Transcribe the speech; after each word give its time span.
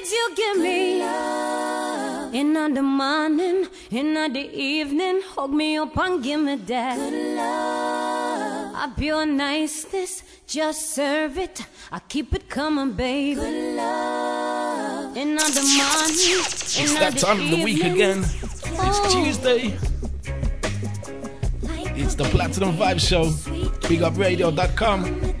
Biggs 0.00 0.12
you 0.12 0.34
give 0.34 0.56
me. 0.58 1.00
Love. 1.00 2.34
In 2.34 2.54
the 2.54 2.82
morning, 2.82 3.66
in 3.90 4.14
the 4.14 4.50
evening, 4.54 5.20
hug 5.26 5.52
me 5.52 5.76
up 5.76 5.96
and 5.98 6.22
give 6.22 6.40
me 6.40 6.56
that. 6.56 6.96
Good 6.96 7.36
love. 7.36 8.74
A 8.74 8.94
pure 8.96 9.26
niceness, 9.26 10.22
just 10.46 10.94
serve 10.94 11.36
it. 11.36 11.66
I 11.92 11.98
keep 11.98 12.32
it 12.34 12.48
coming, 12.48 12.92
baby. 12.92 13.34
Good 13.34 13.76
love. 13.76 15.16
In 15.16 15.34
the 15.34 15.74
morning, 15.76 16.44
it's 16.46 16.94
that 16.98 17.18
time 17.18 17.40
of 17.40 17.50
the 17.50 17.62
week 17.62 17.84
again. 17.84 18.20
It's 18.20 18.62
oh. 18.78 19.10
Tuesday. 19.12 19.76
It's 22.00 22.14
the 22.14 22.24
Platinum 22.24 22.74
Vibe 22.76 23.00
Show. 23.00 23.24
BigUpRadio.com. 23.86 25.40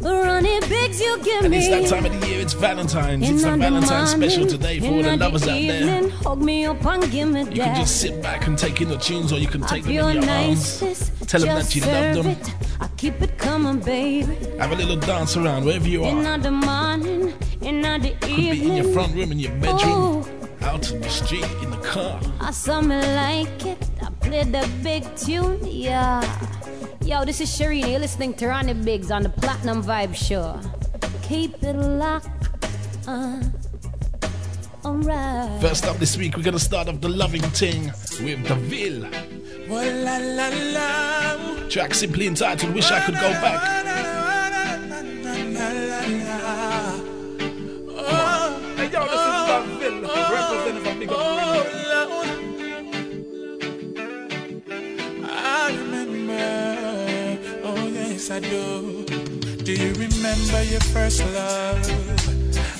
Ronnie 0.00 0.60
Biggs 0.68 1.00
you 1.00 1.18
give 1.24 1.44
and 1.44 1.54
it's 1.54 1.68
that 1.68 1.86
time 1.88 2.06
it's 2.34 2.52
Valentine's. 2.52 3.28
It's 3.28 3.44
a 3.44 3.56
Valentine's 3.56 4.10
special 4.10 4.46
today 4.46 4.80
for 4.80 4.86
all 4.86 5.02
the 5.02 5.16
lovers 5.16 5.42
out 5.42 5.60
there. 5.60 6.08
Hug 6.08 6.42
me 6.42 6.66
up 6.66 6.84
and 6.84 7.10
give 7.10 7.28
me 7.28 7.40
you 7.40 7.62
can 7.62 7.76
just 7.76 8.00
sit 8.00 8.22
back 8.22 8.46
and 8.46 8.58
take 8.58 8.80
in 8.80 8.88
the 8.88 8.98
tunes, 8.98 9.32
or 9.32 9.38
you 9.38 9.46
can 9.46 9.62
take 9.62 9.82
them 9.84 9.92
in 9.92 10.22
your 10.22 10.30
arms. 10.30 11.10
Tell 11.26 11.40
them 11.40 11.56
that 11.56 11.74
you 11.74 11.82
love 11.82 12.24
them. 12.24 12.36
I 12.80 12.88
keep 12.96 13.20
it 13.22 13.38
coming, 13.38 13.80
baby. 13.80 14.34
Have 14.58 14.72
a 14.72 14.76
little 14.76 14.96
dance 14.96 15.36
around 15.36 15.64
wherever 15.64 15.88
you 15.88 16.04
are. 16.04 16.34
In 16.34 16.40
the 16.40 16.50
morning, 16.50 17.34
in 17.60 17.82
the 17.82 18.16
Could 18.20 18.36
be 18.36 18.50
in 18.50 18.76
your 18.76 18.92
front 18.92 19.14
room, 19.14 19.32
in 19.32 19.38
your 19.38 19.52
bedroom, 19.52 19.80
oh. 19.84 20.28
out 20.62 20.90
in 20.90 21.00
the 21.00 21.08
street, 21.08 21.44
in 21.62 21.70
the 21.70 21.78
car. 21.78 22.20
I 22.40 22.50
saw 22.50 22.80
me 22.80 22.96
like 22.96 23.66
it. 23.66 23.90
I 24.02 24.10
played 24.20 24.52
the 24.52 24.68
big 24.82 25.04
tune, 25.16 25.60
yeah. 25.62 26.22
Yo, 27.02 27.24
this 27.24 27.40
is 27.40 27.50
Sharina. 27.50 27.90
You're 27.90 28.00
listening 28.00 28.34
to 28.34 28.48
Ronnie 28.48 28.74
Biggs 28.74 29.10
on 29.10 29.22
the 29.22 29.30
Platinum 29.30 29.82
Vibe 29.82 30.14
Show. 30.14 30.60
Keep 31.28 31.62
it 31.62 31.76
locked. 31.76 32.48
Uh, 33.06 33.42
alright. 34.82 35.60
First 35.60 35.84
up 35.84 35.98
this 35.98 36.16
week, 36.16 36.34
we're 36.38 36.42
gonna 36.42 36.58
start 36.58 36.88
off 36.88 37.02
the 37.02 37.08
loving 37.10 37.42
thing 37.42 37.92
with 38.24 38.46
Da'Ville. 38.46 39.12
la, 39.68 40.16
la, 40.16 40.48
la. 40.72 41.68
Track 41.68 41.92
simply 41.92 42.28
entitled 42.28 42.74
Wish 42.74 42.90
I 42.90 43.00
Could 43.04 43.16
Go 43.16 43.30
Back. 43.42 43.60
Hey, 48.76 48.88
yo, 48.90 49.00
this 49.04 49.20
is 49.20 49.44
the 49.48 49.58
Ville, 49.80 50.00
representing 50.32 50.82
from 50.82 50.98
Big 50.98 51.10
Up 51.12 51.78
I 58.30 58.40
do. 58.40 59.07
Do 59.68 59.74
you 59.74 59.92
remember 59.92 60.62
your 60.62 60.80
first 60.80 61.20
love? 61.20 61.84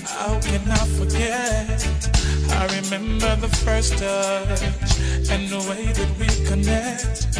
How 0.09 0.41
can 0.41 0.65
I 0.71 0.87
forget? 0.97 1.85
I 2.49 2.65
remember 2.81 3.37
the 3.37 3.49
first 3.63 3.99
touch 3.99 4.63
and 5.29 5.51
the 5.51 5.61
way 5.69 5.85
that 5.93 6.11
we 6.19 6.29
connect. 6.49 7.37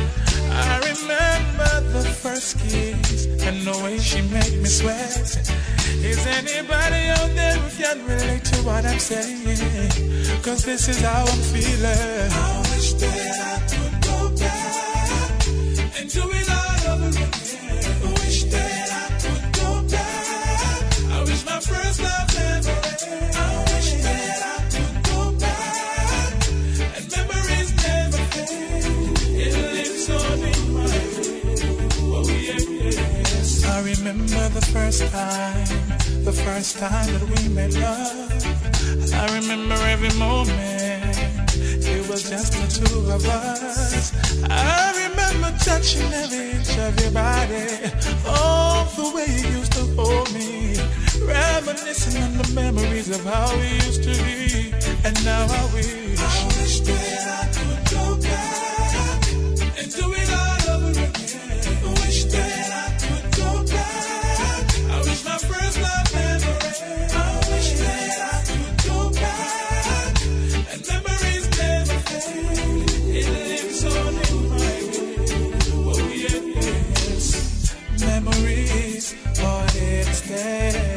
I 0.53 0.77
remember 0.93 1.81
the 1.97 2.05
first 2.05 2.59
kiss 2.59 3.25
and 3.41 3.63
the 3.63 3.73
way 3.83 3.97
she 3.97 4.21
made 4.21 4.61
me 4.61 4.69
sweat. 4.69 5.41
Is 6.05 6.27
anybody 6.27 7.09
out 7.17 7.35
there 7.35 7.57
who 7.57 7.83
can 7.83 8.05
relate 8.05 8.45
to 8.53 8.57
what 8.67 8.85
I'm 8.85 8.99
saying? 8.99 9.89
Cause 10.43 10.63
this 10.67 10.91
is 10.91 11.01
how 11.01 11.25
I'm 11.25 11.43
feeling. 11.55 12.33
I 12.37 12.59
wish 12.69 12.93
that 13.01 13.39
I 13.49 13.65
could 13.65 13.97
go 14.05 14.29
back 14.37 15.49
and 15.99 16.11
do 16.13 16.31
it 16.37 16.51
all 16.51 16.93
over 16.93 17.09
again. 17.09 17.48
Remember 34.09 34.49
the 34.51 34.67
first 34.73 35.03
time, 35.11 36.25
the 36.25 36.33
first 36.33 36.79
time 36.79 37.07
that 37.15 37.25
we 37.25 37.49
made 37.49 37.75
love. 37.75 39.13
I 39.13 39.39
remember 39.39 39.75
every 39.75 40.17
moment. 40.19 41.17
It 41.55 42.09
was 42.09 42.31
just 42.31 42.53
the 42.53 42.67
two 42.79 43.11
of 43.11 43.27
us. 43.27 44.13
I 44.49 45.09
remember 45.09 45.51
touching 45.59 46.13
every 46.13 46.51
inch 46.51 46.79
of 46.79 47.01
your 47.01 47.11
body. 47.11 47.91
Oh, 48.25 48.87
the 48.97 49.11
way 49.15 49.27
you 49.27 49.59
used 49.59 49.73
to 49.73 49.85
hold 49.97 50.33
me. 50.33 51.08
Reminiscing 51.27 52.23
on 52.23 52.39
the 52.39 52.53
memories 52.55 53.09
of 53.11 53.25
how 53.25 53.55
we 53.57 53.69
used 53.87 54.03
to 54.05 54.11
be. 54.25 54.73
And 55.05 55.25
now 55.25 55.47
I 55.47 55.75
wish. 55.75 56.19
I 56.21 56.45
wish 56.59 56.81
that 56.81 57.25
I 57.29 57.47
could 57.57 57.83
go 57.91 58.17
back 58.23 59.29
and 59.79 59.89
do 59.95 60.07
it 60.15 60.31
all 60.33 60.75
over 60.75 60.91
again. 60.91 61.63
I 61.83 61.91
wish 62.03 62.25
that 62.25 62.71
I 62.73 62.89
could 63.03 63.27
go 63.37 63.51
back. 63.67 64.65
I 64.91 64.99
wish 65.07 65.25
my 65.25 65.39
first 65.39 65.77
love 65.81 66.15
ended. 66.15 67.13
I 67.13 67.27
wish 67.51 67.71
that 67.83 68.19
I 68.33 68.39
could 68.49 68.77
go 68.89 69.11
back 69.11 70.15
and 70.73 70.81
memories 70.89 71.47
never 71.59 71.99
fade. 72.09 72.89
It 73.19 73.27
lives 73.29 73.85
on 73.85 74.15
in 74.27 74.49
my 74.49 74.57
way. 74.57 74.81
Oh 75.85 76.09
yes. 76.25 77.25
Memories 78.01 79.15
are 79.43 79.67
its 79.75 80.21
there. 80.23 80.49
remember 80.69 80.88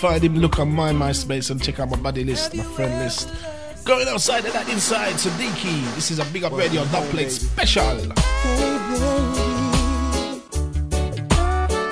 find 0.00 0.24
him, 0.24 0.36
look 0.36 0.58
on 0.58 0.72
my 0.72 0.92
MySpace 0.92 1.50
and 1.50 1.62
check 1.62 1.78
out 1.78 1.90
my 1.90 1.96
buddy 1.98 2.24
list, 2.24 2.54
my 2.54 2.62
friend 2.62 3.04
list. 3.04 3.28
Going 3.84 4.08
outside 4.08 4.46
and 4.46 4.54
not 4.54 4.66
inside, 4.70 5.12
Sadiki. 5.14 5.94
This 5.94 6.10
is 6.10 6.18
a 6.18 6.24
big 6.32 6.42
up 6.42 6.54
radio 6.54 6.84
dubplate 6.84 7.28
special. 7.28 7.84
Hey, 7.84 8.70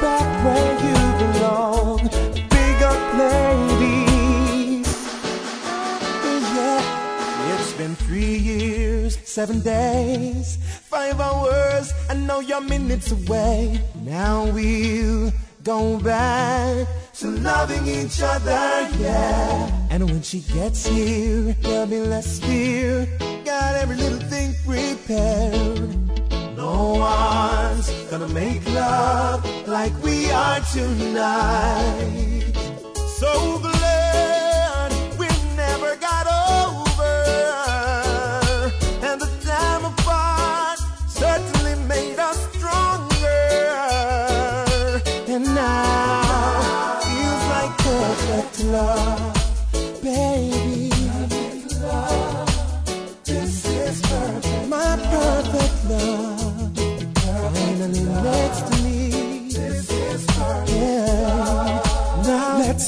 back 0.01 0.45
where 0.45 0.73
you 0.87 0.97
belong, 1.21 1.99
big 2.49 2.83
up 2.83 3.03
ladies. 3.21 4.89
Yeah, 6.57 7.61
it's 7.61 7.73
been 7.75 7.95
three 7.95 8.37
years, 8.39 9.19
seven 9.29 9.61
days, 9.61 10.57
five 10.89 11.21
hours. 11.21 11.93
I 12.09 12.15
know 12.15 12.41
you're 12.41 12.63
minutes 12.63 13.13
away. 13.13 13.83
Now 14.03 14.47
we'll 14.51 15.31
go 15.63 15.99
back 16.01 16.89
to 17.19 17.31
loving 17.31 17.85
each 17.89 18.23
other, 18.23 18.89
yeah. 19.01 19.89
And 19.91 20.09
when 20.09 20.23
she 20.23 20.39
gets 20.41 20.87
here, 20.87 21.57
there'll 21.63 21.87
be 21.87 21.99
less 22.01 22.39
fear. 22.39 23.09
Got 23.45 23.75
every 23.75 23.97
little 23.97 24.21
thing 24.31 24.55
prepared. 24.65 25.97
No 26.57 26.95
one's 26.95 27.91
gonna 28.09 28.29
make 28.29 28.65
love 28.73 29.45
like 29.67 29.93
we 30.03 30.31
are 30.31 30.61
tonight. 30.61 32.53
So. 33.19 33.68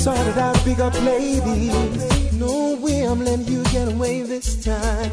sorted 0.00 0.38
out, 0.38 0.56
big 0.64 0.80
up 0.80 0.94
ladies. 1.02 2.32
No 2.32 2.74
way 2.80 3.02
I'm 3.02 3.22
letting 3.22 3.46
you 3.46 3.62
get 3.64 3.86
away 3.92 4.22
this 4.22 4.64
time. 4.64 5.12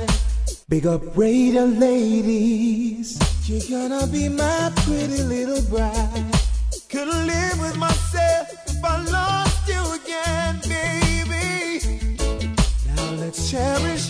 Big 0.70 0.88
up 0.88 1.02
Radio 1.18 1.66
ladies. 1.66 3.20
You're 3.50 3.68
gonna 3.70 4.08
be 4.08 4.30
my 4.30 4.72
pretty 4.86 5.24
little 5.24 5.62
bride. 5.64 6.32
Couldn't 6.88 7.28
live 7.28 7.60
with 7.60 7.78
myself 7.78 8.48
if 8.66 8.82
I 8.82 9.04
lost 9.18 9.68
you 9.68 9.82
again, 10.00 10.62
baby. 10.70 12.00
Now 12.88 13.12
let's 13.20 13.52
cherish 13.52 14.10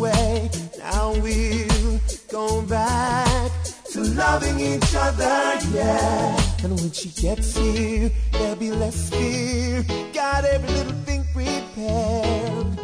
Now 0.00 1.12
we'll 1.20 2.00
go 2.30 2.62
back 2.62 3.50
to 3.92 4.00
loving 4.00 4.58
each 4.58 4.94
other, 4.94 5.58
yeah. 5.74 6.40
And 6.64 6.80
when 6.80 6.90
she 6.90 7.10
gets 7.10 7.54
here, 7.54 8.10
there'll 8.32 8.56
be 8.56 8.70
less 8.70 9.10
fear. 9.10 9.84
Got 10.14 10.46
every 10.46 10.70
little 10.70 10.94
thing 11.04 11.22
prepared. 11.34 12.78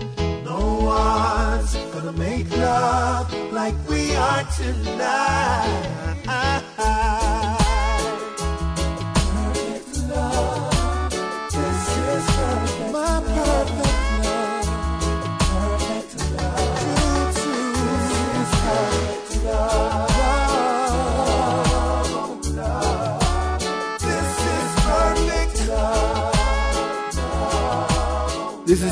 No 0.45 0.61
one's 0.83 1.75
gonna 1.95 2.13
make 2.13 2.51
love 2.51 3.33
like 3.51 3.75
we 3.89 4.15
are 4.15 4.45
tonight. 4.59 5.01
Ah, 6.29 6.29
ah, 6.29 6.65
ah. 6.79 7.26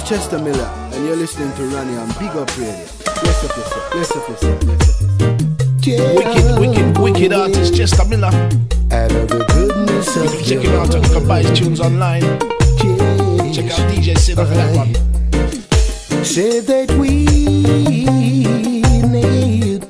Chester 0.04 0.38
Miller, 0.38 0.70
and 0.92 1.06
you're 1.06 1.16
listening 1.16 1.50
to 1.56 1.62
Ronnie 1.74 1.96
on 1.96 2.08
Big 2.18 2.28
Up 2.36 2.50
Radio. 2.58 2.74
Yes, 2.74 3.42
of 3.42 3.56
yourself. 3.56 3.94
Yes, 3.94 4.10
of 4.14 4.28
yourself. 4.28 4.62
Yes, 4.64 5.00
of 5.00 5.20
yourself. 5.20 5.40
Yeah. 5.86 6.14
Wicked, 6.14 6.58
wicked, 6.60 6.98
wicked 6.98 7.32
artist 7.32 7.74
Chester 7.74 8.04
Miller. 8.04 8.28
Of 8.28 9.28
the 9.28 9.44
goodness 9.48 10.14
you 10.14 10.28
can 10.28 10.44
check 10.44 10.60
him 10.60 10.74
out 10.78 10.94
and 10.94 11.04
come 11.06 11.26
buy 11.26 11.42
his 11.42 11.58
tunes 11.58 11.80
online. 11.80 12.20
Yes. 12.20 13.56
Check 13.56 13.70
out 13.72 13.90
DJ 13.90 14.18
Sid 14.18 14.36
that 14.36 14.76
one. 14.76 14.94
Say 16.22 16.60
that 16.60 16.90
we 16.98 17.24
need 19.08 19.80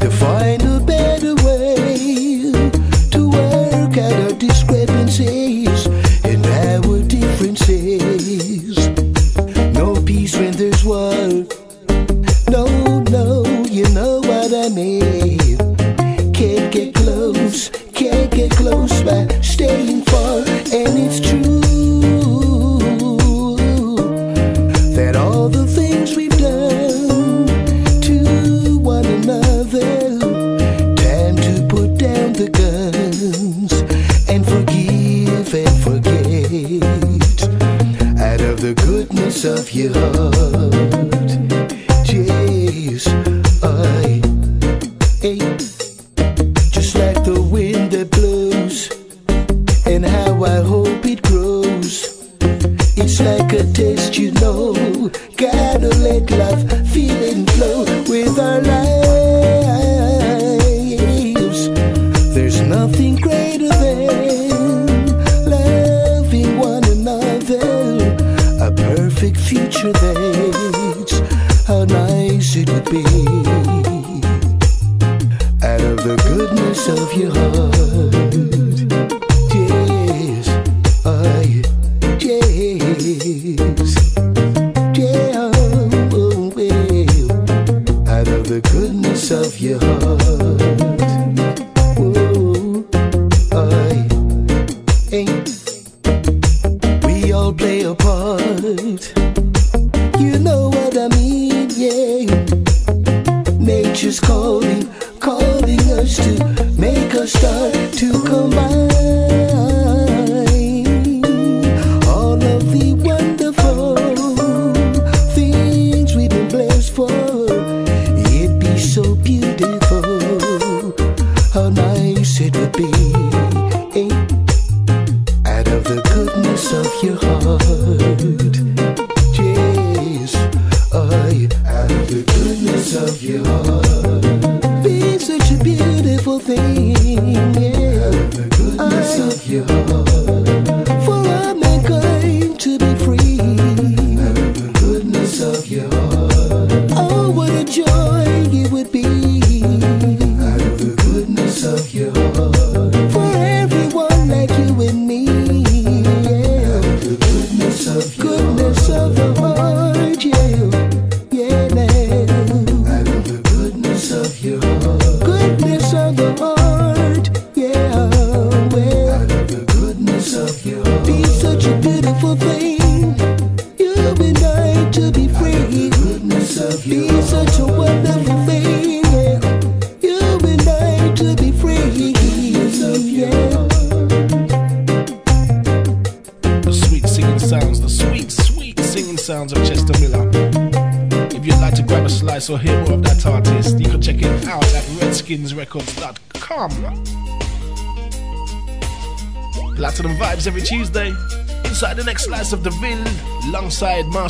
to 0.00 0.10
find 0.10 0.65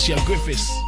Patricia 0.06 0.24
Griffiths. 0.24 0.85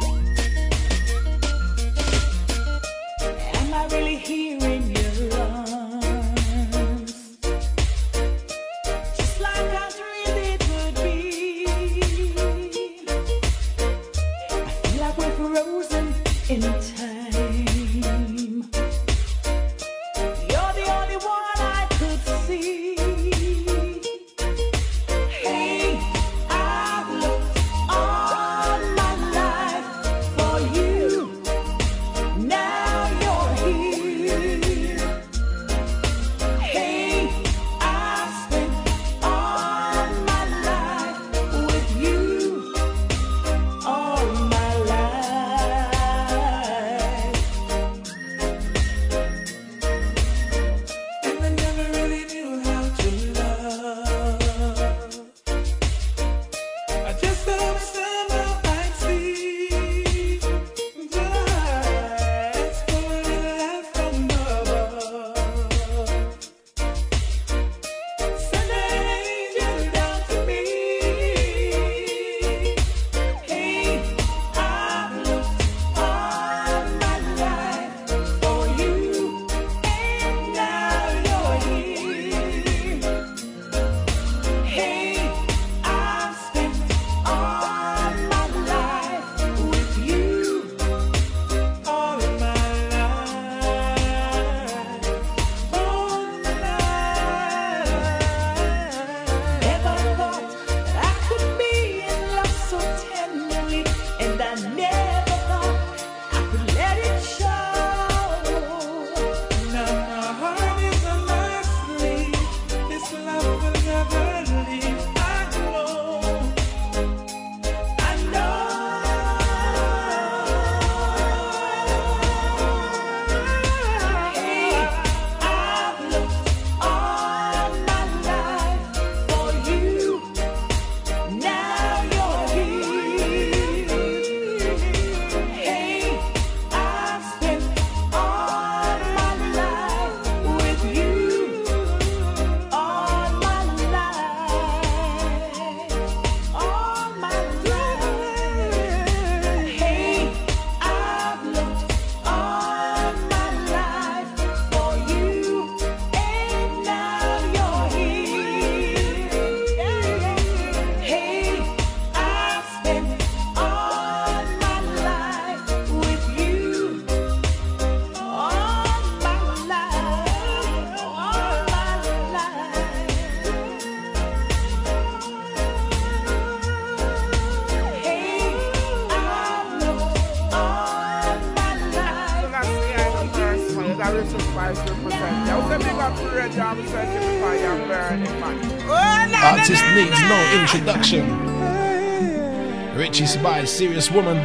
Serious 193.79 194.11
woman. 194.11 194.37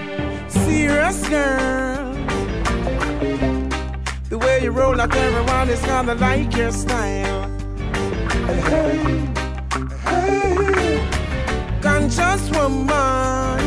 Serious 0.49 1.29
girl. 1.29 2.15
The 4.29 4.39
way 4.39 4.63
you 4.63 4.71
roll 4.71 4.95
like 4.95 5.13
everyone 5.17 5.69
is 5.71 5.83
gonna 5.83 6.15
like 6.15 6.57
your 6.57 6.71
style. 6.71 7.51
Hey, 8.47 9.27
hey, 10.05 11.09
conscious 11.83 12.49
woman. 12.57 13.59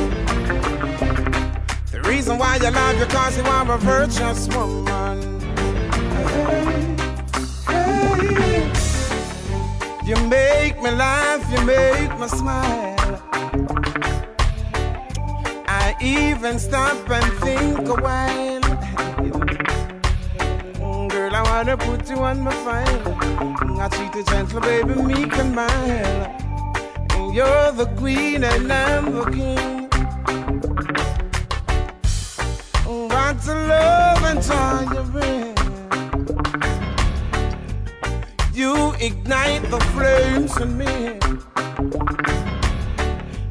The 1.91 2.01
reason 2.06 2.38
why 2.38 2.56
you 2.63 2.71
love 2.71 2.97
you 2.97 3.06
cause 3.08 3.38
you 3.38 3.43
are 3.43 3.69
a 3.69 3.77
virtuous 3.77 4.47
woman. 4.56 5.27
Stop 16.67 17.10
and 17.10 17.34
think 17.43 17.88
a 17.88 17.95
while. 18.06 18.62
Girl, 21.08 21.34
I 21.39 21.41
wanna 21.49 21.77
put 21.77 22.10
you 22.10 22.17
on 22.17 22.41
my 22.41 22.51
file. 22.65 23.17
I 23.84 23.88
treat 23.88 24.13
you 24.15 24.23
gentle, 24.25 24.60
baby, 24.60 24.95
meek 24.95 25.34
and 25.38 25.56
mild. 25.56 26.27
You're 27.34 27.71
the 27.71 27.88
queen 27.95 28.43
and 28.43 28.73
I'm 28.73 29.06
the 29.17 29.25
king. 29.38 29.88
What 33.12 33.47
a 33.47 33.56
love 33.71 34.23
and 34.30 34.39
joy 34.47 34.80
you 34.95 35.03
bring. 35.15 35.56
You 38.60 38.73
ignite 39.08 39.63
the 39.73 39.80
flames 39.93 40.53
in 40.63 40.69
me. 40.82 40.93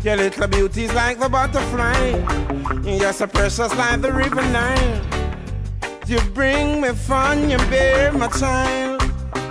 Your 0.05 0.17
little 0.17 0.49
beauty's 0.49 0.93
like 0.93 1.19
the 1.19 1.29
butterfly. 1.29 2.56
You're 2.69 3.13
so 3.13 3.29
precious 3.29 3.73
like 3.77 4.01
the 4.01 4.13
river 4.13 4.43
Nile. 4.43 5.01
You 6.09 6.21
bring 6.35 6.81
me 6.81 6.89
fun, 6.89 7.49
you 7.49 7.59
bear 7.71 8.13
my 8.13 8.27
child. 8.27 9.03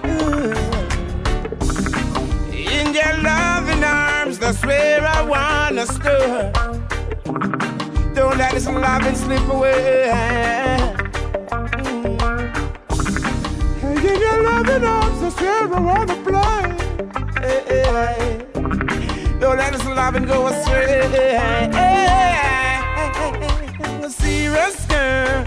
Mm. 0.04 0.56
In 2.52 2.94
your 2.94 3.14
loving 3.24 3.84
arms, 3.86 4.38
that's 4.38 4.62
where 4.66 5.02
I 5.08 5.22
wanna 5.22 5.86
stir. 5.86 6.52
Don't 8.14 8.38
let 8.38 8.52
this 8.52 8.68
loving 8.68 9.16
slip 9.16 9.48
away. 9.48 10.12
Mm. 11.52 12.12
In 14.04 14.20
your 14.20 14.44
loving 14.44 14.84
arms, 14.84 15.22
that's 15.22 15.40
where 15.40 15.74
I 15.74 15.80
wanna 15.80 16.16
play. 16.28 16.66
Hey, 17.40 17.64
eh, 17.66 17.76
eh, 17.76 17.86
hey, 17.86 17.92
eh. 17.92 18.44
hey. 18.60 19.40
Don't 19.40 19.58
let 19.58 19.72
this 19.72 19.86
loving 19.86 20.26
go 20.26 20.48
astray. 20.48 21.76
Serious 24.26 24.86
girl. 24.88 25.46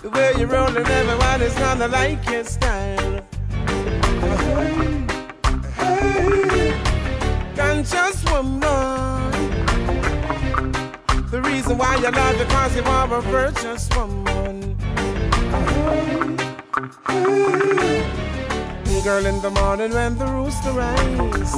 The 0.00 0.08
way 0.14 0.32
you're 0.38 0.48
rolling, 0.48 0.86
everyone 0.86 1.42
is 1.42 1.54
gonna 1.56 1.88
like 1.88 2.24
your 2.30 2.44
style. 2.44 3.20
Hey, 5.76 6.74
conscious 7.54 8.24
woman. 8.30 9.30
The 11.30 11.42
reason 11.42 11.76
why 11.76 11.96
you 11.96 12.10
love 12.10 12.38
you 12.38 12.46
cause 12.46 12.76
you 12.76 12.82
are 12.84 13.14
a 13.14 13.20
virtuous 13.20 13.90
woman. 13.94 14.76
Girl, 19.04 19.26
in 19.26 19.42
the 19.42 19.50
morning 19.50 19.92
when 19.92 20.16
the 20.16 20.26
rooster 20.26 20.70
rise, 20.70 21.54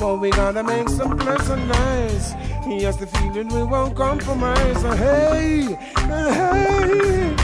well, 0.00 0.18
we 0.18 0.30
gotta 0.30 0.62
make 0.62 0.88
some 0.88 1.16
pleasant 1.16 1.66
nights. 1.66 2.32
Yes, 2.66 2.96
the 2.96 3.06
feeling 3.06 3.48
we 3.48 3.62
won't 3.62 3.96
compromise. 3.96 4.82
Hey, 4.82 5.76
hey. 5.96 7.36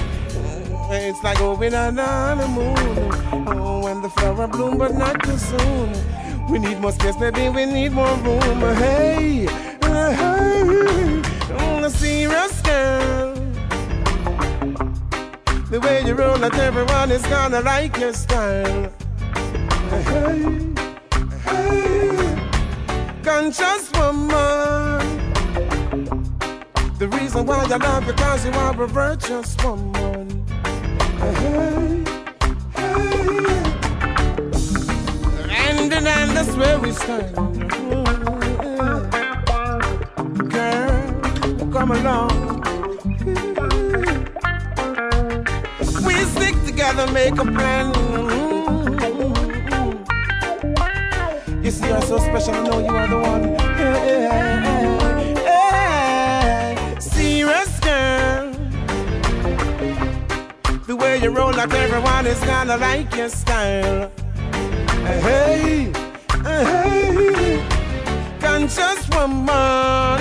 It's 0.95 1.23
like 1.23 1.39
going 1.39 1.75
on 1.75 1.99
on 1.99 2.39
the 2.39 2.49
moon. 2.49 2.77
Oh, 3.49 3.81
when 3.85 4.03
the 4.03 4.11
flower 4.11 4.47
bloom, 4.47 4.79
but 4.79 4.95
not 4.95 5.23
too 5.23 5.39
soon. 5.39 5.93
We 6.51 6.59
need 6.59 6.81
more 6.81 6.93
space, 6.93 7.19
maybe 7.19 7.49
we 7.49 7.65
need 7.67 7.93
more 7.93 8.17
room. 8.17 8.61
Hey, 8.77 9.47
hey. 9.83 11.23
Oh, 11.59 11.85
a 11.85 11.91
serious 11.91 12.61
girl. 12.61 13.35
The 15.71 15.81
way 15.81 16.05
you 16.05 16.15
roll 16.15 16.43
it, 16.45 16.55
everyone 16.55 17.11
is 17.11 17.23
gonna 17.23 17.61
like 17.63 17.97
your 17.97 18.13
style. 18.13 18.93
Hey, 19.89 20.03
hey, 21.45 22.12
conscious 23.33 23.91
woman. 23.93 24.99
The 26.99 27.09
reason 27.09 27.47
why 27.47 27.65
I 27.65 27.77
love 27.77 28.05
you 28.05 28.13
because 28.13 28.45
you 28.45 28.53
are 28.53 28.83
a 28.83 28.87
virtuous 28.87 29.57
woman. 29.65 30.29
Hey, 31.19 31.35
hey, 31.43 32.05
and 35.65 35.91
then 35.91 36.05
that's 36.35 36.55
where 36.61 36.79
we 36.79 36.93
stand. 36.93 37.35
Girl, 40.53 40.93
come 41.73 41.91
along. 41.99 42.37
We 46.07 46.15
stick 46.35 46.57
together, 46.67 47.07
make 47.13 47.39
a 47.39 47.47
plan. 47.57 48.52
You're 51.93 52.03
so 52.03 52.19
special. 52.19 52.55
I 52.55 52.63
know 52.67 52.79
you 52.79 52.95
are 52.95 53.09
the 53.09 53.19
one. 53.19 53.45
Hey, 53.77 54.29
hey, 54.33 55.35
hey, 55.49 57.01
serious 57.01 57.81
girl. 57.81 58.53
The 60.87 60.97
way 60.97 61.21
you 61.23 61.31
roll 61.31 61.53
like 61.53 61.75
everyone 61.75 62.27
is 62.27 62.41
gonna 62.41 62.77
like 62.77 63.15
your 63.15 63.29
style. 63.29 64.11
Uh, 65.09 65.21
hey, 65.27 65.93
uh, 66.51 66.65
hey, 66.65 67.63
conscious 68.41 69.09
woman. 69.15 70.21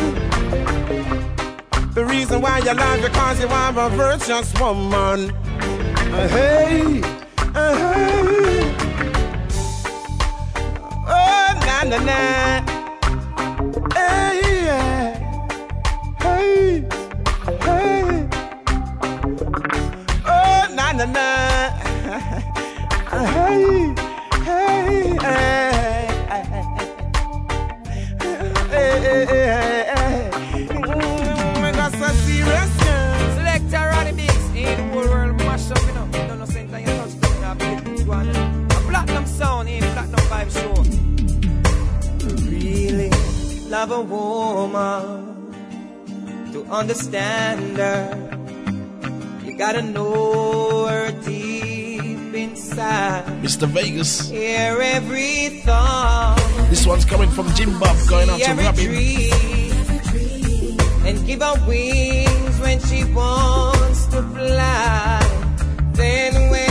The 1.93 2.05
reason 2.05 2.41
why 2.41 2.59
you 2.59 2.73
love 2.73 3.01
you 3.01 3.09
cause 3.09 3.39
you 3.39 3.47
are 3.47 3.79
a 3.85 3.89
virtuous 3.89 4.53
woman. 4.59 5.31
Uh, 6.13 6.27
hey, 6.27 7.01
hey. 7.53 8.41
Na 8.41 8.50
na 11.91 11.99
na. 11.99 12.63
Hey, 13.95 14.39
yeah. 14.63 15.11
Hey, 16.23 16.87
hey. 17.65 18.29
Oh, 20.23 20.63
na 20.71 20.85
na 20.95 21.05
na. 21.05 21.30
Love 43.81 43.91
a 43.91 44.01
woman 44.01 45.51
to 46.53 46.63
understand 46.65 47.77
her. 47.77 48.13
You 49.43 49.57
gotta 49.57 49.81
know 49.81 50.85
her 50.85 51.11
deep 51.25 52.31
inside. 52.35 53.25
Mr. 53.41 53.67
Vegas. 53.67 54.29
Hear 54.29 54.77
every 54.79 55.61
thought, 55.65 56.37
This 56.69 56.85
one's 56.85 57.05
coming 57.05 57.31
from 57.31 57.51
Jim 57.55 57.71
Bob, 57.79 57.97
going 58.07 58.29
out 58.29 58.39
to 58.39 58.53
Robin. 58.53 58.85
and 61.07 61.25
give 61.25 61.41
her 61.41 61.57
wings 61.67 62.59
when 62.59 62.79
she 62.81 63.03
wants 63.05 64.05
to 64.13 64.21
fly. 64.21 65.25
Then 65.93 66.51
when 66.51 66.70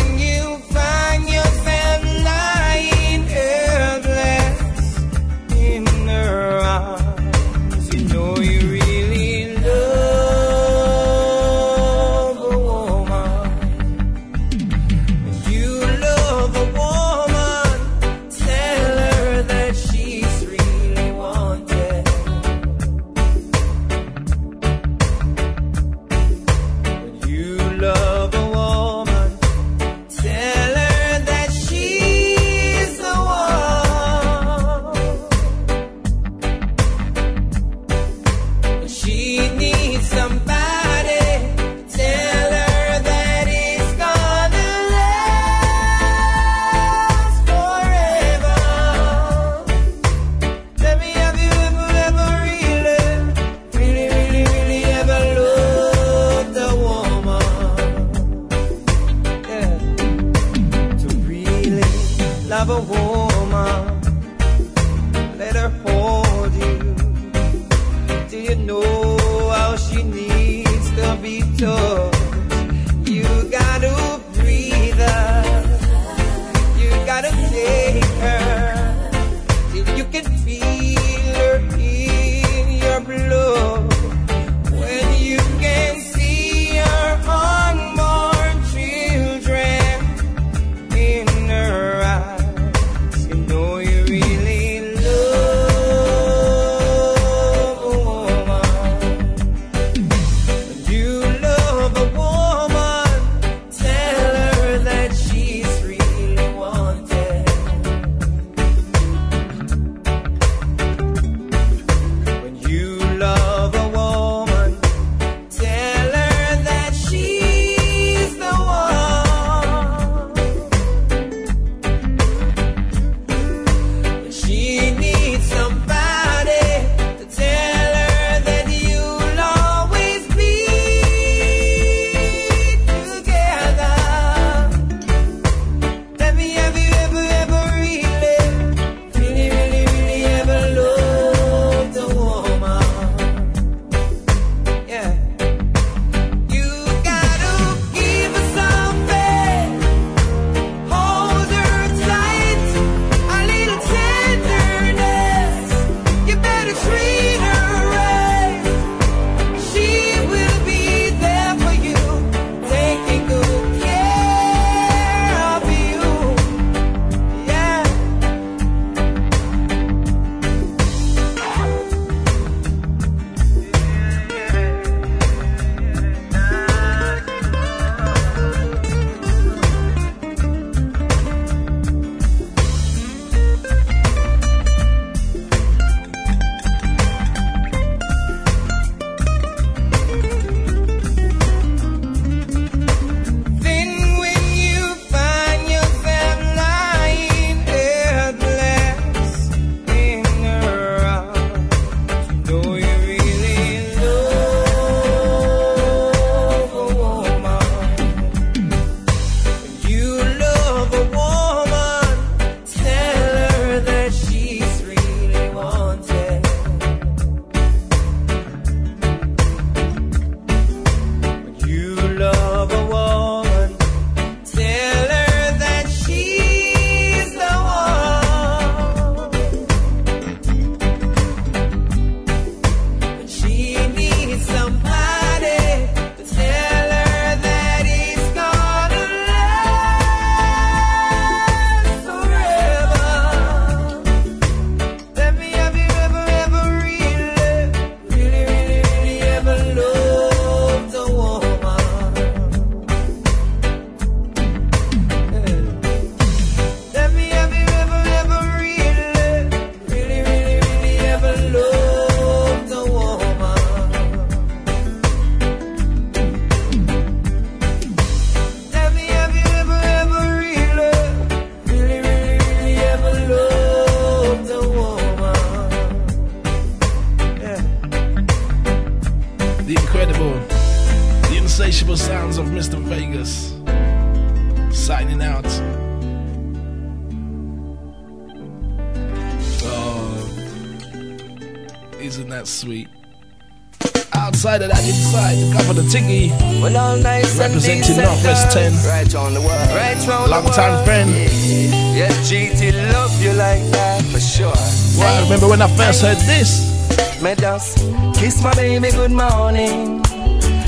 heard 306.02 306.16
this. 306.18 306.80
Me 307.22 307.34
just 307.34 307.76
kiss 308.18 308.42
my 308.42 308.54
baby 308.54 308.90
good 308.90 309.10
morning. 309.10 310.02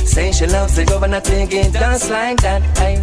Say 0.04 0.32
she 0.32 0.46
loves 0.46 0.76
the 0.76 0.84
governor 0.84 1.20
thinking 1.20 1.72
just 1.72 2.10
like 2.10 2.40
that. 2.42 2.62
I 2.78 3.00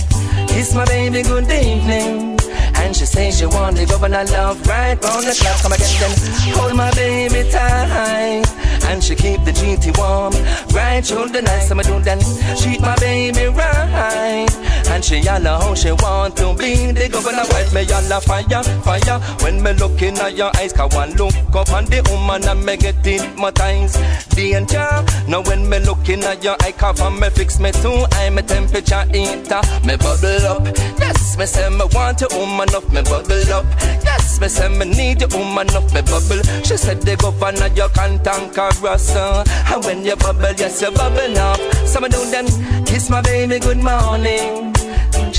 kiss 0.48 0.76
my 0.76 0.86
baby 0.86 1.24
good 1.24 1.50
evening. 1.52 2.38
And 2.76 2.96
she 2.96 3.06
say 3.06 3.32
she 3.32 3.46
want 3.46 3.78
the 3.78 3.86
governor 3.86 4.24
love 4.26 4.66
right 4.68 4.98
round 5.04 5.26
the 5.26 5.36
clock. 5.40 5.62
Come 5.62 5.74
again 5.74 6.00
then 6.00 6.54
hold 6.54 6.76
my 6.76 6.92
baby 6.92 7.50
tight. 7.50 8.59
And 8.90 9.04
she 9.04 9.16
keep 9.16 9.44
the 9.46 9.52
GT 9.52 9.96
warm 9.98 10.34
right 10.74 11.06
through 11.06 11.30
the 11.30 11.44
night. 11.44 11.62
Some 11.62 11.78
do 11.78 12.00
that 12.02 12.20
treat 12.60 12.82
my 12.82 12.96
baby 12.98 13.46
right. 13.48 14.50
And 14.90 15.06
she 15.06 15.20
yalla 15.20 15.60
how 15.62 15.76
she 15.76 15.92
want 15.92 16.36
to 16.38 16.56
be 16.56 16.92
the 16.92 17.08
governor 17.08 17.46
wife. 17.52 17.72
Me 17.72 17.84
yalla 17.84 18.20
fire, 18.20 18.64
fire. 18.82 19.20
When 19.44 19.62
me 19.62 19.74
look 19.74 20.02
in 20.02 20.16
your 20.36 20.52
eyes, 20.58 20.74
cause 20.74 20.94
one 20.96 21.14
look 21.14 21.36
up 21.54 21.72
on 21.72 21.86
the 21.86 22.02
woman 22.10 22.44
and 22.50 22.66
me 22.66 22.78
get 22.78 23.06
hypnotized. 23.06 24.02
Danger. 24.36 24.90
Now 25.28 25.42
when 25.44 25.70
me 25.70 25.80
look 25.80 26.10
in 26.10 26.22
your 26.42 26.58
eye, 26.62 26.72
cover 26.72 27.12
me 27.12 27.30
fix 27.30 27.60
me 27.60 27.72
too. 27.72 28.06
I'm 28.14 28.40
a 28.40 28.42
temperature 28.42 29.06
eater. 29.14 29.62
Me 29.86 29.96
bubble 29.98 30.46
up. 30.50 30.66
Yes, 30.98 31.38
me 31.38 31.46
say 31.46 31.70
me 31.70 31.86
want 31.94 32.24
a 32.24 32.28
woman 32.36 32.74
up. 32.74 32.92
Me 32.92 33.04
bubble 33.04 33.54
up. 33.54 33.66
Yes, 34.04 34.42
me 34.42 34.48
say 34.48 34.68
me 34.68 34.86
need 34.86 35.22
a 35.22 35.28
woman 35.28 35.70
up. 35.78 35.86
Me 35.94 36.02
bubble. 36.02 36.42
She 36.66 36.76
said 36.76 37.02
the 37.02 37.16
governor 37.16 37.68
you 37.76 37.88
can't 37.94 38.24
conquer 38.24 38.70
us. 38.86 39.16
uh. 39.16 39.44
And 39.74 39.84
when 39.86 40.06
you 40.06 40.16
bubble, 40.16 40.54
yes 40.58 40.82
you 40.82 40.92
bubble 40.92 41.38
up. 41.38 41.60
Some 41.88 42.04
do 42.04 42.26
them 42.32 42.46
kiss 42.86 43.10
my 43.10 43.22
baby 43.22 43.60
good 43.60 43.78
morning. 43.78 44.79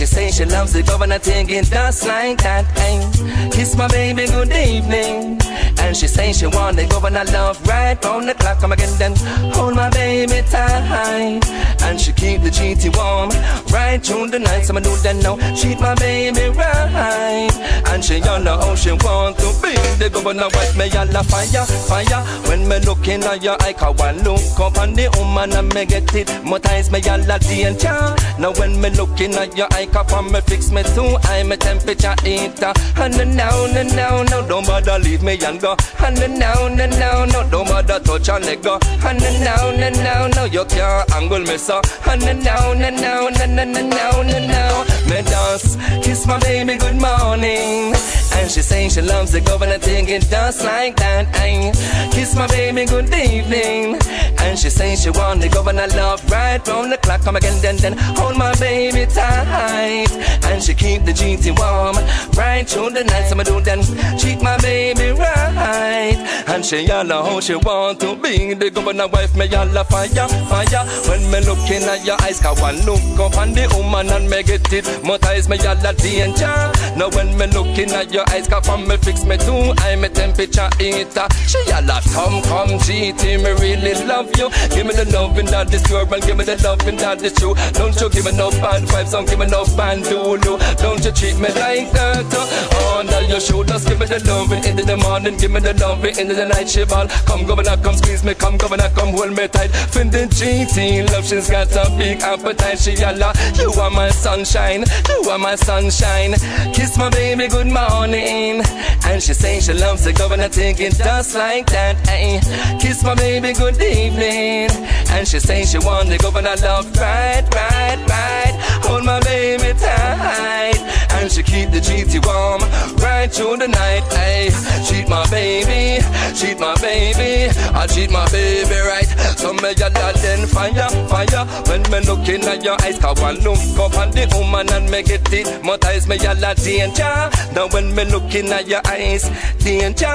She 0.00 0.06
say 0.06 0.30
she 0.30 0.46
loves 0.46 0.72
the 0.72 0.82
governor 0.82 1.18
thinking 1.18 1.62
just 1.62 2.06
like 2.06 2.38
that. 2.38 2.64
Ay. 2.78 3.50
Kiss 3.52 3.76
my 3.76 3.86
baby 3.88 4.24
good 4.28 4.50
evening. 4.50 5.38
And 5.78 5.94
she 5.94 6.06
say 6.06 6.32
she 6.32 6.46
want 6.46 6.78
the 6.78 6.86
governor 6.86 7.24
love 7.26 7.60
right 7.68 8.02
round 8.02 8.26
the 8.26 8.32
clock. 8.32 8.60
Come 8.60 8.72
again 8.72 8.88
then 8.96 9.14
hold 9.52 9.76
my 9.76 9.90
baby 9.90 10.40
tight. 10.48 11.44
And 11.82 12.00
she 12.00 12.12
keep 12.12 12.40
the 12.40 12.48
GT 12.48 12.96
warm 12.96 13.28
right 13.72 14.02
through 14.02 14.28
the 14.28 14.38
night. 14.38 14.64
Some 14.64 14.76
do 14.76 14.96
that 15.04 15.16
now 15.16 15.36
treat 15.60 15.78
my 15.80 15.94
baby 15.96 16.48
right. 16.56 17.50
And 17.88 18.02
she 18.02 18.20
know 18.20 18.56
how 18.56 18.74
she 18.76 18.92
want 18.92 19.36
to 19.36 19.52
be 19.60 19.76
the 19.98 20.08
governor 20.10 20.48
wife. 20.54 20.78
Me 20.78 20.86
yalla 20.86 21.22
fire, 21.24 21.66
fire. 21.66 22.24
When 22.48 22.66
me 22.66 22.78
look 22.80 23.06
in 23.06 23.20
your 23.42 23.56
eye, 23.60 23.74
cause 23.74 23.98
one 23.98 24.22
look 24.22 24.60
up 24.60 24.78
on 24.78 24.94
the 24.94 25.12
woman 25.18 25.52
and 25.52 25.74
me 25.74 25.84
get 25.84 26.14
it. 26.14 26.30
Hypnotize 26.30 26.90
me 26.90 27.00
yalla 27.00 27.38
danger. 27.38 28.16
Now 28.38 28.52
when 28.52 28.80
me 28.80 28.88
look 28.90 29.20
in 29.20 29.32
your 29.56 29.68
eye, 29.72 29.88
wake 29.90 29.96
up 29.96 30.12
and 30.12 30.32
me 30.32 30.40
fix 30.42 30.70
me 30.70 30.82
too 30.82 31.16
high, 31.22 31.42
my 31.42 31.56
temperature 31.56 32.14
heater. 32.22 32.72
And 32.96 33.16
no, 33.16 33.24
now, 33.24 33.66
no, 33.72 33.82
now, 33.82 34.22
no, 34.22 34.46
don't 34.46 34.66
bother 34.66 34.98
leave 34.98 35.22
me 35.22 35.38
and 35.44 35.60
go. 35.60 35.76
And 36.00 36.18
no, 36.18 36.26
now, 36.26 36.68
no, 36.68 36.86
now, 36.86 37.24
no, 37.24 37.48
don't 37.50 37.68
bother 37.68 38.00
touch 38.00 38.28
a 38.28 38.32
nigga. 38.32 38.78
And 39.04 39.20
no, 39.20 39.30
now, 39.44 39.70
no, 39.70 40.02
now, 40.02 40.26
no, 40.28 40.44
you 40.44 40.64
can't 40.66 41.10
angle 41.12 41.40
me 41.40 41.56
so. 41.56 41.80
And 42.06 42.20
no, 42.22 42.32
now, 42.32 42.72
no, 42.72 42.90
now, 42.90 43.28
no, 43.28 43.46
no, 43.46 43.64
no, 43.64 43.88
now, 43.88 44.22
no, 44.22 44.38
now. 44.46 44.84
Me 45.08 45.22
dance, 45.22 45.76
kiss 46.04 46.26
my 46.26 46.38
baby, 46.40 46.76
good 46.76 47.00
morning. 47.00 47.94
And 48.32 48.50
she 48.50 48.62
say 48.62 48.88
she 48.88 49.02
loves 49.02 49.32
the 49.32 49.40
governor 49.40 49.78
thinking 49.78 50.20
just 50.20 50.64
like 50.64 50.96
that. 50.96 51.28
I 51.34 51.72
kiss 52.12 52.34
my 52.34 52.46
baby 52.48 52.84
good 52.86 53.12
evening. 53.14 53.98
And 54.40 54.58
she 54.58 54.70
say 54.70 54.96
she 54.96 55.10
want 55.10 55.40
the 55.40 55.48
governor 55.48 55.86
love 55.88 56.22
right 56.30 56.66
round 56.66 56.92
the 56.92 56.96
clock. 56.96 57.22
Come 57.22 57.36
again, 57.36 57.60
then, 57.60 57.76
then 57.76 57.94
hold 58.16 58.36
my 58.36 58.54
baby 58.56 59.06
tight. 59.12 60.10
And 60.44 60.62
she 60.62 60.74
keep 60.74 61.04
the 61.04 61.12
GT 61.12 61.58
warm 61.58 61.96
right 62.36 62.68
through 62.68 62.90
the 62.90 63.04
night. 63.04 63.28
Some 63.28 63.38
do 63.38 63.60
then 63.60 63.82
treat 64.18 64.42
my 64.42 64.56
baby 64.58 65.10
right. 65.12 66.18
And 66.48 66.64
she 66.64 66.86
yalla 66.86 67.22
how 67.22 67.40
she 67.40 67.56
want 67.56 68.00
to 68.00 68.16
be 68.16 68.54
the 68.54 68.70
governor 68.70 69.08
wife. 69.08 69.36
Me 69.36 69.46
yalla 69.46 69.84
fire, 69.84 70.28
fire. 70.48 70.84
When 71.08 71.30
me 71.30 71.40
looking 71.46 71.84
at 71.84 72.04
your 72.04 72.20
eyes, 72.22 72.40
cause 72.40 72.60
one 72.60 72.80
look 72.86 73.02
up 73.20 73.36
on 73.36 73.52
the 73.52 73.68
woman 73.76 74.08
and 74.08 74.28
me 74.30 74.42
get 74.42 74.72
it. 74.72 74.86
Hypnotize 74.86 75.48
me 75.48 75.58
yalla 75.58 75.92
danger. 75.94 76.72
Now 76.96 77.10
when 77.10 77.36
me 77.36 77.46
looking 77.48 77.90
at 77.90 78.12
your 78.12 78.24
eyes, 78.30 78.46
cause 78.48 78.64
from 78.64 78.86
me 78.86 78.96
fix 78.98 79.24
me 79.24 79.36
too. 79.36 79.74
I'm 79.84 80.04
a 80.04 80.08
temperature 80.08 80.70
eater. 80.80 81.26
She 81.46 81.58
yalla 81.66 82.00
come, 82.14 82.42
come 82.46 82.78
GT. 82.78 83.42
Me 83.42 83.50
really 83.58 83.94
love 84.06 84.30
you. 84.38 84.48
Give 84.70 84.86
me 84.86 84.94
the 84.94 85.06
love 85.12 85.38
in 85.38 85.46
that 85.46 85.68
this 85.68 85.84
world, 85.90 86.12
and 86.12 86.22
give 86.22 86.36
me 86.36 86.44
the 86.44 86.56
love 86.62 86.86
in 86.86 86.96
that 86.96 87.18
this 87.18 87.34
true. 87.34 87.54
Don't 87.72 87.98
you 88.00 88.08
give 88.10 88.24
me 88.24 88.32
no 88.32 88.50
bad 88.62 88.82
vibes, 88.84 89.12
don't 89.12 89.28
give 89.28 89.38
me 89.38 89.46
no 89.46 89.64
bandulu. 89.76 90.58
Don't 90.78 91.04
you 91.04 91.12
treat 91.12 91.36
me 91.36 91.50
like 91.58 91.90
that. 91.92 92.26
Uh, 92.30 92.98
under 92.98 93.22
your 93.22 93.40
shoulders, 93.40 93.84
give 93.84 93.98
me 93.98 94.06
the 94.06 94.22
love 94.24 94.52
in 94.52 94.76
the 94.76 94.96
morning, 94.96 95.36
give 95.36 95.50
me 95.50 95.60
the 95.60 95.74
love 95.74 96.04
in 96.04 96.28
the 96.28 96.46
night. 96.46 96.68
She 96.68 96.84
ball, 96.84 97.08
come 97.26 97.46
governor, 97.46 97.76
come 97.82 97.96
squeeze 97.96 98.24
me, 98.24 98.34
come 98.34 98.56
governor, 98.56 98.88
come 98.94 99.12
hold 99.12 99.36
me 99.36 99.48
tight. 99.48 99.70
Find 99.92 100.12
the 100.12 100.26
GT, 100.30 101.10
love, 101.12 101.26
she's 101.26 101.50
got 101.50 101.70
a 101.74 101.90
big 101.98 102.22
appetite. 102.22 102.78
She 102.78 102.92
yalla, 102.94 103.32
you 103.58 103.72
are 103.80 103.90
my 103.90 104.10
sunshine, 104.10 104.84
you 105.08 105.30
are 105.30 105.38
my 105.38 105.56
sunshine. 105.56 106.32
Kiss 106.72 106.96
my 106.96 107.10
baby, 107.10 107.48
good 107.48 107.66
morning. 107.66 108.09
And 108.18 109.22
she 109.22 109.34
say 109.34 109.60
she 109.60 109.72
loves 109.72 110.04
the 110.04 110.12
governor, 110.12 110.48
thinking 110.48 110.92
just 110.92 111.34
like 111.34 111.66
that. 111.70 111.96
Ay. 112.08 112.40
Kiss 112.80 113.02
my 113.04 113.14
baby, 113.14 113.52
good 113.52 113.80
evening. 113.80 114.70
And 115.10 115.26
she 115.26 115.38
say 115.38 115.64
she 115.64 115.78
want 115.78 116.08
the 116.08 116.18
governor 116.18 116.54
love 116.62 116.86
right, 116.96 117.44
right, 117.54 117.98
right. 118.08 118.54
Hold 118.84 119.04
my 119.04 119.20
baby 119.20 119.78
tight. 119.78 121.09
And 121.20 121.30
she 121.30 121.42
keep 121.42 121.70
the 121.70 121.80
GT 121.80 122.24
warm 122.24 122.62
right 123.02 123.30
through 123.30 123.58
the 123.58 123.68
night. 123.68 124.02
Ay. 124.12 124.48
cheat 124.88 125.06
my 125.08 125.22
baby, 125.30 126.00
cheat 126.34 126.58
my 126.58 126.74
baby. 126.80 127.50
I 127.76 127.86
cheat 127.86 128.10
my 128.10 128.24
baby 128.30 128.78
right. 128.88 129.06
So 129.36 129.52
me 129.52 129.72
ya 129.76 129.88
da 129.90 130.12
then 130.12 130.46
fire, 130.48 130.88
fire. 131.12 131.44
When 131.68 131.82
me 131.92 132.00
looking 132.08 132.42
at 132.44 132.64
your 132.64 132.76
eyes, 132.82 132.98
cause 132.98 133.20
one 133.20 133.36
look 133.44 133.58
up 133.78 133.96
on 133.98 134.10
the 134.12 134.26
woman 134.34 134.70
and 134.72 134.90
me 134.90 135.02
get 135.02 135.30
it. 135.32 135.46
Hypnotize 135.46 136.08
me 136.08 136.16
ya 136.16 136.34
la 136.38 136.54
danger. 136.54 137.30
Now 137.54 137.68
when 137.68 137.94
me 137.94 138.04
looking 138.06 138.48
at 138.48 138.66
your 138.66 138.80
eyes, 138.86 139.28
danger. 139.58 140.06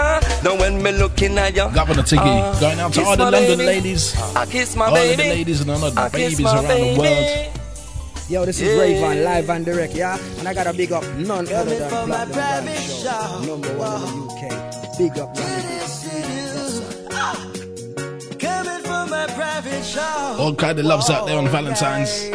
Now 0.44 0.58
when 0.60 0.82
me 0.82 0.92
looking 0.92 1.38
at 1.38 1.54
your 1.56 1.70
Governor 1.72 2.02
Tiggy, 2.04 2.22
Ah, 2.26 2.58
going 2.60 2.80
out 2.80 2.94
to 2.94 3.04
all 3.04 3.16
the 3.16 3.30
London 3.32 3.58
baby. 3.60 3.66
ladies. 3.66 4.16
I 4.36 4.46
kiss 4.46 4.76
my 4.76 4.88
all 4.88 4.96
of 4.98 5.18
the 5.18 5.24
ladies 5.24 5.62
and 5.62 5.70
all 5.72 5.80
the 5.80 6.10
babies 6.12 6.40
my 6.40 6.54
around 6.54 6.68
the 6.68 7.00
world. 7.00 7.65
Baby. 8.28 8.34
Yo, 8.34 8.46
this 8.46 8.62
is 8.62 8.70
Yeah. 8.76 8.84
Rayvon 8.84 9.24
live 9.24 9.50
and 9.50 9.66
direct, 9.66 9.94
yeah? 9.96 10.18
And 10.40 10.48
I 10.48 10.54
gotta 10.54 10.74
big 10.74 10.92
up 10.92 11.04
none 11.18 11.48
other 11.54 11.76
than 11.76 11.90
from 11.90 12.10
my 12.10 12.26
private 12.26 12.80
Show, 12.80 13.10
show. 13.10 13.40
number 13.46 13.74
one 13.78 14.04
in 14.04 14.28
the 14.28 14.34
UK. 14.34 14.98
Big 14.98 15.20
up, 15.20 15.36
man. 15.36 15.64
Ah! 17.12 17.36
Coming 18.40 18.82
from 18.84 19.10
my 19.10 19.26
private 19.28 19.84
show. 19.84 20.36
All 20.40 20.56
kind 20.56 20.80
of 20.80 20.86
loves 20.86 21.10
out 21.10 21.28
there 21.28 21.38
on 21.38 21.48
Valentine's. 21.48 22.30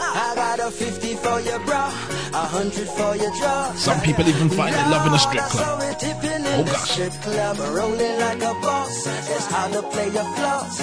I 0.00 0.34
got 0.34 0.58
a 0.60 0.70
50 0.70 1.14
for 1.14 1.40
your 1.40 1.58
bra, 1.60 1.86
a 2.34 2.44
100 2.44 2.86
for 2.88 3.16
your 3.16 3.30
jaw. 3.40 3.72
Some 3.76 4.00
people 4.00 4.28
even 4.28 4.48
find 4.50 4.74
their 4.74 4.88
love 4.90 5.06
in 5.06 5.14
a 5.14 5.18
strip 5.18 5.44
club. 5.44 5.80
Oh 5.80 6.58
Oh, 6.58 6.64
gosh. 6.64 6.90
Strip 6.90 7.12
club 7.22 7.58
rolling 7.72 8.18
like 8.20 8.42
a 8.42 8.52
boss. 8.60 9.06
It's 9.06 9.46
how 9.46 9.68
to 9.68 9.82
play 9.82 10.08
your 10.10 10.24
floss. 10.36 10.80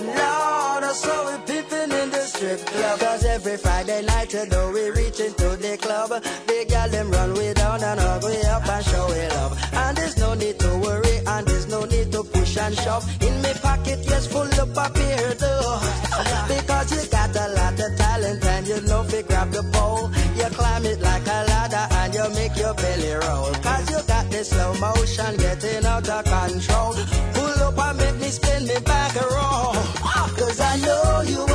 Lord, 0.00 0.84
I 0.84 0.92
saw 0.94 1.34
it 1.34 1.46
pimping 1.46 1.90
in 1.90 1.90
the 1.90 2.01
strip 2.42 2.66
club. 2.66 2.98
Cause 2.98 3.24
every 3.24 3.56
Friday 3.56 4.02
night, 4.02 4.32
you 4.32 4.46
know, 4.46 4.72
we 4.74 4.90
reach 4.90 5.20
into 5.20 5.48
the 5.64 5.76
club. 5.80 6.10
The 6.48 6.66
gal 6.68 6.88
them 6.88 7.10
run 7.10 7.34
way 7.34 7.54
down 7.54 7.82
and 7.82 8.00
hug 8.00 8.24
way 8.24 8.42
up 8.54 8.68
and 8.68 8.84
show 8.84 9.06
it 9.10 9.30
love. 9.34 9.52
And 9.72 9.96
there's 9.96 10.16
no 10.18 10.34
need 10.34 10.58
to 10.58 10.70
worry, 10.84 11.16
and 11.26 11.46
there's 11.46 11.68
no 11.68 11.84
need 11.84 12.10
to 12.12 12.22
push 12.24 12.56
and 12.56 12.74
shove. 12.76 13.04
In 13.22 13.34
my 13.42 13.52
pocket, 13.66 14.00
yes, 14.10 14.26
full 14.26 14.52
of 14.62 14.68
papier 14.74 15.34
too. 15.42 15.62
Because 16.52 16.88
you 16.94 17.10
got 17.10 17.34
a 17.36 17.46
lot 17.58 17.78
of 17.84 17.92
talent 17.96 18.44
and 18.44 18.66
you 18.66 18.80
know 18.82 19.02
if 19.02 19.12
you 19.12 19.22
grab 19.22 19.50
the 19.50 19.62
pole, 19.74 20.10
you 20.36 20.48
climb 20.56 20.84
it 20.84 21.00
like 21.00 21.26
a 21.26 21.38
ladder 21.50 21.86
and 22.00 22.14
you 22.14 22.26
make 22.34 22.56
your 22.56 22.74
belly 22.74 23.12
roll. 23.24 23.52
Cause 23.66 23.90
you 23.90 24.00
got 24.06 24.26
this 24.30 24.50
slow 24.50 24.74
motion 24.74 25.36
getting 25.36 25.84
out 25.86 26.08
of 26.08 26.24
control. 26.24 26.94
Pull 27.34 27.58
up 27.66 27.78
and 27.78 27.98
make 27.98 28.18
me 28.20 28.28
spin 28.28 28.66
me 28.66 28.78
back 28.84 29.14
around. 29.16 29.76
Cause 30.38 30.60
I 30.60 30.76
know 30.84 31.22
you 31.26 31.51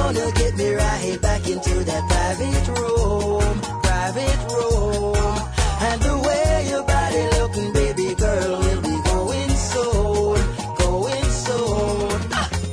back 1.21 1.47
into 1.47 1.83
that 1.83 2.03
private 2.09 2.67
room, 2.79 3.61
private 3.81 4.41
room. 4.53 5.15
And 5.79 6.01
the 6.01 6.17
way 6.27 6.67
your 6.69 6.83
body 6.83 7.23
looking, 7.39 7.73
baby 7.73 8.15
girl, 8.15 8.59
will 8.59 8.81
be 8.81 8.97
going 9.11 9.49
soon, 9.49 10.39
going 10.77 11.29
soon. 11.45 12.19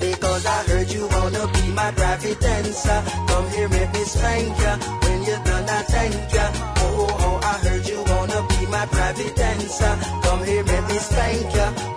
Because 0.01 0.47
I 0.47 0.63
heard 0.69 0.91
you 0.91 1.07
wanna 1.09 1.47
be 1.53 1.73
my 1.73 1.91
private 1.93 2.41
dancer. 2.41 3.03
Come 3.29 3.49
here, 3.51 3.69
make 3.69 3.93
me 3.93 4.05
spank 4.05 4.59
ya. 4.59 4.77
When 5.03 5.23
you're 5.25 5.45
done, 5.45 5.69
I 5.69 5.83
thank 5.83 6.33
ya. 6.33 6.51
Oh, 6.77 7.07
oh, 7.27 7.41
I 7.43 7.55
heard 7.69 7.89
you 7.89 8.03
wanna 8.07 8.47
be 8.49 8.67
my 8.67 8.87
private 8.87 9.37
dancer. 9.37 9.99
Come 10.23 10.45
here, 10.45 10.65
let 10.65 10.89
me 10.89 10.99
spank 10.99 11.55
ya. 11.55 11.94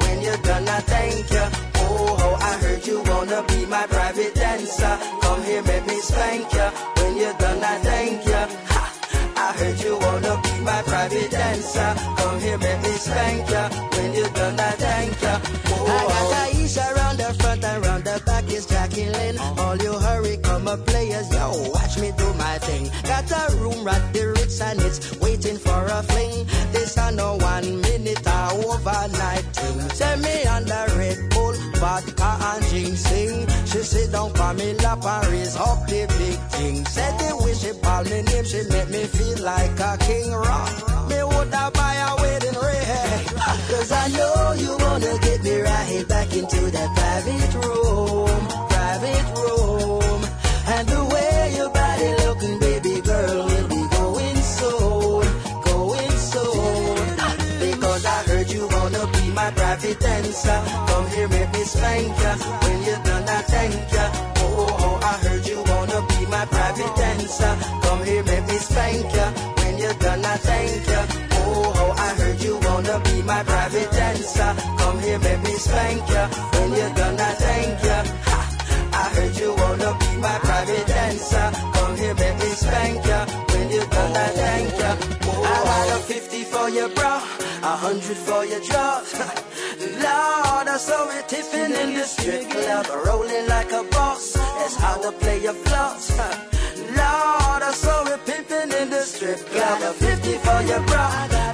At 23.87 24.13
the 24.13 24.27
roots 24.27 24.61
and 24.61 24.81
it's 24.81 24.99
waiting 25.19 25.57
for 25.57 25.85
a 25.85 26.03
fling. 26.03 26.45
This 26.71 26.97
a 26.97 27.11
no 27.11 27.37
one 27.37 27.81
minute 27.81 28.27
or 28.27 28.73
overnight 28.73 29.45
thing. 29.55 29.79
Send 29.89 30.21
me 30.21 30.45
on 30.45 30.63
the 30.63 30.81
Red 30.97 31.29
Bull, 31.29 31.53
vodka 31.79 32.31
and 32.49 32.65
ginseng. 32.65 33.47
She 33.65 33.79
sit 33.83 34.11
down 34.11 34.33
for 34.33 34.53
me 34.53 34.73
lap 34.75 35.03
and 35.05 35.27
raise 35.27 35.55
up 35.55 35.85
the 35.87 36.05
big 36.19 36.39
thing. 36.51 36.85
Said 36.85 37.13
the 37.19 37.37
way 37.43 37.53
she 37.53 37.71
call 37.81 38.03
me 38.03 38.21
name, 38.21 38.45
she 38.45 38.61
make 38.69 38.89
me 38.89 39.03
feel 39.05 39.43
like 39.43 39.79
a 39.79 39.97
king 39.99 40.31
rock. 40.31 40.73
Me 41.09 41.19
woulda 41.23 41.71
buy 41.73 41.95
a 42.07 42.15
wedding 42.21 42.59
ring. 42.65 43.25
Cause 43.71 43.91
I 43.91 44.07
know 44.09 44.53
you 44.63 44.77
wanna 44.77 45.17
get 45.19 45.43
me 45.43 45.61
right 45.61 46.05
back 46.07 46.33
into 46.35 46.61
that 46.71 46.89
private 46.97 47.53
room, 47.65 48.47
private 48.69 49.29
room. 49.37 50.06
Private 59.87 59.99
dancer. 59.99 60.63
Come 60.87 61.07
here, 61.11 61.27
make 61.29 61.53
me 61.53 61.63
spank 61.63 62.19
ya. 62.19 62.35
When 62.35 62.83
you're 62.83 63.03
done, 63.03 63.29
I 63.29 63.41
thank 63.41 63.93
ya. 63.93 64.11
Oh, 64.37 64.55
oh, 64.59 64.75
oh, 64.79 64.99
I 65.01 65.13
heard 65.23 65.47
you 65.47 65.63
wanna 65.63 66.01
be 66.07 66.25
my 66.27 66.45
private 66.45 66.95
dancer. 66.95 67.55
Come 67.83 68.03
here, 68.03 68.23
make 68.23 68.47
me 68.47 68.57
spank 68.57 69.13
ya. 69.15 69.31
When 69.57 69.77
you're 69.77 69.93
done, 69.93 70.25
I 70.25 70.37
thank 70.37 70.87
ya. 70.87 71.05
Oh, 71.31 71.73
oh, 71.75 71.91
I 71.97 72.09
heard 72.19 72.41
you 72.41 72.59
wanna 72.63 72.99
be 72.99 73.21
my 73.21 73.43
private 73.43 73.91
dancer. 73.91 74.55
Come 74.77 74.99
here, 74.99 75.19
make 75.19 75.41
me 75.43 75.53
spank 75.53 76.09
ya. 76.09 76.27
When 76.53 76.69
you're 76.73 76.93
done, 76.93 77.19
I 77.19 77.31
thank 77.43 77.83
ya. 77.83 77.97
Ha! 78.27 78.39
I 78.91 79.05
heard 79.15 79.35
you 79.39 79.55
wanna 79.55 79.91
be 79.99 80.17
my 80.17 80.37
private 80.39 80.87
dancer. 80.87 81.47
Come 81.75 81.95
here, 81.95 82.15
make 82.15 82.37
me 82.39 82.49
spank 82.63 83.05
ya. 83.05 83.25
When 83.53 83.69
you're 83.71 83.87
done, 83.87 84.15
I 84.17 84.27
thank 84.41 84.79
ya. 84.79 84.91
Oh, 84.99 85.31
oh, 85.31 85.43
oh, 85.47 85.75
I 85.77 85.87
got 85.87 85.99
a 85.99 86.03
50 86.03 86.43
for 86.43 86.69
your 86.69 86.89
bra, 86.89 87.15
a 87.63 87.73
hundred 87.85 88.17
for 88.17 88.43
your 88.43 88.59
jaws. 88.59 89.15
Lord, 90.07 90.67
I 90.75 90.77
saw 90.77 91.09
it 91.17 91.27
tipping 91.27 91.71
in 91.81 91.89
the 91.97 92.05
strip 92.13 92.49
club, 92.49 92.85
rolling 93.05 93.47
like 93.47 93.71
a 93.71 93.83
boss. 93.95 94.33
That's 94.33 94.75
how 94.75 94.95
to 95.05 95.11
play 95.21 95.41
your 95.41 95.57
floss. 95.65 96.03
Lord, 96.99 97.61
I 97.69 97.71
saw 97.83 98.13
it 98.13 98.21
pimping 98.25 98.71
in 98.79 98.89
the 98.89 99.01
strip 99.13 99.39
club. 99.51 99.81
A 99.89 99.91
50 99.93 100.33
for 100.45 100.59
your 100.71 100.83
bra, 100.89 101.05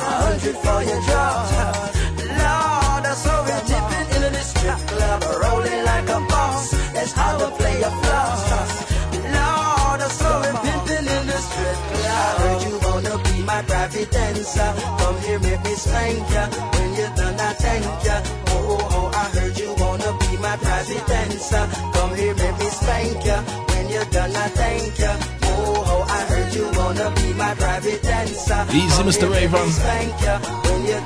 a 0.08 0.12
hundred 0.26 0.58
for 0.66 0.80
your 0.90 1.02
jaws. 1.10 1.52
Lord, 2.42 3.04
I 3.12 3.16
saw 3.26 3.40
it 3.56 3.64
tipping 3.70 4.08
in 4.18 4.32
the 4.38 4.44
strip 4.52 4.82
club, 4.92 5.20
rolling 5.44 5.82
like 5.92 6.08
a 6.18 6.20
boss. 6.32 6.72
That's 6.96 7.14
how 7.14 7.34
to 7.42 7.50
play 7.60 7.76
your 7.84 7.96
floss. 8.02 8.44
Lord, 9.38 10.00
I 10.08 10.10
saw 10.20 10.36
it 10.50 10.56
pimping 10.66 11.08
in 11.16 11.24
the 11.32 11.40
strip 11.48 11.80
club. 11.92 12.24
I 12.28 12.42
heard 12.42 12.60
you 12.68 12.76
wanna 12.86 13.16
be 13.28 13.36
my 13.44 13.62
private 13.64 14.12
dancer. 14.12 14.72
Come 15.00 15.18
here, 15.26 15.40
make 15.40 15.64
me 15.64 15.74
spank 15.76 16.30
ya. 16.36 16.44
When 16.74 17.16
done, 17.16 17.23
Oh, 17.54 17.60
oh, 17.60 17.70
oh, 17.70 17.78
I 17.78 17.94
thank 17.94 18.06
ya. 18.06 18.22
Oh, 18.48 18.78
oh, 18.80 18.90
oh, 18.92 19.12
I 19.14 19.30
heard 19.38 19.58
you 19.60 19.74
wanna 19.78 20.18
be 20.20 20.38
my 20.38 20.58
private 20.58 21.06
dancer. 21.08 21.68
Come 21.94 22.16
here, 22.16 22.36
make 22.36 22.58
me 22.60 22.66
spank 22.66 23.26
ya. 23.26 23.42
When 23.70 23.90
you're 23.90 24.06
done, 24.06 24.36
I 24.36 24.48
thank 24.50 24.98
ya. 25.00 25.16
Oh, 25.44 25.84
oh, 25.86 26.04
I 26.10 26.22
heard 26.34 26.54
you 26.56 26.66
wanna 26.74 27.12
be 27.16 27.34
my 27.34 27.54
private 27.56 28.02
dancer. 28.02 28.66
Easy, 28.74 29.04
Mr. 29.04 29.30
Rayvon. 29.30 29.70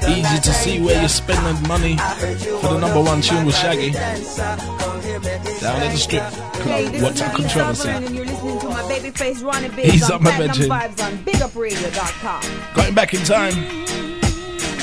Easy 0.07 0.39
to 0.41 0.53
see 0.53 0.79
where 0.81 0.99
you're 0.99 1.09
spending 1.09 1.67
money 1.67 1.97
for 2.61 2.73
the 2.73 2.79
number 2.79 3.01
one 3.01 3.21
tune 3.21 3.45
with 3.45 3.55
Shaggy. 3.55 3.91
Down 3.91 5.81
at 5.81 5.91
the 5.91 5.97
strip 5.97 6.23
Hey, 6.23 6.83
club. 6.83 6.93
this 6.93 7.01
What's 7.03 7.21
up, 7.21 7.33
controversy? 7.33 7.81
Sutherland, 7.81 8.05
and 8.07 8.15
you're 8.15 8.25
listening 8.25 8.59
to 8.59 8.69
my 8.69 8.81
babyface 8.83 9.43
Ronnie 9.43 9.69
Biggs 9.69 9.91
He's 9.91 10.09
up 10.09 10.21
my 10.21 10.37
bedroom. 10.37 10.69
Vibes 10.69 11.03
on 11.03 11.17
BigUpRadio.com. 11.25 12.73
Going 12.75 12.93
back 12.93 13.13
in 13.13 13.23
time. 13.23 13.53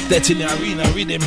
Dead 0.09 0.29
in 0.31 0.39
the 0.39 0.47
arena 0.61 0.85
rhythm. 0.95 1.23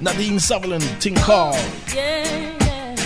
Nadine 0.00 0.40
Sutherland, 0.40 0.84
Ting 1.00 1.14
Carl, 1.14 1.54
Yeah, 1.94 2.26
yeah. 2.60 2.96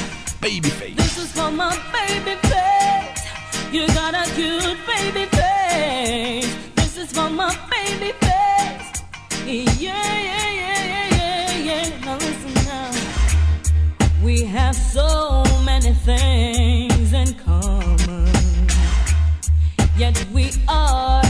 Babyface. 0.41 0.97
This 0.97 1.19
is 1.19 1.33
for 1.33 1.51
my 1.51 1.77
baby 1.93 2.37
face. 2.49 3.23
You 3.71 3.87
got 3.89 4.15
a 4.15 4.25
cute 4.35 4.79
baby 4.87 5.27
face. 5.27 6.57
This 6.77 6.97
is 6.97 7.13
for 7.13 7.29
my 7.29 7.55
baby 7.71 8.13
face. 8.13 9.03
Yeah, 9.47 9.63
yeah, 9.79 10.23
yeah, 10.23 10.53
yeah, 10.55 11.17
yeah, 11.17 11.57
yeah. 11.69 12.05
Now 12.05 12.17
listen 12.17 12.55
now. 12.65 12.91
We 14.25 14.43
have 14.45 14.75
so 14.75 15.45
many 15.65 15.93
things 15.93 17.13
in 17.13 17.35
common. 17.35 18.27
Yet 19.99 20.27
we 20.33 20.51
are 20.69 21.23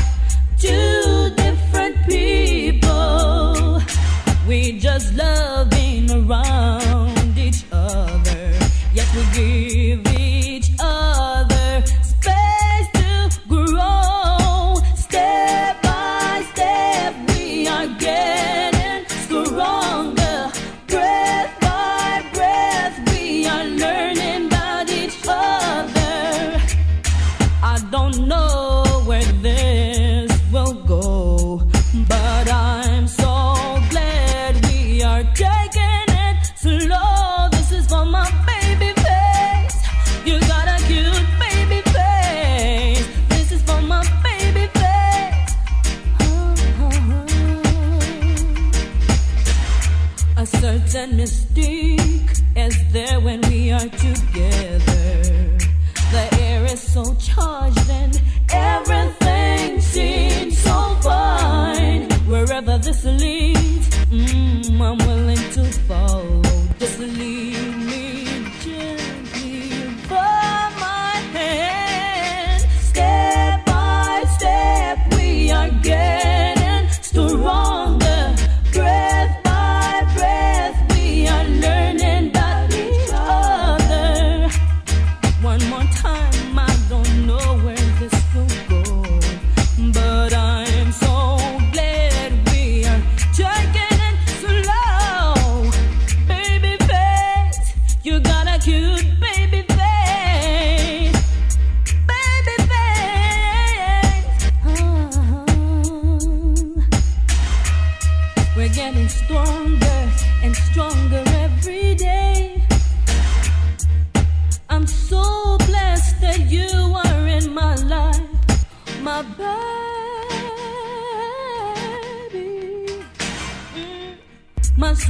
follow. 65.87 66.43
Just 66.79 66.99
lead 66.99 67.46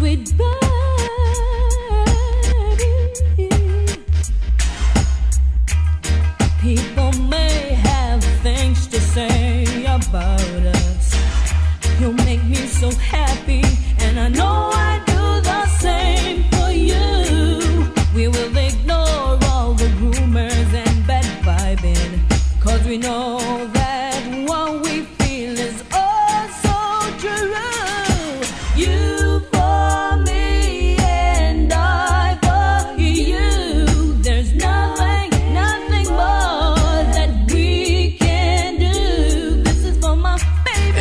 with 0.01 0.37
birds. 0.37 0.56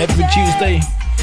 every 0.10 0.26
Tuesday. 0.32 0.82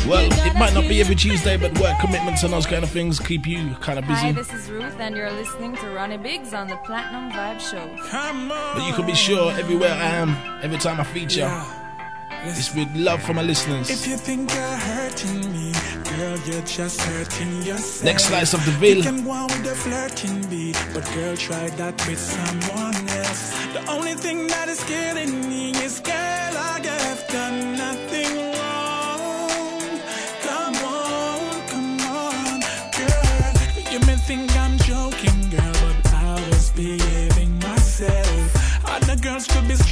Well, 0.09 0.29
it 0.49 0.55
might 0.59 0.75
not 0.75 0.89
be 0.89 1.01
every 1.01 1.15
Tuesday, 1.15 1.57
but 1.57 1.79
work 1.79 1.97
commitments 2.01 2.43
and 2.43 2.53
those 2.53 2.67
kind 2.67 2.83
of 2.83 2.91
things 2.91 3.21
keep 3.21 3.47
you 3.47 3.75
kind 3.77 3.99
of 3.99 4.07
busy. 4.07 4.27
Hi, 4.27 4.33
this 4.33 4.53
is 4.53 4.69
Ruth, 4.71 4.99
and 4.99 5.17
you're 5.17 5.31
listening 5.31 5.77
to 5.77 5.91
Ronnie 5.91 6.17
Biggs 6.17 6.53
on 6.53 6.67
the 6.67 6.77
Platinum 6.79 7.31
Vibe 7.31 7.61
Show. 7.61 7.87
Come 8.09 8.51
on. 8.51 8.77
But 8.77 8.87
you 8.89 8.93
can 8.95 9.07
be 9.07 9.15
sure 9.15 9.53
everywhere 9.53 9.93
I 9.93 10.07
am, 10.23 10.31
every 10.65 10.79
time 10.79 10.99
I 10.99 11.05
feature, 11.05 11.41
yeah. 11.41 12.45
it's 12.45 12.75
with 12.75 12.93
love 12.97 13.23
from 13.23 13.37
my 13.37 13.43
listeners. 13.43 13.89
If 13.89 14.09
you 14.09 14.17
think 14.17 14.53
you're 14.53 14.79
hurting 14.91 15.53
me, 15.53 15.73
girl, 16.17 16.39
you're 16.41 16.63
just 16.63 17.01
hurting 17.01 17.63
yourself. 17.63 18.05
Next 18.05 18.25
slice 18.25 18.55
of 18.55 18.65
the 18.65 18.73
veil. 18.73 18.97
You 18.97 19.03
can 19.05 19.23
go 19.23 19.31
on 19.31 19.47
with 19.47 19.71
a 19.71 19.77
flirting 19.77 20.43
beat, 20.51 20.79
but 20.93 21.05
girl, 21.15 21.37
try 21.37 21.69
that 21.71 21.95
with 22.09 22.19
someone 22.19 23.09
else. 23.21 23.53
The 23.75 23.85
only 23.89 24.15
thing 24.15 24.49
that 24.49 24.69
is 24.69 24.83
killing 24.83 25.49
me 25.49 25.71
is 25.71 26.01
girl, 26.01 26.15
I 26.15 26.81
have 26.85 27.29
done 27.29 27.77
nothing. 27.77 28.12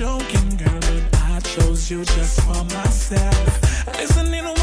joking, 0.01 0.57
girl, 0.57 0.81
but 0.81 1.21
I 1.25 1.41
chose 1.41 1.91
you 1.91 2.03
just 2.07 2.41
for 2.41 2.65
myself. 2.75 3.87
Listening 3.99 4.45
to 4.45 4.60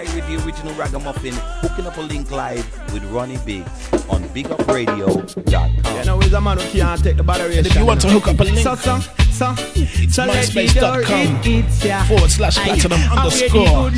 I 0.00 0.14
with 0.14 0.26
the 0.26 0.46
original 0.46 0.72
Ragamuffin, 0.74 1.34
hooking 1.60 1.86
up 1.86 1.98
a 1.98 2.00
link 2.00 2.30
live 2.30 2.64
with 2.92 3.04
Ronnie 3.12 3.36
Biggs 3.44 3.68
on 4.08 4.22
bigupradio.com. 4.30 5.98
You 5.98 6.04
know, 6.06 6.18
he's 6.20 6.32
a 6.32 6.40
man 6.40 6.58
who 6.58 6.70
can't 6.70 7.04
take 7.04 7.18
the 7.18 7.22
battery. 7.22 7.56
If 7.56 7.74
you 7.74 7.84
want 7.84 8.00
to 8.00 8.08
hook 8.08 8.28
up 8.28 8.40
a 8.40 8.44
link, 8.44 8.60
so, 8.60 8.76
so, 8.76 8.96
it's 8.96 10.16
myspace.com 10.16 12.06
forward 12.06 12.30
slash 12.30 12.56
platinum 12.56 13.00
underscore 13.12 13.90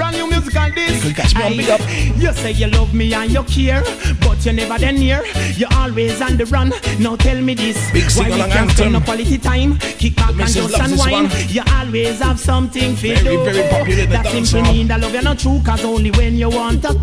brand 0.00 0.16
new 0.16 0.26
musical 0.26 0.70
disc. 0.70 0.94
You 0.94 1.12
can 1.12 1.14
catch 1.14 1.34
me 1.34 1.42
on 1.42 1.56
Big 1.58 1.68
Up. 1.68 1.80
You 2.16 2.32
say 2.32 2.52
you 2.52 2.68
love 2.68 2.94
me 2.94 3.12
and 3.12 3.30
you 3.30 3.42
care, 3.44 3.82
but 4.22 4.42
you're 4.44 4.54
never 4.54 4.78
then 4.78 4.94
near. 4.94 5.22
You're 5.56 5.72
always 5.74 6.22
on 6.22 6.38
the 6.38 6.46
run. 6.46 6.72
Now 6.98 7.16
tell 7.16 7.38
me 7.38 7.52
this. 7.52 7.78
Big 7.92 8.10
Why 8.12 8.30
we 8.30 8.50
can't 8.50 8.70
spend 8.70 8.94
no 8.94 9.00
quality 9.00 9.36
time? 9.36 9.78
Kick 10.00 10.16
back 10.16 10.30
and 10.30 10.48
just 10.48 10.74
unwind. 10.74 11.28
one. 11.28 11.48
You 11.48 11.62
always 11.76 12.18
have 12.20 12.40
something 12.40 12.96
for 12.96 13.08
Very, 13.08 13.24
do. 13.24 13.44
very 13.44 13.68
popular 13.68 14.06
That 14.06 14.26
simply 14.26 14.62
mean 14.62 14.88
that 14.88 15.00
love 15.00 15.12
you're 15.12 15.22
not 15.22 15.38
true, 15.38 15.60
cause 15.66 15.84
only 15.84 16.10
when 16.12 16.36
you 16.36 16.48
want 16.48 16.80
to. 16.82 16.94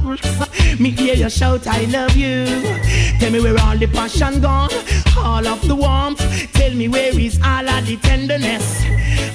Me 0.81 0.89
hear 0.89 1.13
you 1.13 1.29
shout, 1.29 1.67
I 1.67 1.85
love 1.85 2.15
you. 2.15 2.45
Tell 3.19 3.31
me 3.31 3.39
where 3.39 3.59
all 3.61 3.77
the 3.77 3.87
passion 3.87 4.41
gone, 4.41 4.71
all 5.17 5.47
of 5.47 5.61
the 5.67 5.75
warmth. 5.75 6.21
Tell 6.53 6.73
me 6.73 6.87
where 6.87 7.13
is 7.19 7.39
all 7.43 7.69
of 7.69 7.85
the 7.85 7.97
tenderness. 7.97 8.83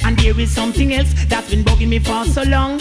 And 0.04 0.18
there 0.18 0.38
is 0.40 0.50
something 0.50 0.94
else 0.94 1.14
that's 1.28 1.48
been 1.50 1.62
bugging 1.62 1.90
me 1.90 2.00
for 2.00 2.24
so 2.24 2.42
long. 2.42 2.80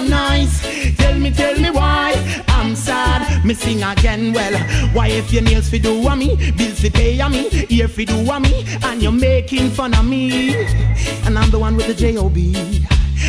Me 3.51 3.55
sing 3.55 3.83
again. 3.83 4.31
Well, 4.31 4.57
why 4.93 5.09
if 5.09 5.33
your 5.33 5.41
nails 5.41 5.69
fi 5.69 5.77
do 5.77 6.07
a 6.07 6.15
me, 6.15 6.37
bills 6.53 6.79
fi 6.79 6.89
pay 6.89 7.19
a 7.19 7.29
me, 7.29 7.49
ear 7.69 7.89
fi 7.89 8.05
do 8.05 8.15
a 8.31 8.39
me, 8.39 8.63
and 8.83 9.03
you're 9.03 9.11
making 9.11 9.71
fun 9.71 9.93
of 9.93 10.05
me, 10.05 10.55
and 11.25 11.37
I'm 11.37 11.51
the 11.51 11.59
one 11.59 11.75
with 11.75 11.87
the 11.87 11.93
J-O-B. 11.93 13.00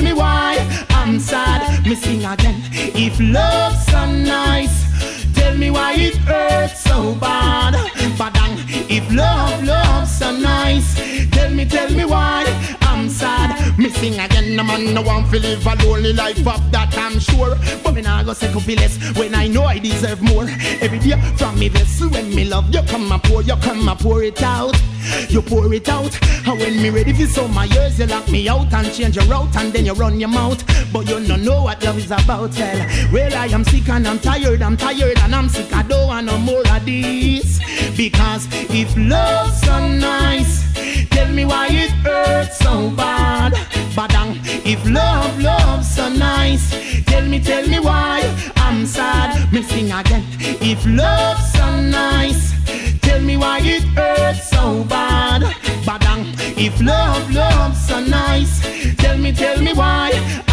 me 0.00 0.12
why 0.12 0.56
I'm 0.90 1.18
sad. 1.18 1.84
Me 1.84 1.94
sing 1.94 2.24
again. 2.24 2.62
If 2.72 3.18
love's 3.20 3.84
so 3.86 4.06
nice, 4.06 4.91
tell 5.34 5.56
me 5.56 5.70
why 5.70 5.94
it 5.94 6.16
hurts 6.16 6.84
so 6.84 7.14
bad. 7.14 7.74
Badang, 8.18 8.56
if 8.90 9.04
love, 9.12 9.64
love's 9.64 10.18
so 10.18 10.30
nice, 10.30 10.94
tell 11.30 11.50
me, 11.50 11.64
tell 11.64 11.90
me 11.90 12.04
why 12.04 12.44
I'm 12.82 13.08
sad. 13.08 13.78
Me 13.78 13.88
sing 13.88 14.18
again, 14.18 14.54
no 14.54 14.62
man 14.62 14.92
no 14.94 15.02
one 15.02 15.24
feel 15.26 15.40
live 15.40 15.66
a 15.66 15.74
lonely 15.84 16.12
life 16.12 16.46
of 16.46 16.70
that 16.72 16.96
I'm 16.96 17.18
sure. 17.18 17.56
But 17.82 17.94
me 17.94 18.02
nah 18.02 18.22
go 18.22 18.32
say 18.34 18.52
could 18.52 18.66
be 18.66 18.76
less 18.76 18.98
when 19.16 19.34
I 19.34 19.46
know 19.48 19.64
I 19.64 19.78
deserve 19.78 20.20
more. 20.22 20.46
Every 20.80 20.98
day 20.98 21.18
from 21.36 21.58
me 21.58 21.68
vessel 21.68 22.10
when 22.10 22.34
me 22.34 22.44
love 22.44 22.72
you 22.74 22.82
come 22.82 23.10
and 23.10 23.22
pour, 23.22 23.42
you 23.42 23.56
come 23.56 23.88
and 23.88 23.98
pour 23.98 24.22
it 24.22 24.42
out. 24.42 24.78
You 25.28 25.42
pour 25.42 25.72
it 25.74 25.88
out, 25.88 26.16
and 26.46 26.60
when 26.60 26.80
me 26.80 26.90
ready 26.90 27.12
for 27.12 27.26
some 27.26 27.52
my 27.52 27.64
years, 27.64 27.98
you 27.98 28.06
lock 28.06 28.28
me 28.30 28.48
out 28.48 28.72
and 28.72 28.92
change 28.94 29.16
your 29.16 29.24
route, 29.24 29.56
and 29.56 29.72
then 29.72 29.84
you 29.84 29.94
run 29.94 30.20
your 30.20 30.28
mouth. 30.28 30.62
But 30.92 31.08
you 31.08 31.18
no 31.20 31.36
know 31.36 31.64
what 31.64 31.82
love 31.82 31.98
is 31.98 32.10
about, 32.10 32.56
well. 32.56 32.88
Well, 33.12 33.34
I 33.34 33.46
am 33.46 33.64
sick 33.64 33.88
and 33.88 34.06
I'm 34.06 34.20
tired, 34.20 34.62
I'm 34.62 34.76
tired 34.76 35.18
and 35.22 35.34
I'm 35.34 35.48
sick. 35.48 35.72
I 35.72 35.82
don't 35.82 36.06
want 36.08 36.26
no 36.26 36.36
more 36.38 36.66
of 36.74 36.84
this. 36.84 37.60
Because 37.96 38.46
if 38.70 38.96
love's 38.96 39.60
so 39.62 39.88
nice, 39.88 40.54
tell 41.10 41.30
me 41.32 41.44
why 41.44 41.68
it 41.70 41.90
hurts 42.04 42.58
so 42.58 42.90
bad. 42.90 43.52
Badang, 43.96 44.36
if 44.64 44.80
love, 44.88 45.38
love's 45.40 45.94
so 45.94 46.08
nice, 46.08 46.70
tell 47.04 47.26
me, 47.26 47.38
tell 47.40 47.66
me 47.68 47.78
why 47.78 48.22
I'm 48.56 48.86
sad. 48.86 49.52
Me 49.52 49.62
sing 49.62 49.92
again. 49.92 50.24
If 50.60 50.84
love's 50.86 51.52
so 51.52 51.80
nice, 51.80 52.54
tell 53.00 53.20
me 53.20 53.36
why 53.36 53.60
it 53.62 53.84
hurts 53.96 54.50
so 54.50 54.84
bad. 54.84 55.42
Badang, 55.86 56.24
if 56.56 56.80
love, 56.80 57.30
love's 57.32 57.86
so 57.86 58.00
nice, 58.00 58.60
tell 58.96 59.18
me, 59.18 59.32
tell 59.32 59.60
me 59.60 59.72
why 59.74 60.10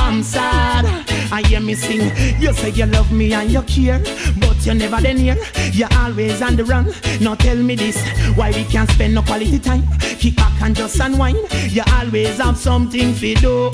I'm 0.10 0.24
sad. 0.24 0.86
I 1.32 1.44
hear 1.44 1.60
me 1.60 1.76
sing, 1.76 2.12
you 2.42 2.52
say 2.52 2.72
you 2.72 2.88
love 2.88 3.12
me 3.12 3.32
and 3.32 3.52
you 3.52 3.62
care, 3.62 4.00
but 4.40 4.66
you're 4.66 4.74
never 4.74 5.00
then 5.00 5.18
here. 5.18 5.38
You're 5.72 5.94
always 5.94 6.42
on 6.42 6.56
the 6.56 6.66
run. 6.66 6.92
Now 7.22 7.36
tell 7.36 7.56
me 7.56 7.76
this, 7.76 8.02
why 8.36 8.50
we 8.50 8.64
can't 8.64 8.90
spend 8.90 9.14
no 9.14 9.22
quality 9.22 9.60
time? 9.60 9.84
Kick 10.00 10.36
back 10.36 10.60
and 10.64 10.76
just 10.76 11.00
unwind. 11.00 11.38
You 11.70 11.84
always 11.94 12.40
have 12.40 12.58
something 12.58 13.14
to 13.14 13.36
do. 13.36 13.70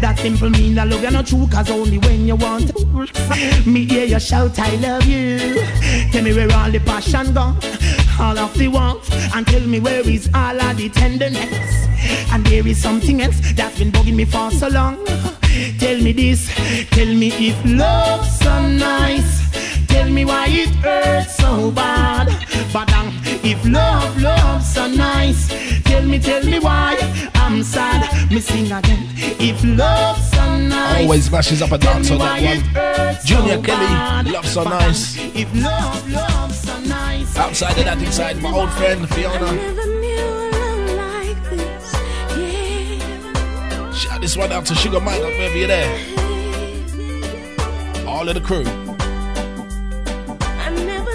That 0.00 0.18
simple 0.18 0.50
mean 0.50 0.74
that 0.74 0.88
love 0.88 1.00
you 1.00 1.12
not 1.12 1.28
true, 1.28 1.46
cause 1.46 1.70
only 1.70 1.98
when 1.98 2.26
you 2.26 2.34
want 2.34 2.76
to. 2.76 3.64
Me 3.64 3.84
hear 3.84 4.04
you 4.04 4.18
shout, 4.18 4.58
I 4.58 4.74
love 4.76 5.04
you. 5.04 5.62
Tell 6.10 6.24
me 6.24 6.34
where 6.34 6.52
all 6.56 6.72
the 6.72 6.80
passion 6.80 7.32
gone, 7.32 7.56
all 8.18 8.36
of 8.36 8.52
the 8.58 8.66
warmth, 8.66 9.08
and 9.32 9.46
tell 9.46 9.60
me 9.60 9.78
where 9.78 10.00
is 10.00 10.28
all 10.34 10.60
of 10.60 10.76
the 10.76 10.88
tenderness. 10.88 11.86
And 12.32 12.44
there 12.46 12.66
is 12.66 12.82
something 12.82 13.22
else 13.22 13.40
that's 13.54 13.78
been 13.78 13.92
bugging 13.92 14.16
me 14.16 14.24
for 14.24 14.50
so 14.50 14.66
long. 14.66 14.98
Tell 15.78 15.98
me 16.00 16.12
this, 16.12 16.48
tell 16.90 17.06
me 17.06 17.28
if 17.48 17.58
love's 17.64 18.38
so 18.38 18.68
nice. 18.68 19.42
Tell 19.88 20.08
me 20.08 20.24
why 20.24 20.46
it 20.48 20.70
hurts 20.76 21.36
so 21.36 21.70
bad. 21.70 22.28
Badang, 22.72 23.10
if 23.44 23.64
love, 23.66 24.20
love's 24.22 24.72
so 24.74 24.86
nice. 24.86 25.48
Tell 25.84 26.02
me, 26.02 26.18
tell 26.18 26.44
me 26.44 26.58
why 26.58 26.96
I'm 27.34 27.62
sad. 27.62 28.30
Me 28.30 28.40
sing 28.40 28.70
again. 28.70 29.06
If 29.40 29.62
love's 29.64 30.30
so 30.30 30.58
nice. 30.58 31.02
Always 31.02 31.30
mashes 31.30 31.62
up 31.62 31.72
a 31.72 31.78
tell 31.78 31.94
dance 31.94 32.10
me 32.10 32.16
on 32.16 32.20
why 32.20 32.40
that 32.40 32.56
it 32.56 32.62
one. 32.62 32.74
hurts 32.74 33.24
Junior 33.24 33.54
so 33.56 33.62
Kelly, 33.62 33.86
bad. 33.86 34.26
Love 34.30 34.46
So 34.46 34.64
Badang, 34.64 34.80
Nice. 34.80 35.16
If 35.34 35.54
love, 35.54 36.10
love's 36.12 36.60
so 36.60 36.78
nice. 36.80 37.36
Outside 37.36 37.78
of 37.78 37.84
that, 37.84 37.98
inside 38.02 38.40
my 38.42 38.52
old 38.52 38.70
friend 38.72 39.08
Fiona. 39.10 39.97
This 44.28 44.36
one 44.36 44.52
out 44.52 44.66
to 44.66 44.74
Sugar 44.74 45.00
Mike, 45.00 45.22
wherever 45.22 45.56
you're 45.56 45.68
there. 45.68 45.88
All 48.06 48.28
of 48.28 48.34
the 48.34 48.42
crew. 48.42 48.62
I 50.66 50.68
never 50.84 51.08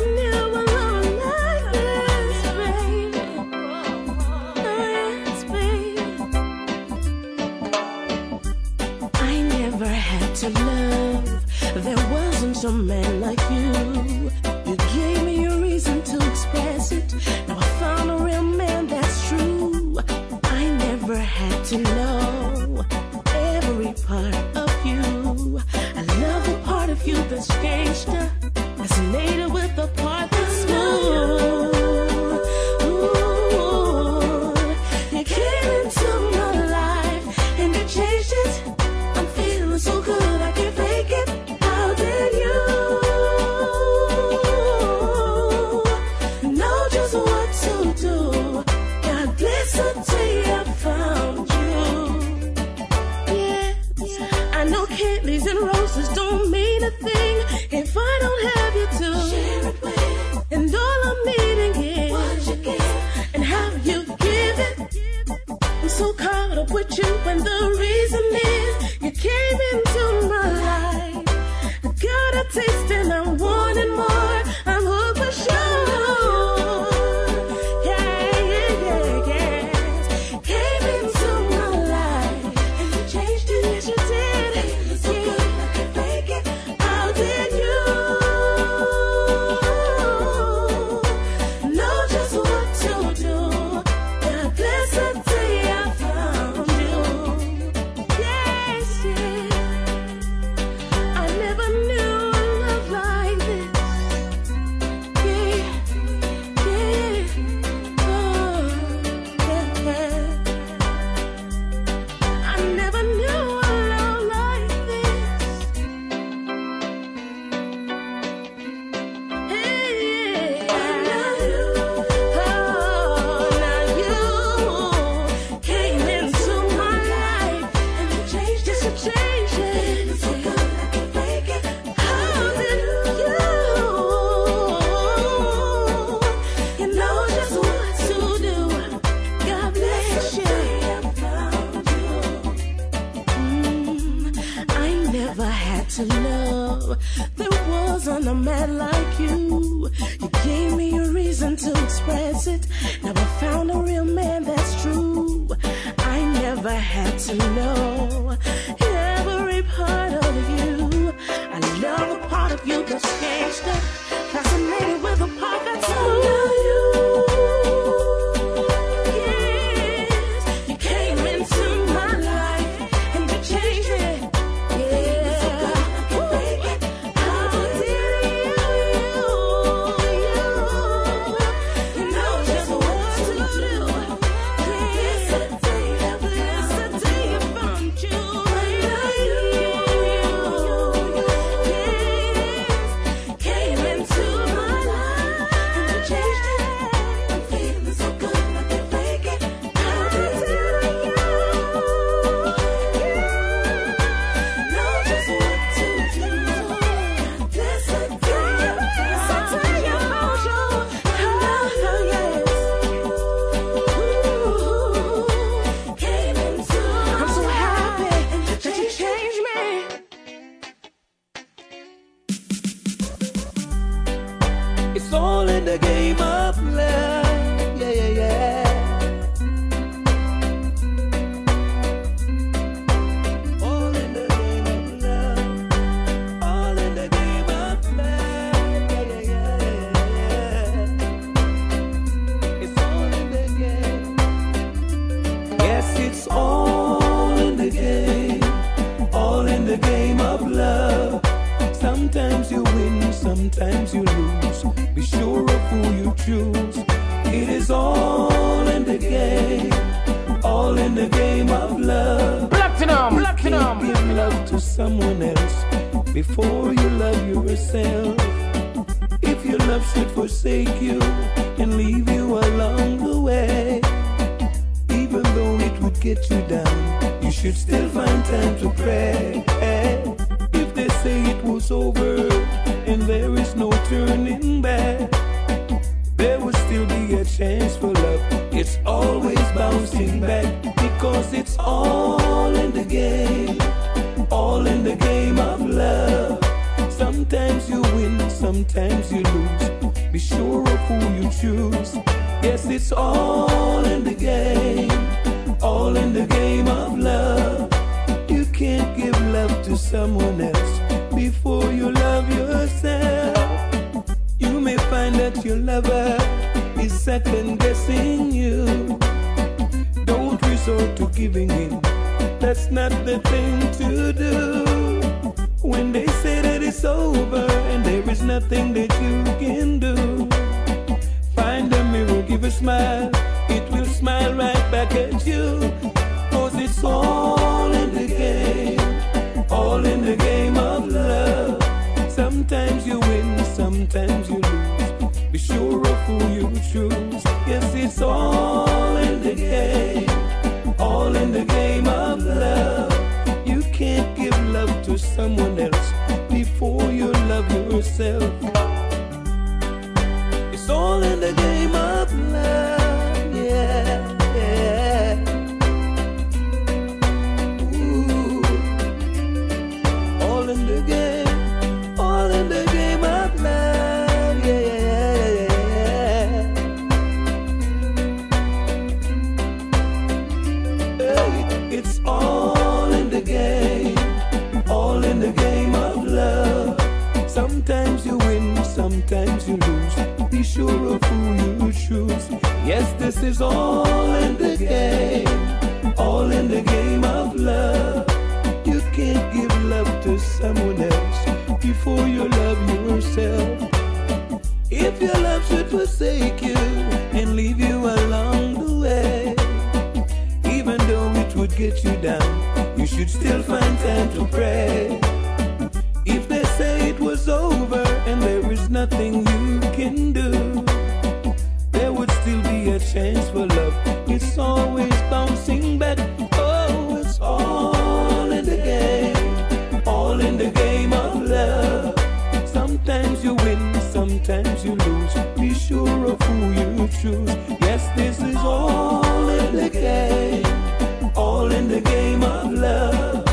Yes, 437.74 437.90
this 437.96 438.20
is 438.22 438.36
all 438.36 439.30
in 439.30 439.56
the 439.56 439.68
game, 439.68 441.12
all 441.16 441.52
in 441.52 441.68
the 441.68 441.82
game 441.82 442.22
of 442.22 442.54
love. 442.54 443.26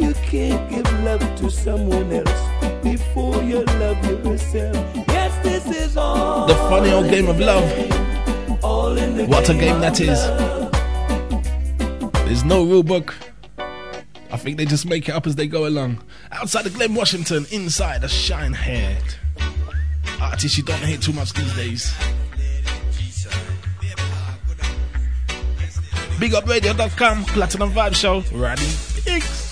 You 0.00 0.14
can't 0.14 0.70
give 0.70 0.86
love 1.02 1.18
to 1.38 1.50
someone 1.50 2.12
else 2.12 2.84
before 2.84 3.42
you 3.42 3.64
love 3.64 3.98
yourself. 4.04 4.76
Yes, 5.08 5.36
this 5.42 5.66
is 5.76 5.96
all 5.96 6.46
the 6.46 6.54
funny 6.70 6.92
old 6.92 7.10
game 7.10 7.28
of 7.28 7.40
love. 7.40 7.68
Game, 7.68 9.28
what 9.28 9.48
a 9.48 9.54
game 9.54 9.80
that 9.80 10.00
is! 10.00 10.20
Love. 10.20 10.70
There's 12.26 12.44
no 12.44 12.62
rule 12.62 12.84
book. 12.84 13.12
I 13.58 14.36
think 14.36 14.56
they 14.56 14.66
just 14.66 14.86
make 14.86 15.08
it 15.08 15.16
up 15.16 15.26
as 15.26 15.34
they 15.34 15.48
go 15.48 15.66
along. 15.66 16.00
Outside 16.30 16.64
of 16.64 16.74
Glen 16.74 16.94
Washington, 16.94 17.44
inside 17.50 18.04
of 18.04 18.10
Shinehead. 18.10 19.16
Artists 20.20 20.56
you 20.56 20.62
don't 20.62 20.80
hear 20.84 20.96
too 20.96 21.12
much 21.12 21.32
these 21.32 21.56
days. 21.56 21.92
BigUpRadio.com, 26.20 27.24
Platinum 27.24 27.72
Vibe 27.72 27.94
Show, 27.94 28.22
Ronnie 28.32 28.76
Biggs. 29.04 29.49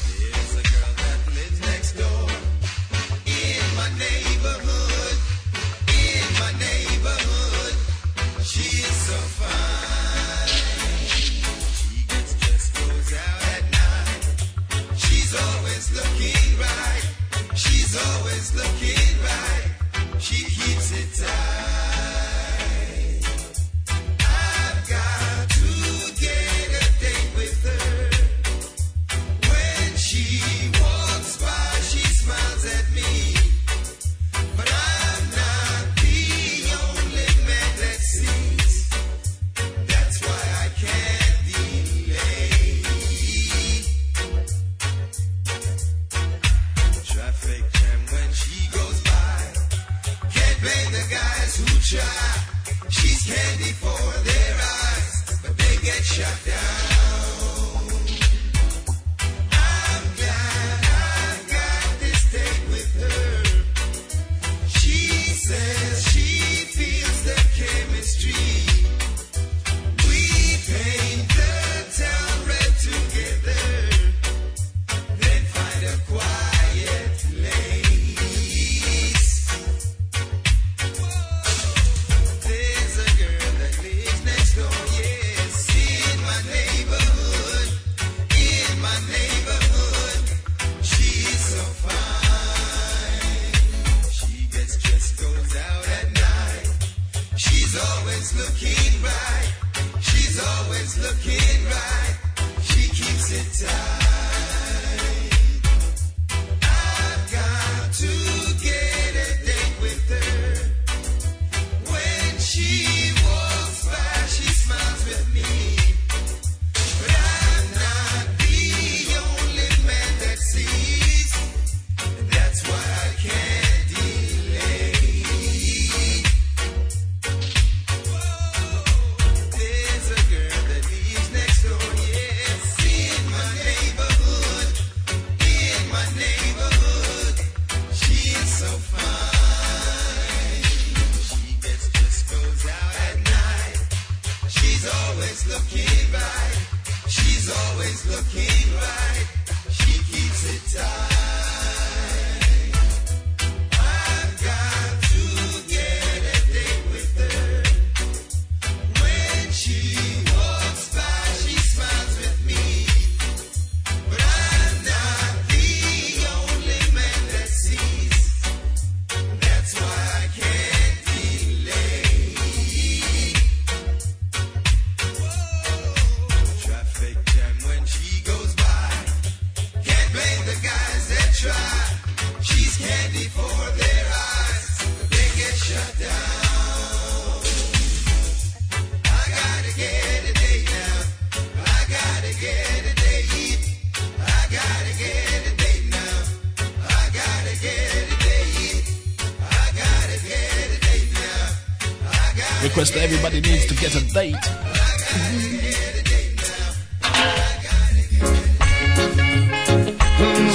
request 202.79 202.95
that 202.95 203.03
everybody 203.03 203.41
needs 203.41 203.66
to 203.66 203.74
get 203.74 203.93
a 203.97 204.01
date. 204.14 204.37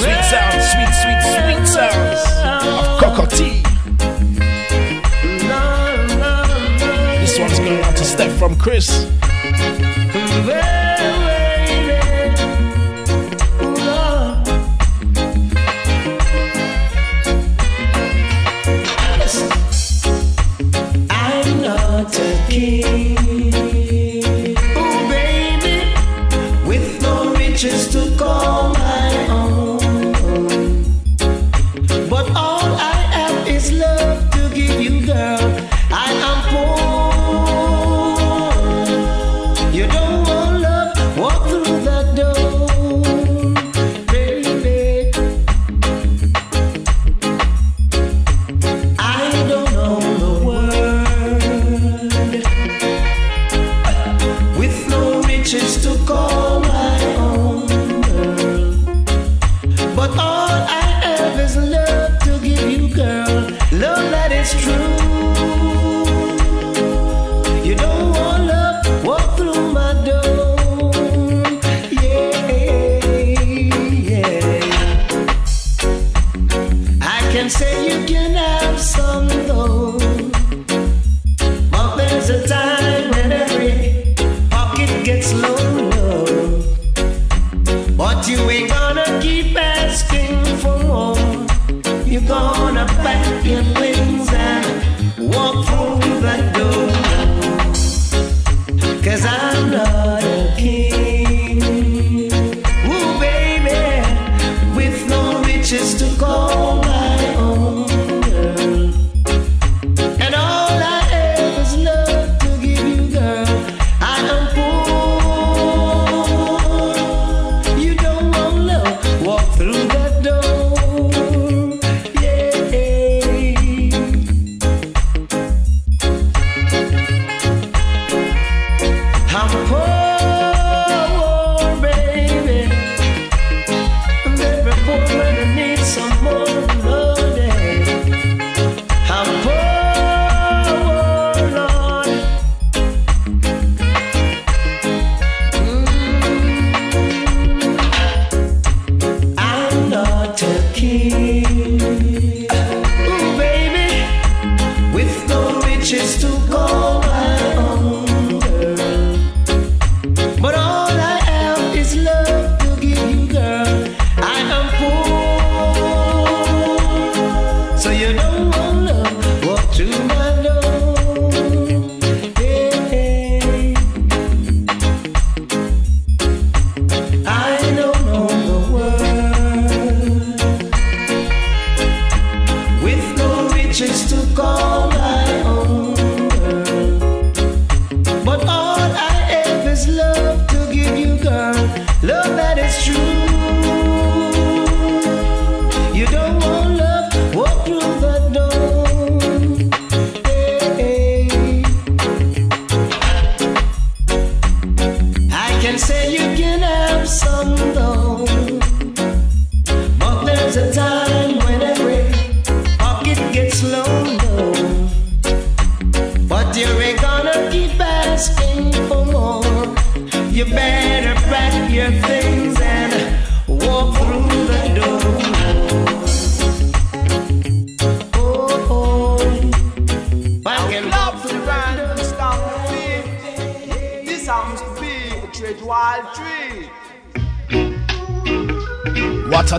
Sweet 0.00 0.24
sounds, 0.32 0.64
sweet, 0.72 0.92
sweet, 1.02 1.20
sweet 1.36 1.66
sounds 1.68 2.20
of 2.40 2.98
Cocoa 2.98 3.26
Tea. 3.26 3.60
This 7.20 7.38
one's 7.38 7.58
going 7.58 7.82
out 7.82 7.94
to 7.94 8.04
Steph 8.04 8.38
from 8.38 8.56
Chris. 8.56 9.06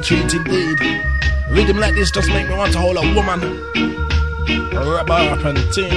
treat 0.06 0.32
indeed. 0.36 0.80
Rhythm 1.50 1.78
like 1.78 1.96
this 1.96 2.12
just 2.12 2.30
make 2.30 2.48
me 2.48 2.56
want 2.56 2.72
to 2.74 2.78
hold 2.78 2.98
a 2.98 3.02
woman. 3.16 3.42
Rubber 4.72 5.14
up 5.14 5.44
and 5.46 5.58
ting. 5.74 5.92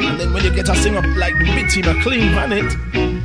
And 0.00 0.18
then 0.18 0.32
when 0.32 0.42
you 0.44 0.50
get 0.50 0.70
a 0.70 0.74
sing 0.74 0.96
up 0.96 1.04
like 1.16 1.38
Bitty, 1.38 1.82
McLean 1.82 2.32
on 2.34 2.52
it. 2.52 3.23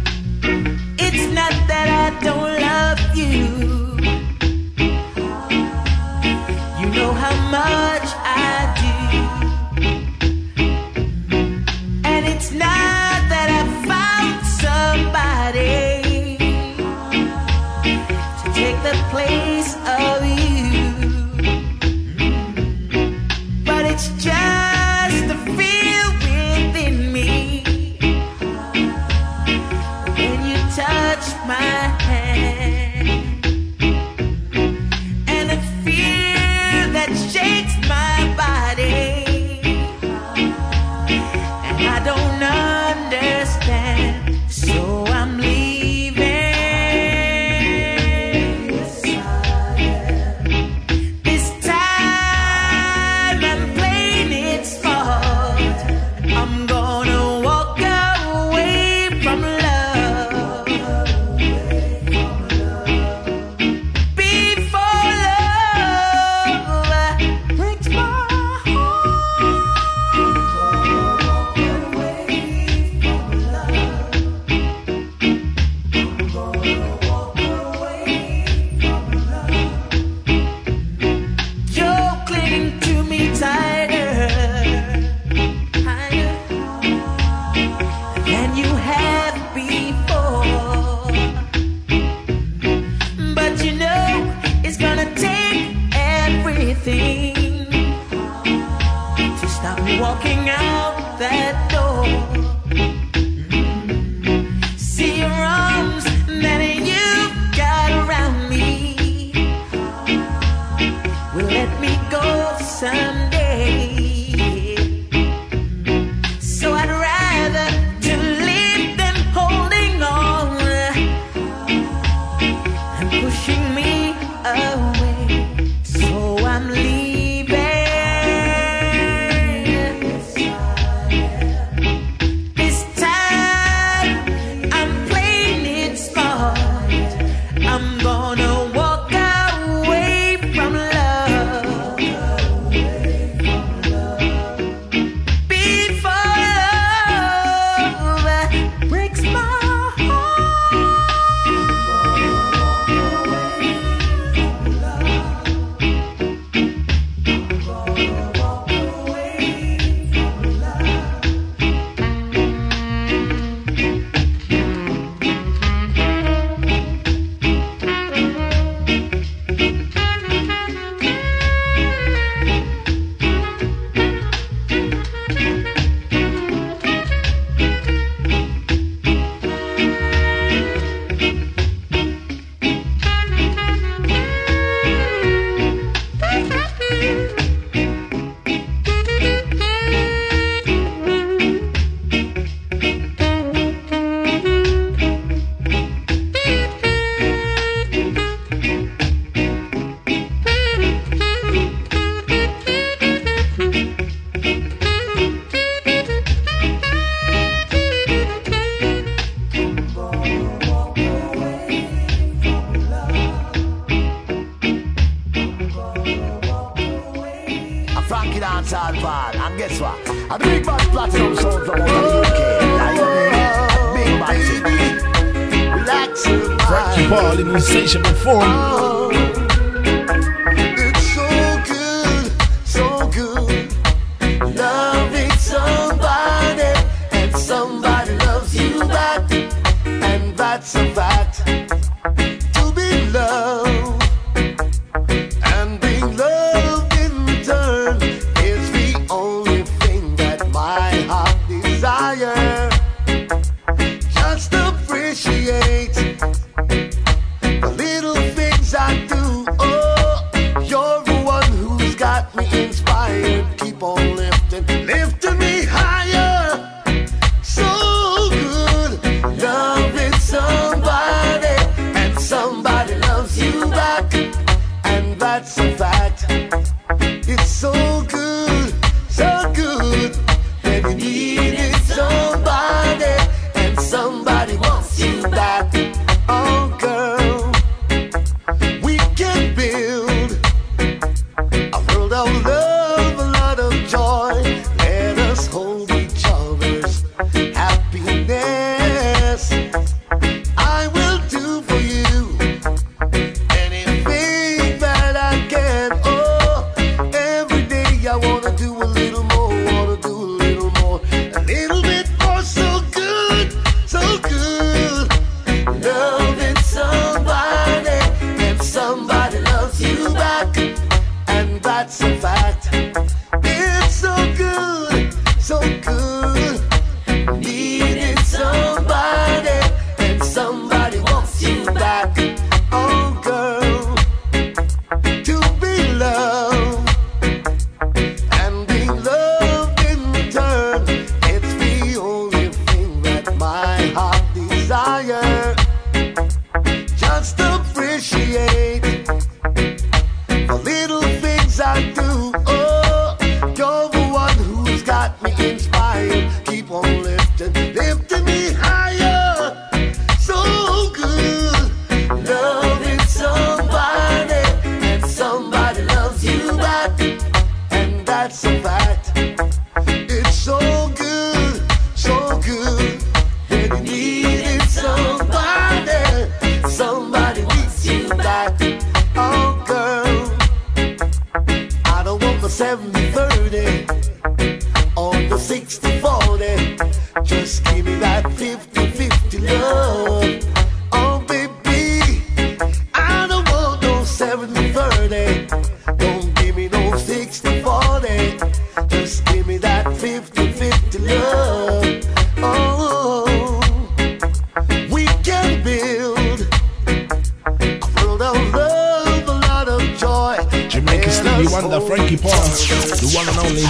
wonder, 411.51 411.81
Frankie 411.81 412.17
Paul, 412.17 412.31
the 412.31 413.11
one 413.15 413.27
and 413.27 413.37
only. 413.39 413.63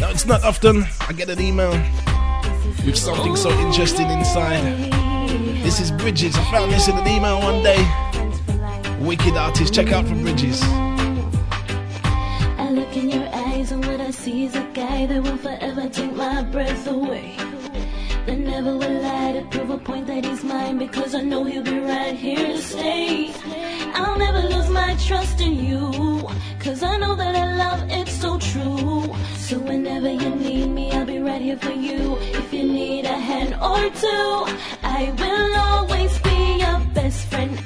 Now, 0.00 0.10
it's 0.10 0.26
not 0.26 0.42
often 0.44 0.84
I 1.08 1.12
get 1.12 1.28
an 1.30 1.40
email 1.40 1.72
with 2.84 2.96
something 2.96 3.34
so 3.36 3.50
interesting 3.60 4.10
inside. 4.10 4.62
This 5.62 5.80
is 5.80 5.90
Bridges. 5.90 6.36
I 6.36 6.44
found 6.50 6.72
this 6.72 6.88
in 6.88 6.96
an 6.96 7.08
email 7.08 7.40
one 7.40 7.62
day. 7.62 7.82
Wicked 9.00 9.34
artist, 9.34 9.74
check 9.74 9.92
out 9.92 10.06
from 10.06 10.22
Bridges. 10.22 10.62
I 12.58 12.70
look 12.70 12.96
in 12.96 13.10
your 13.10 13.28
eyes, 13.34 13.72
and 13.72 13.84
what 13.84 14.00
I 14.00 14.10
see 14.10 14.44
is 14.44 14.54
a 14.54 14.64
guy 14.74 15.06
that 15.06 15.22
will 15.22 15.38
forever 15.38 15.88
take 15.88 16.12
my 16.14 16.42
breath 16.42 16.86
away. 16.86 17.36
That 18.26 18.38
never 18.38 18.76
will 18.76 19.02
lie 19.02 19.32
to 19.32 19.46
prove 19.50 19.70
a 19.70 19.78
point 19.78 20.06
that 20.08 20.24
he's 20.24 20.44
mine, 20.44 20.78
because 20.78 21.14
I 21.14 21.22
know 21.22 21.44
he'll 21.44 21.62
be 21.62 21.78
right 21.78 22.14
here 22.14 22.36
to 22.36 22.58
stay. 22.58 23.32
I'll 23.94 24.18
never 24.18 24.42
lose 24.48 24.68
my 24.68 24.94
trust 24.96 25.40
in 25.40 25.54
you. 25.64 26.28
Cause 26.66 26.82
I 26.82 26.96
know 26.96 27.14
that 27.14 27.36
I 27.36 27.54
love 27.54 27.88
it's 27.92 28.10
so 28.20 28.38
true. 28.38 29.04
So 29.36 29.56
whenever 29.60 30.10
you 30.10 30.30
need 30.30 30.66
me, 30.66 30.90
I'll 30.90 31.06
be 31.06 31.20
right 31.20 31.40
here 31.40 31.56
for 31.56 31.70
you. 31.70 32.16
If 32.20 32.52
you 32.52 32.64
need 32.64 33.04
a 33.04 33.16
hand 33.16 33.54
or 33.54 33.88
two, 34.02 34.34
I 34.82 35.14
will 35.16 35.54
always 35.56 36.18
be 36.22 36.58
your 36.58 36.80
best 36.92 37.28
friend 37.28 37.56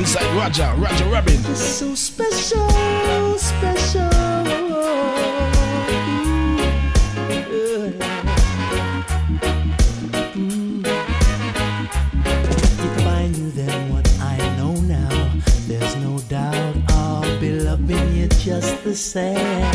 Inside 0.00 0.34
Roger, 0.34 0.72
Roger 0.78 1.04
Robin. 1.10 1.36
So 1.54 1.94
special, 1.94 2.70
special. 3.36 4.08
If 12.80 13.06
I 13.06 13.28
knew 13.28 13.50
then 13.50 13.92
what 13.92 14.10
I 14.20 14.38
know 14.56 14.72
now, 14.80 15.32
there's 15.68 15.96
no 15.96 16.18
doubt 16.30 16.76
I'll 16.88 17.38
be 17.38 17.60
loving 17.60 18.16
you 18.16 18.28
just 18.28 18.82
the 18.82 18.94
same. 18.96 19.70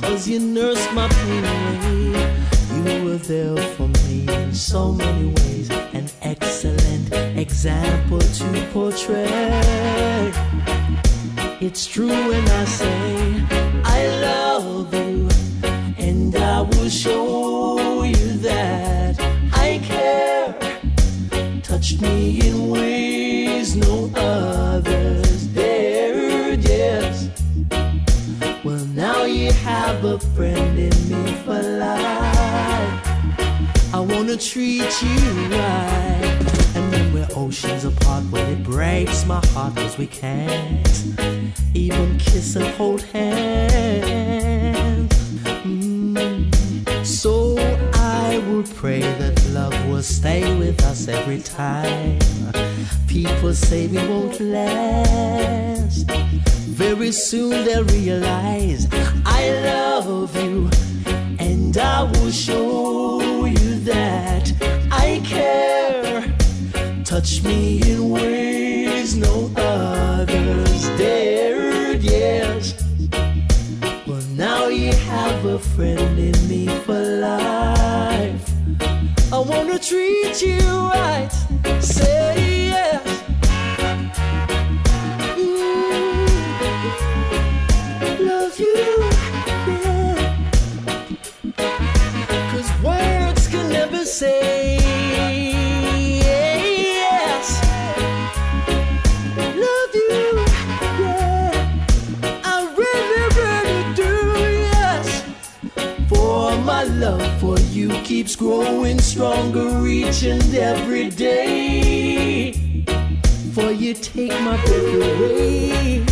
Cause 0.00 0.28
you 0.28 0.38
nursed 0.38 0.92
my 0.92 1.08
pain 1.08 1.44
away. 1.44 2.36
You 2.76 3.04
were 3.04 3.16
there 3.16 3.56
for 3.74 3.88
me 3.88 4.28
in 4.28 4.54
so 4.54 4.92
many 4.92 5.26
ways. 5.26 5.44
Example 7.64 8.18
to 8.18 8.68
portray. 8.74 10.30
It's 11.62 11.86
true 11.86 12.08
when 12.08 12.46
I 12.46 12.64
say 12.66 13.42
I 13.82 14.06
love 14.20 14.92
you, 14.92 15.30
and 15.96 16.36
I 16.36 16.60
will 16.60 16.90
show 16.90 18.02
you 18.02 18.36
that 18.48 19.18
I 19.54 19.80
care. 19.82 20.54
Touch 21.62 21.98
me 22.02 22.46
in 22.46 22.68
ways 22.68 23.76
no 23.76 24.10
others 24.14 25.46
dared, 25.46 26.62
yes. 26.62 27.30
Well, 28.62 28.84
now 28.88 29.24
you 29.24 29.50
have 29.52 30.04
a 30.04 30.18
friend 30.36 30.78
in 30.78 30.96
me 31.08 31.32
for 31.46 31.62
life. 31.62 33.08
I 33.94 34.00
wanna 34.00 34.36
treat 34.36 35.02
you 35.02 35.46
right. 35.48 36.23
When 37.34 37.46
oceans 37.46 37.84
apart, 37.84 38.24
well, 38.30 38.46
it 38.48 38.62
breaks 38.62 39.26
my 39.26 39.40
heart 39.46 39.76
cause 39.76 39.98
we 39.98 40.06
can't 40.06 40.86
even 41.74 42.18
kiss 42.18 42.56
and 42.56 42.66
hold 42.76 43.02
hands. 43.02 45.12
Mm. 45.64 47.04
So 47.04 47.56
I 47.94 48.38
would 48.48 48.70
pray 48.74 49.00
that 49.00 49.44
love 49.50 49.74
will 49.88 50.02
stay 50.02 50.56
with 50.58 50.82
us 50.84 51.08
every 51.08 51.40
time. 51.40 52.18
People 53.08 53.54
say 53.54 53.86
we 53.86 53.98
won't 54.08 54.40
last. 54.40 56.10
Very 56.68 57.12
soon 57.12 57.64
they'll 57.64 57.84
realize 57.84 58.88
I 59.24 59.50
love 59.62 60.36
you, 60.36 60.68
and 61.38 61.76
I 61.76 62.02
will 62.02 62.30
show 62.30 62.63
Touch 67.24 67.42
me 67.42 67.80
in 67.90 68.10
ways 68.10 69.16
no 69.16 69.50
others 69.56 70.88
dared, 70.98 72.02
yes. 72.02 72.74
Well, 74.06 74.20
now 74.32 74.66
you 74.68 74.92
have 74.92 75.46
a 75.46 75.58
friend 75.58 76.18
in 76.18 76.43
every 110.22 111.10
day. 111.10 112.52
For 113.52 113.72
you 113.72 113.94
take 113.94 114.30
my 114.42 114.56
breath 114.64 114.94
away. 114.94 116.06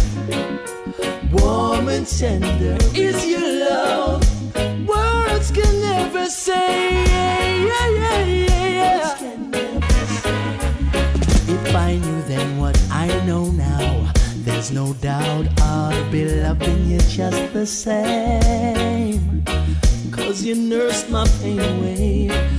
Warm 1.31 1.89
and 1.89 2.07
tender 2.07 2.77
is 2.95 3.24
your 3.24 3.69
love. 3.70 4.23
Words 4.89 5.53
can 5.53 5.81
never 5.81 6.27
say. 6.27 7.05
Yeah, 7.05 7.89
yeah, 7.89 8.24
yeah, 8.24 8.66
yeah. 8.66 9.79
If 11.49 11.74
I 11.74 11.95
knew 11.95 12.23
then 12.23 12.59
what 12.59 12.77
I 12.91 13.07
know 13.24 13.53
now, 13.53 14.12
there's 14.39 14.73
no 14.73 14.95
doubt 14.95 15.47
I'd 15.61 16.09
be 16.11 16.24
loving 16.24 16.91
you 16.91 16.99
just 16.99 17.53
the 17.53 17.66
same. 17.66 19.45
Cause 20.11 20.43
you 20.43 20.57
nursed 20.57 21.09
my 21.09 21.24
pain 21.41 21.61
away. 21.61 22.52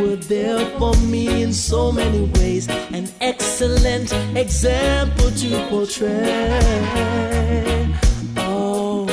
Were 0.00 0.16
there 0.16 0.64
for 0.78 0.94
me 1.12 1.42
in 1.42 1.52
so 1.52 1.90
many 1.92 2.26
ways. 2.38 2.68
An 2.92 3.08
excellent 3.20 4.12
example 4.36 5.30
to 5.30 5.66
portray. 5.70 6.60
Oh, 8.36 9.06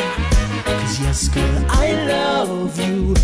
cause 0.66 1.00
yes, 1.00 1.28
girl, 1.30 1.66
I 1.70 1.94
love 2.08 2.80
you. 2.80 3.16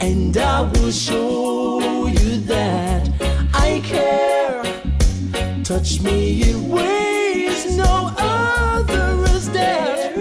And 0.00 0.36
I 0.36 0.62
will 0.62 0.90
show 0.92 2.06
you 2.06 2.40
that 2.52 3.08
I 3.54 3.80
care. 3.84 4.62
Touch 5.64 6.00
me 6.02 6.50
in 6.50 6.68
ways 6.68 7.76
no 7.76 8.12
other 8.18 9.24
is 9.34 9.50
there. 9.50 10.12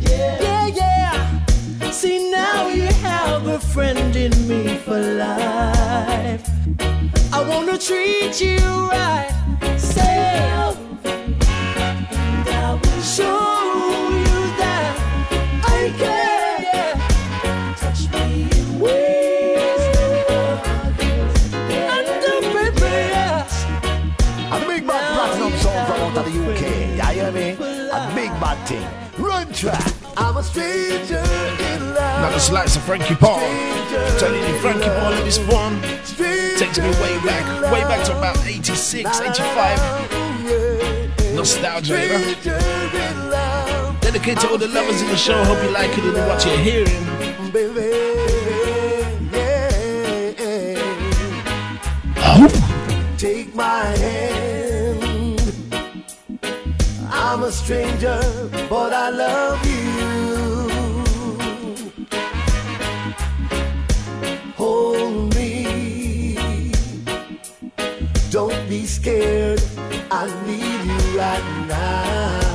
Yeah, 0.00 0.66
yeah. 0.66 1.90
See, 1.90 2.30
now 2.30 2.68
you 2.68 2.88
have 3.08 3.46
a 3.46 3.58
friend 3.58 4.14
in 4.16 4.32
me 4.46 4.47
for 4.98 5.14
life. 5.14 6.44
I 7.32 7.40
wanna 7.48 7.78
treat 7.78 8.40
you 8.40 8.58
right. 8.96 9.30
Say, 9.76 10.26
and 12.34 12.48
I 12.48 12.74
will 12.80 13.02
show 13.16 13.40
you 14.24 14.38
that 14.60 14.94
I 15.64 15.80
care. 16.02 16.58
Yeah. 16.74 17.76
Touch 17.80 18.02
me 18.12 18.48
in 18.58 18.80
ways 18.80 19.84
dare. 19.94 20.60
And 21.94 22.06
the 22.24 22.34
baby. 22.54 22.96
A 24.54 24.58
big 24.66 24.82
bad 24.86 25.04
platinum 25.14 25.54
song 25.64 25.80
from 25.86 25.98
out 26.06 26.18
of 26.18 26.24
the 26.26 26.32
UK. 26.42 26.62
Yeah, 26.98 27.10
you 27.12 27.22
hear 27.22 27.32
me? 27.32 27.48
A 27.98 28.12
big 28.14 28.30
bad 28.42 28.58
thing. 28.66 28.88
Run 29.18 29.52
track. 29.52 29.97
I'm 30.38 30.44
a 30.44 30.46
stranger 30.46 31.18
in. 31.18 31.82
Now 31.94 32.30
the 32.30 32.38
slice 32.38 32.76
of 32.76 32.84
Frankie 32.84 33.16
Paul. 33.16 33.40
Telling 34.20 34.40
you, 34.40 34.56
Frankie 34.60 34.86
Paul 34.86 35.10
this 35.24 35.40
one 35.50 35.82
takes 36.56 36.78
me 36.78 36.90
way 37.02 37.18
back, 37.26 37.44
way 37.72 37.82
back 37.82 38.06
to 38.06 38.16
about 38.16 38.38
86, 38.46 39.20
85. 39.20 39.80
Nostalgia, 41.34 42.00
you 42.00 42.08
know? 42.08 42.34
Dedicated 44.00 44.38
to 44.42 44.50
all 44.50 44.58
the 44.58 44.68
lovers 44.68 45.02
in 45.02 45.08
the 45.08 45.16
show. 45.16 45.42
Hope 45.42 45.60
you 45.64 45.70
like 45.70 45.98
it 45.98 46.04
and 46.04 46.16
what 46.28 46.44
you're 46.46 46.56
hearing. 46.58 47.04
Oh. 52.16 52.48
Take 53.18 53.56
my 53.56 53.86
hand. 53.86 55.40
I'm 57.10 57.42
a 57.42 57.50
stranger, 57.50 58.20
but 58.70 58.92
I 58.92 59.10
love 59.10 59.66
you. 59.66 59.77
I 70.20 70.26
need 70.44 70.84
you 70.84 71.16
right 71.16 71.68
now. 71.68 72.47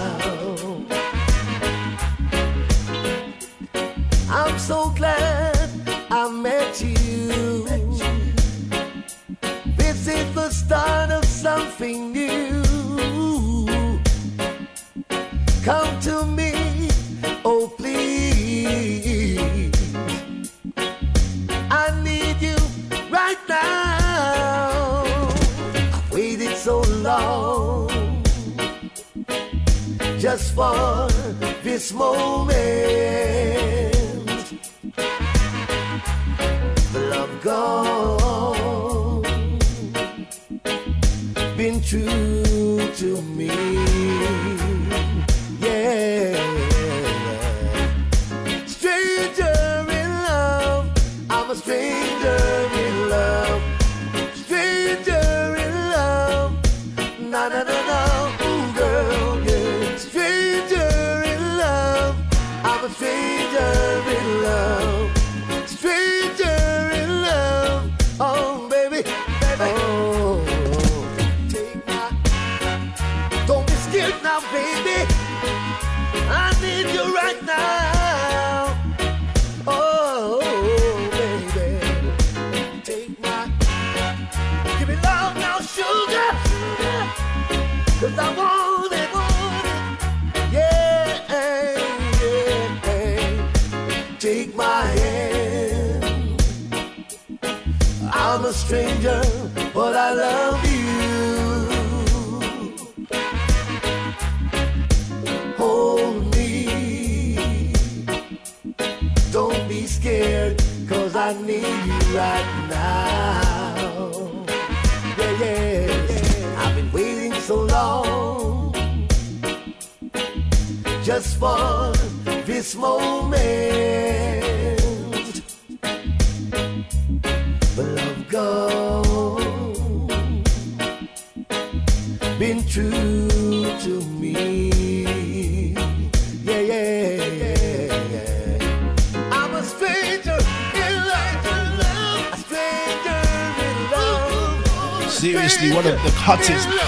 for 30.63 31.07
this 31.63 31.93
moment. 31.93 33.92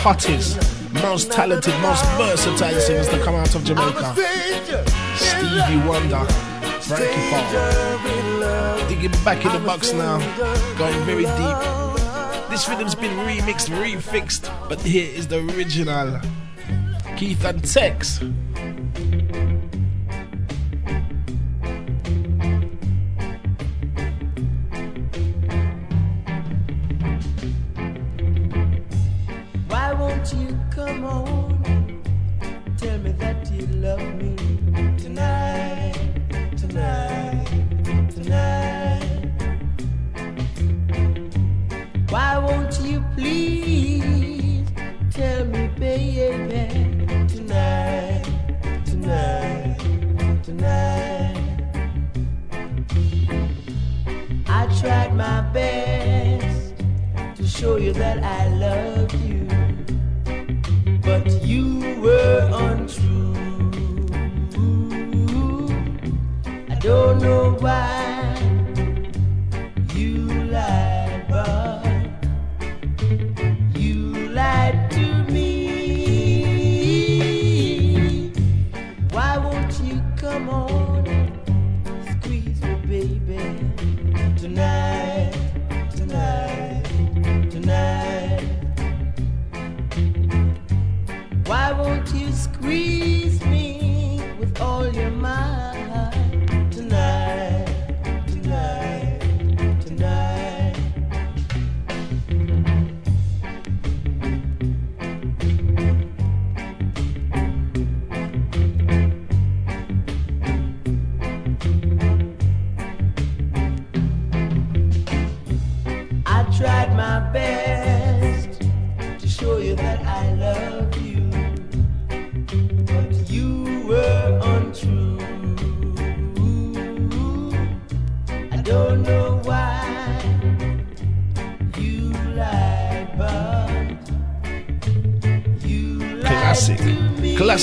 hottest, 0.06 0.62
most 1.02 1.32
talented, 1.32 1.74
most 1.82 2.06
versatile 2.12 2.80
singers 2.80 3.10
to 3.10 3.18
come 3.24 3.34
out 3.34 3.56
of 3.56 3.64
Jamaica. 3.64 4.14
Stevie 5.16 5.82
Wonder, 5.88 6.24
Frankie 6.80 7.28
Paul. 7.32 8.88
Digging 8.88 9.24
back 9.24 9.44
in 9.44 9.52
the 9.52 9.66
box 9.66 9.94
now, 9.94 10.20
going 10.78 11.04
very 11.06 11.24
deep. 11.24 12.52
This 12.52 12.70
rhythm's 12.70 12.94
been 12.94 13.18
remixed, 13.26 13.72
refixed, 13.82 14.48
but 14.70 14.80
here 14.80 15.10
is 15.12 15.28
the 15.28 15.40
original. 15.40 16.22
Keith 17.18 17.44
and 17.44 17.64
Tex. 17.64 18.20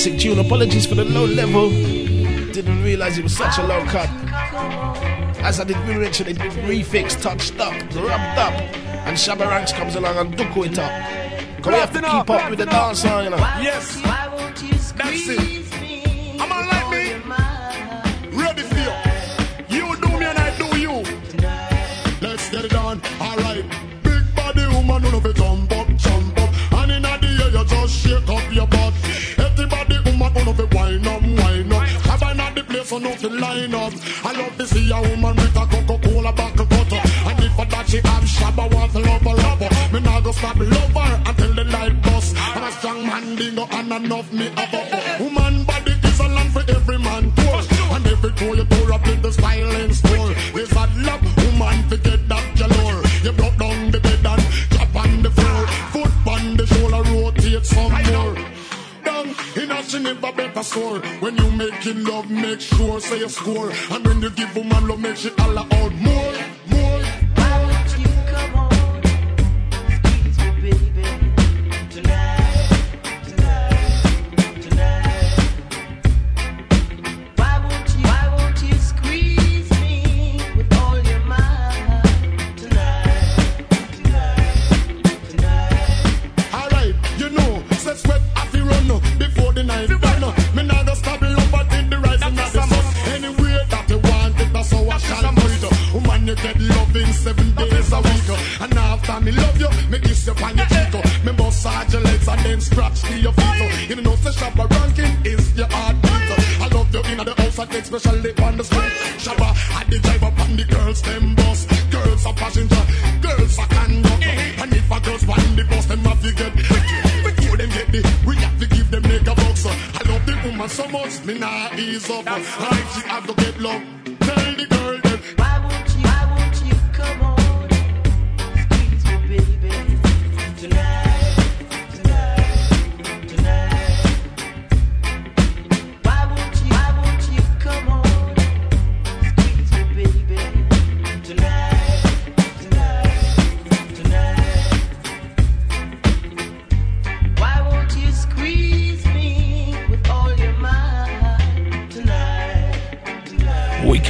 classic 0.03 0.19
tune. 0.19 0.39
Apologies 0.39 0.85
for 0.85 0.95
the 0.95 1.05
low 1.05 1.25
level. 1.25 1.69
Didn't 2.51 2.83
realize 2.83 3.17
it 3.17 3.23
was 3.23 3.37
such 3.37 3.57
a 3.57 3.63
low 3.63 3.83
cut. 3.85 4.09
As 5.41 5.59
I 5.61 5.63
did 5.63 5.77
mention, 5.85 6.27
it 6.27 6.37
they 6.37 6.49
did 6.49 6.51
refix, 6.65 7.21
touched 7.21 7.57
up, 7.59 7.73
rubbed 7.95 8.37
up, 8.37 8.53
and 9.07 9.17
Shabba 9.17 9.47
Ranks 9.47 9.71
comes 9.71 9.95
along 9.95 10.17
and 10.17 10.37
duckle 10.37 10.63
it 10.63 10.77
up. 10.77 10.91
Cause 11.61 11.73
we 11.73 11.79
have 11.79 11.93
to 11.93 12.01
keep 12.01 12.29
up 12.29 12.49
with 12.49 12.59
the 12.59 12.65
dancer, 12.65 13.23
you 13.23 13.29
know. 13.29 13.37
Yes. 13.61 14.01
That's 14.95 15.29
it. 15.29 15.62
Line 33.53 33.73
up. 33.73 33.93
I 34.23 34.31
love 34.33 34.57
to 34.57 34.67
see 34.67 34.91
a 34.91 35.01
woman 35.01 35.35
with 35.35 35.55
a 35.55 35.65
Coca-Cola 35.65 36.33
buckle 36.33 36.65
cutter. 36.65 37.01
And 37.29 37.39
if 37.43 37.53
for 37.55 37.65
that 37.65 37.87
she 37.87 37.97
have 37.97 38.23
shabba, 38.23 38.73
want 38.73 38.91
to 38.93 38.99
love 38.99 39.21
her, 39.21 39.35
love 39.35 39.59
her. 39.59 39.93
Me 39.93 39.99
nah 39.99 40.21
go 40.21 40.31
stop 40.31 40.57
love 40.57 40.97
until 41.27 41.53
the 41.53 41.63
light 41.65 42.01
bust. 42.01 42.35
I'm 42.37 42.63
a 42.63 42.71
strong 42.71 43.05
man, 43.05 43.35
dingo, 43.35 43.67
and 43.71 43.91
enough 43.91 44.31
me 44.33 44.49
have 44.55 44.82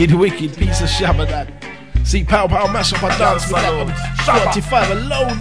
Wicked, 0.03 0.19
wicked 0.19 0.57
piece 0.57 0.81
of 0.81 0.89
shabba 0.89 1.23
that. 1.31 1.47
See, 2.03 2.25
Pow 2.25 2.45
Pow 2.45 2.67
mash 2.67 2.91
up 2.91 3.03
a 3.03 3.07
dance 3.15 3.47
with 3.47 3.55
that 3.55 3.71
one. 3.71 3.87
45 4.51 4.91
alone. 4.99 5.39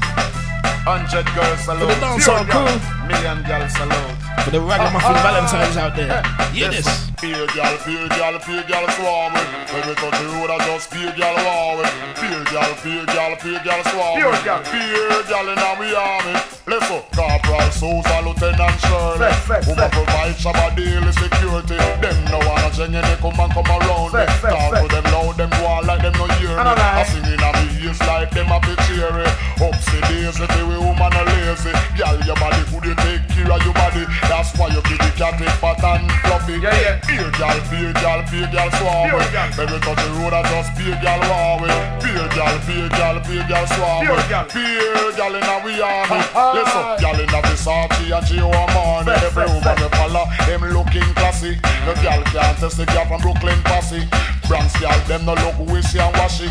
100 0.86 1.26
girls 1.34 1.66
alone. 1.66 1.82
For 1.82 1.90
the 1.90 1.98
dancehall 1.98 2.46
Pure 2.46 2.46
crew. 2.46 2.70
girl. 2.70 3.10
Million 3.10 3.38
girls 3.42 3.74
alone. 3.82 4.14
For 4.46 4.54
the 4.54 4.62
ragamuffin 4.62 5.18
ah, 5.18 5.18
ah. 5.18 5.26
Valentines 5.26 5.74
out 5.74 5.98
there. 5.98 6.22
Hear 6.54 6.70
this. 6.70 6.86
Fear 7.18 7.42
girl, 7.50 7.74
fear 7.82 8.06
girl, 8.14 8.38
fear 8.38 8.62
girl 8.70 8.86
swarm 8.94 9.34
it. 9.34 9.46
When 9.74 9.82
we 9.82 9.94
touch 9.98 10.14
the 10.22 10.26
road, 10.30 10.50
I 10.54 10.58
just 10.70 10.86
fear 10.94 11.10
girl 11.10 11.34
wow 11.42 11.82
it. 11.82 11.90
Fear 12.22 12.40
girl, 12.46 12.70
fear 12.78 13.02
girl, 13.10 13.34
fear 13.42 13.58
girl 13.66 13.82
swarm 13.90 14.14
Fear 14.14 14.30
it. 14.30 14.44
girl. 14.46 14.62
Fear 14.62 15.10
girl 15.26 15.46
in 15.50 15.58
our 15.58 15.82
army. 15.82 16.51
Go. 16.80 17.04
Corporal 17.12 17.70
Sousa, 17.70 18.20
Lieutenant 18.24 18.80
Shirley. 18.80 19.28
Who 19.28 19.74
flex. 19.74 19.92
provide 19.92 20.36
Shabba 20.40 20.74
daily 20.76 21.12
security. 21.12 21.76
Them 22.00 22.16
no 22.32 22.38
wanna 22.48 22.70
change 22.72 22.96
they 22.96 23.16
come 23.20 23.36
and 23.36 23.52
come 23.52 23.68
around 23.68 24.12
me. 24.16 24.24
Talk 24.40 24.80
to 24.80 24.88
them 24.88 25.04
loud, 25.12 25.36
them 25.36 25.50
go 25.50 25.66
on 25.66 25.86
like 25.86 26.00
them 26.00 26.14
no 26.16 26.26
hear 26.40 26.56
me. 26.56 26.72
I 26.72 27.04
sing 27.04 27.24
in 27.28 27.40
a 27.40 27.50
ears 27.82 28.00
like 28.08 28.30
them 28.30 28.50
a 28.50 28.58
bit 28.60 28.78
cheery. 28.88 29.28
Upsy 29.60 29.98
daisy, 30.08 30.46
the 30.46 30.62
way 30.66 30.80
woman 30.80 31.12
a 31.12 31.22
lazy. 31.28 31.72
Girl, 31.98 32.16
your 32.24 32.36
body 32.40 32.62
could 32.72 32.84
you 32.88 32.96
take 33.04 33.22
care 33.28 33.52
of 33.52 33.60
your 33.62 33.74
body. 33.74 34.04
That's 34.26 34.50
why 34.56 34.68
you 34.72 34.80
the 34.80 35.10
cat 35.18 35.36
it 35.40 35.52
fat 35.60 35.82
and 35.84 36.08
fluffy. 36.24 36.56
Yeah, 36.58 36.72
yeah. 36.80 36.94
Beer 37.06 37.30
girl, 37.36 37.58
beer 37.68 37.92
girl, 38.00 38.20
beer 38.32 38.48
Beer 38.48 39.20
it. 39.20 39.32
girl. 39.32 39.78
Touch 39.82 40.00
the 40.00 40.08
road, 40.18 40.32
I 40.32 40.42
just 40.48 40.70
beer 40.78 40.96
wow 41.28 41.60
it. 41.62 41.74
Beer 42.02 42.26
girl, 42.32 42.56
beer 42.66 42.88
girl, 42.96 43.16
beer 43.26 43.44
girl 43.46 43.66
swarm 43.76 44.00
Beer 44.06 44.18
it. 44.18 44.28
girl. 44.32 44.46
Beer 44.56 45.12
girl 45.14 45.34
in 45.36 45.44
a 45.44 45.56
we 45.64 45.72
army. 45.82 46.61
Ha-ha. 46.62 46.94
Listen, 46.94 47.02
girl 47.02 47.18
in 47.18 47.34
a 47.34 47.40
Versace 47.42 48.06
and 48.14 48.54
Armani. 48.54 49.04
Flex, 49.04 49.22
Every 49.22 49.46
woman 49.50 49.76
we 49.82 49.88
follow, 49.98 50.24
them 50.46 50.62
looking 50.70 51.10
classy. 51.18 51.58
No 51.86 51.92
girl 51.98 52.22
can't 52.30 52.58
test 52.58 52.76
the 52.76 52.86
girl 52.86 53.06
from 53.06 53.20
Brooklyn 53.20 53.58
posse. 53.66 54.06
Bronx 54.46 54.78
girl, 54.78 54.94
them 55.08 55.24
no 55.26 55.34
look 55.34 55.58
wishy 55.66 55.98
and 55.98 56.14
washy. 56.16 56.46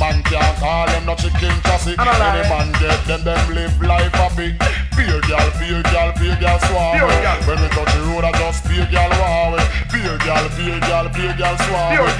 Man 0.00 0.22
can't 0.24 0.56
call 0.58 0.86
them 0.86 1.06
no 1.06 1.14
chicken 1.14 1.54
chassis. 1.64 1.96
And 1.96 2.08
a 2.08 2.14
lie. 2.18 2.40
Any 2.40 2.48
man 2.48 2.68
get 2.76 3.00
them, 3.08 3.24
them 3.24 3.42
live 3.54 3.80
life 3.80 4.12
happy. 4.12 4.52
Beer 4.96 5.20
girl, 5.24 5.48
beer 5.56 5.82
girl, 5.88 6.10
beer 6.18 6.36
girl 6.36 6.58
girl. 6.60 7.40
When 7.48 7.58
we 7.62 7.68
touch 7.72 7.92
the 7.94 8.00
road, 8.10 8.24
I 8.24 8.32
just 8.36 8.68
beer 8.68 8.86
girl 8.90 9.10
wow. 9.16 9.56
Beer 9.88 10.18
girl, 10.20 10.44
beer 10.60 10.80
girl, 10.84 11.06
beer 11.08 11.34
girl 11.40 11.56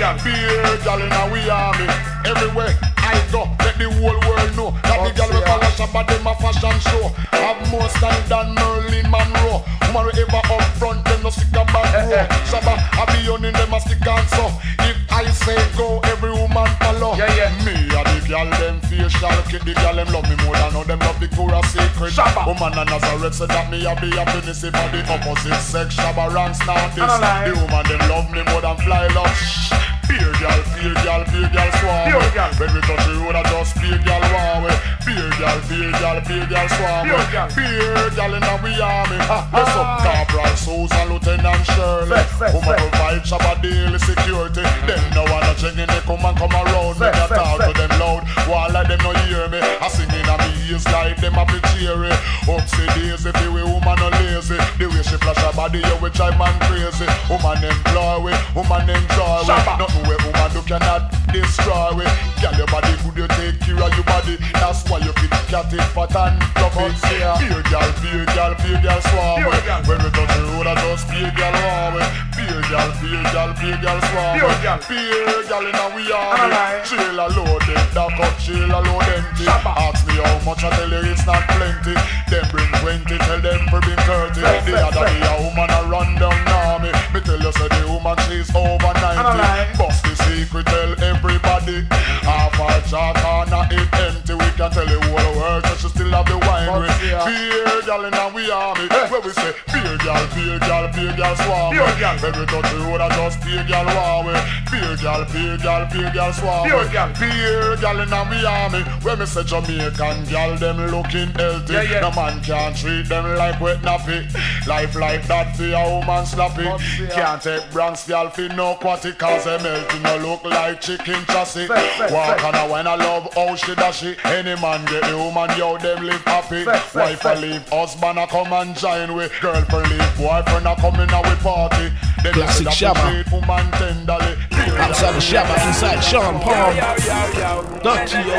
girl. 0.00 0.16
Beer 0.24 0.76
girl 0.80 1.00
in 1.02 1.12
a 1.12 1.22
we 1.32 1.44
army. 1.50 1.88
Everywhere 2.24 2.93
I 3.14 3.22
go, 3.30 3.46
let 3.62 3.78
the 3.78 3.86
whole 3.86 4.18
world 4.26 4.50
know 4.58 4.70
that 4.82 4.98
the 5.06 5.10
girl 5.14 5.30
we 5.30 5.40
follow 5.46 5.70
Shabba 5.78 6.02
them 6.06 6.26
a 6.26 6.34
fashion 6.34 6.76
show. 6.90 7.08
Have 7.30 7.62
more 7.70 7.88
style 7.88 8.22
than 8.26 8.54
Marilyn 8.54 9.06
Monroe. 9.10 9.62
Woman 9.86 10.10
we 10.10 10.22
ever 10.22 10.42
up 10.42 10.62
front, 10.78 11.04
them 11.04 11.22
no 11.22 11.30
stick 11.30 11.54
a 11.54 11.64
back 11.70 11.94
eh, 11.94 12.06
row. 12.06 12.18
Eh. 12.18 12.26
Shabba 12.50 12.74
I 12.74 13.04
be 13.14 13.30
on 13.30 13.44
in 13.44 13.54
them 13.54 13.74
a 13.74 13.78
stick 13.80 14.02
and 14.06 14.28
so. 14.34 14.50
If 14.82 14.98
I 15.10 15.26
say 15.30 15.58
go, 15.78 16.00
every 16.10 16.30
woman 16.30 16.66
follow. 16.82 17.14
Yeah, 17.14 17.30
yeah. 17.38 17.54
Me 17.62 17.74
a 17.94 18.02
the 18.02 18.18
girl 18.26 18.50
them 18.58 18.80
facial 18.82 19.38
kid. 19.46 19.62
The 19.62 19.74
girl 19.78 19.94
them 19.94 20.10
love 20.10 20.26
me 20.26 20.36
more 20.42 20.54
than 20.58 20.74
all 20.74 20.84
them 20.84 20.98
love 20.98 21.18
the 21.20 21.28
Cora 21.30 21.62
secret. 21.70 22.10
Shabba. 22.10 22.42
Oh, 22.42 22.54
woman 22.54 22.78
and 22.78 22.90
Nazareth 22.90 23.34
said 23.34 23.50
that 23.54 23.70
me 23.70 23.86
a 23.86 23.94
be 24.00 24.10
happiness 24.10 24.64
if 24.64 24.74
I 24.74 24.90
the 24.90 25.06
opposite 25.06 25.62
sex. 25.62 25.94
Shabba 25.94 26.34
ranks 26.34 26.58
now 26.66 26.82
this. 26.94 27.06
The 27.06 27.54
woman 27.62 27.86
them 27.86 28.02
love 28.10 28.26
me 28.34 28.42
more 28.50 28.62
than 28.62 28.76
fly 28.82 29.06
love. 29.14 30.03
Beer 30.08 30.32
girl, 30.40 30.60
beer 30.74 30.94
girl, 31.04 31.22
beer 31.30 31.48
girl 31.48 31.70
swarm. 31.80 32.04
Beer 32.08 32.30
girl. 32.34 32.50
When 32.58 32.70
we 32.74 32.80
touch 32.84 33.04
the 33.06 33.14
road, 33.20 33.36
I 33.36 33.42
just 33.48 33.72
beer 33.80 33.98
girl 34.04 34.22
wow 34.32 34.66
it. 34.68 34.78
Beer 35.06 35.30
girl, 35.40 35.58
beer 35.68 35.92
girl, 36.00 36.18
beer 36.26 36.46
girl 36.46 36.68
swarm. 36.76 37.02
Beer 37.08 37.26
girl. 37.32 37.48
Beer 37.56 38.10
girl 38.16 38.32
in 38.34 38.44
a 38.44 38.54
we 38.62 38.72
army. 38.80 39.18
Listen, 39.54 39.86
Corporal 40.04 40.54
Sousa, 40.56 41.00
Lieutenant 41.08 41.64
Shirley. 41.72 42.20
Woman 42.52 42.76
provide 42.76 43.24
Shabba 43.24 43.52
daily 43.62 43.98
security. 43.98 44.64
Them 44.86 45.02
no 45.14 45.22
wanna 45.30 45.54
check 45.56 45.76
in, 45.78 45.88
they 45.88 46.02
come 46.04 46.24
and 46.24 46.36
come 46.36 46.52
around. 46.52 47.00
Me 47.00 47.06
I 47.08 47.26
talk 47.28 47.60
to 47.64 47.72
them 47.72 47.92
loud, 48.00 48.22
while 48.48 48.72
like 48.72 48.88
them 48.88 49.00
no 49.00 49.12
hear 49.24 49.48
me. 49.48 49.60
I 49.60 49.88
sing 49.88 50.10
in 50.10 50.23
a 50.64 50.78
me 50.78 50.92
like 50.92 51.16
them 51.20 51.34
a 51.36 51.44
bit 51.44 51.62
cheery. 51.74 52.10
Upsy 52.48 52.86
daisy, 52.94 53.30
the 53.30 53.52
way 53.52 53.64
woman 53.64 53.96
no 53.98 54.08
lazy. 54.20 54.56
The 54.78 54.88
way 54.88 55.02
she 55.02 55.16
flash 55.20 55.36
her 55.38 55.52
body, 55.52 55.78
you 55.78 55.96
will 56.00 56.10
drive 56.10 56.38
man 56.38 56.54
crazy. 56.64 57.06
Woman 57.28 57.64
employ 57.64 58.24
we, 58.24 58.32
woman 58.54 58.88
enjoy 58.88 59.44
we. 59.44 59.54
Nothing 59.76 60.04
where 60.08 60.20
woman 60.24 60.48
do 60.52 60.62
cannot 60.62 61.12
destroy 61.32 62.00
it. 62.00 62.12
Girl, 62.40 62.54
your 62.56 62.68
body 62.68 62.92
good, 63.04 63.16
you 63.16 63.28
take 63.36 63.60
care 63.60 63.80
of 63.82 63.92
your 63.92 64.04
body. 64.04 64.36
That's 64.56 64.84
why 64.88 64.98
you 65.04 65.12
fit 65.20 65.32
cat 65.48 65.72
it, 65.72 65.84
fat 65.92 66.14
and 66.16 66.40
fluffy. 66.56 66.92
Beer 67.04 67.62
girl, 67.68 67.90
beer 68.00 68.24
girl, 68.32 68.52
beer 68.60 68.80
girl, 68.80 69.00
swarm 69.00 69.44
it. 69.44 69.64
girl. 69.64 69.80
When 69.84 69.98
we 70.00 70.08
touch 70.12 70.32
the 70.32 70.42
road, 70.54 70.68
I 70.68 70.74
just 70.80 71.08
beer 71.08 71.32
girl, 71.36 71.54
warm 71.64 72.00
it. 72.00 72.08
Beer 72.36 72.60
girl, 72.68 72.88
beer 73.00 73.24
girl, 73.32 73.50
beer 73.60 73.78
girl, 73.80 74.00
swarm 74.08 74.36
it. 74.40 74.58
girl. 74.64 74.78
Beer 74.88 75.42
girl 75.48 75.64
in 75.68 75.76
a 75.76 75.86
we 75.92 76.02
army. 76.12 76.52
Trailer 76.84 77.28
loaded, 77.36 77.80
dock 77.92 78.16
up, 78.20 78.32
trailer 78.40 78.82
load 78.84 79.08
empty. 79.12 79.44
Ask 79.48 80.06
me 80.06 80.14
how 80.20 80.38
much 80.44 80.53
I 80.62 80.70
tell 80.76 80.90
you 80.90 81.10
it's 81.10 81.26
not 81.26 81.42
plenty. 81.50 81.94
Them 82.30 82.44
bring 82.52 82.70
20, 82.78 83.18
tell 83.26 83.40
them 83.40 83.60
to 83.66 83.78
bring 83.80 84.00
30. 84.06 84.40
The 84.40 84.78
other 84.78 85.06
day 85.08 85.18
a 85.26 85.34
woman 85.42 85.70
a 85.70 85.80
run 85.90 86.14
down 86.14 86.36
army. 86.46 86.92
Me 87.12 87.20
tell 87.20 87.40
you 87.40 87.52
say 87.52 87.68
the 87.68 87.82
woman 87.90 88.16
she's 88.28 88.50
over 88.54 88.92
90. 88.94 89.18
Alright. 89.18 89.78
Bust 89.78 90.04
the 90.04 90.14
secret, 90.28 90.66
tell 90.66 90.92
everybody. 91.02 91.82
Half 92.22 92.60
our 92.60 92.80
jar 92.86 93.14
corner 93.18 93.66
it 93.70 93.88
empty. 94.06 94.34
We 94.34 94.48
can 94.54 94.70
tell 94.70 94.86
the 94.86 94.98
whole 95.10 95.34
world 95.40 95.64
that 95.64 95.78
she 95.78 95.88
still 95.88 96.10
have 96.14 96.26
the 96.26 96.38
wine 96.38 96.70
yeah. 97.02 97.24
Beer 97.26 97.82
girl 97.82 98.04
in 98.04 98.14
a 98.14 98.28
we 98.34 98.50
army. 98.50 98.88
Where 99.14 99.22
we 99.22 99.30
say 99.30 99.54
beer 99.70 99.96
girl, 99.98 100.26
beer 100.34 100.58
girl, 100.58 100.90
beer 100.90 101.14
girl 101.14 101.36
swarm. 101.36 101.70
Beer. 101.70 101.86
When 102.18 102.34
we 102.34 102.46
touch 102.46 102.66
the 102.72 102.78
road, 102.82 103.00
I 103.00 103.08
just 103.14 103.38
beer 103.46 103.62
war 103.94 104.26
with. 104.26 104.42
Beer 104.74 104.96
girl, 104.98 105.24
beer 105.30 105.56
girl, 105.56 105.86
beer 105.86 106.10
girl 106.10 106.32
swarm. 106.32 106.68
Beer 106.68 106.88
girl. 106.90 107.12
Beer 107.20 107.76
girl 107.76 108.00
in 108.00 108.12
army. 108.12 108.82
When 109.04 109.20
me 109.20 109.26
say 109.26 109.44
Jamaican 109.44 110.24
girl, 110.24 110.56
them 110.56 110.90
looking 110.90 111.30
healthy. 111.38 111.74
Yeah, 111.74 111.82
yeah. 111.82 112.00
No 112.00 112.10
man 112.10 112.42
can 112.42 112.74
treat 112.74 113.08
them 113.08 113.36
like 113.36 113.60
wet 113.60 113.82
nappy. 113.82 114.26
Life 114.66 114.96
like 114.96 115.24
that 115.28 115.54
for 115.56 115.62
a 115.62 115.84
woman 115.94 116.24
slappy. 116.26 116.66
Can't 117.12 117.40
take 117.40 117.70
Bronx 117.70 118.08
girl 118.08 118.30
for 118.30 118.48
no 118.48 118.74
quatty 118.74 119.12
cause 119.12 119.44
they 119.44 119.62
melting 119.62 120.02
no 120.02 120.16
look 120.18 120.42
like 120.42 120.80
chicken 120.80 121.24
chassis. 121.26 121.68
Walk 121.68 122.42
on 122.42 122.56
a 122.56 122.66
when 122.66 122.88
I 122.88 122.96
love 122.96 123.32
how 123.32 123.54
she 123.54 123.76
dashy. 123.76 124.16
Any 124.24 124.60
man 124.60 124.84
get 124.86 125.04
the 125.04 125.16
woman, 125.16 125.56
yo, 125.56 125.78
them 125.78 126.02
live 126.02 126.24
happy. 126.24 126.64
Wife 126.66 127.24
a 127.24 127.34
leave, 127.38 127.68
husband 127.68 128.18
a 128.18 128.26
come 128.26 128.52
and 128.52 128.74
join 128.74 129.03
with. 129.12 129.32
Girlfriend 129.40 129.90
leave, 129.90 130.16
boyfriend 130.16 130.66
a 130.66 130.74
coming 130.76 131.02
in 131.02 131.10
a 131.10 131.20
we 131.20 131.34
party. 131.42 131.90
Them 132.22 132.32
Classic 132.32 132.70
should 132.70 132.94
Shabba. 132.94 133.02
appreciate 133.04 133.32
woman 133.32 133.66
tenderly. 133.76 134.32
Outside 134.80 135.12
the 135.12 135.20
Shabba, 135.20 135.54
inside 135.66 136.00
Sean 136.00 136.40
Paul. 136.40 136.72
Yo, 136.72 136.88
yo, 137.04 137.20
yo. 137.36 137.50
Dirty, 137.82 138.20
yo. 138.24 138.38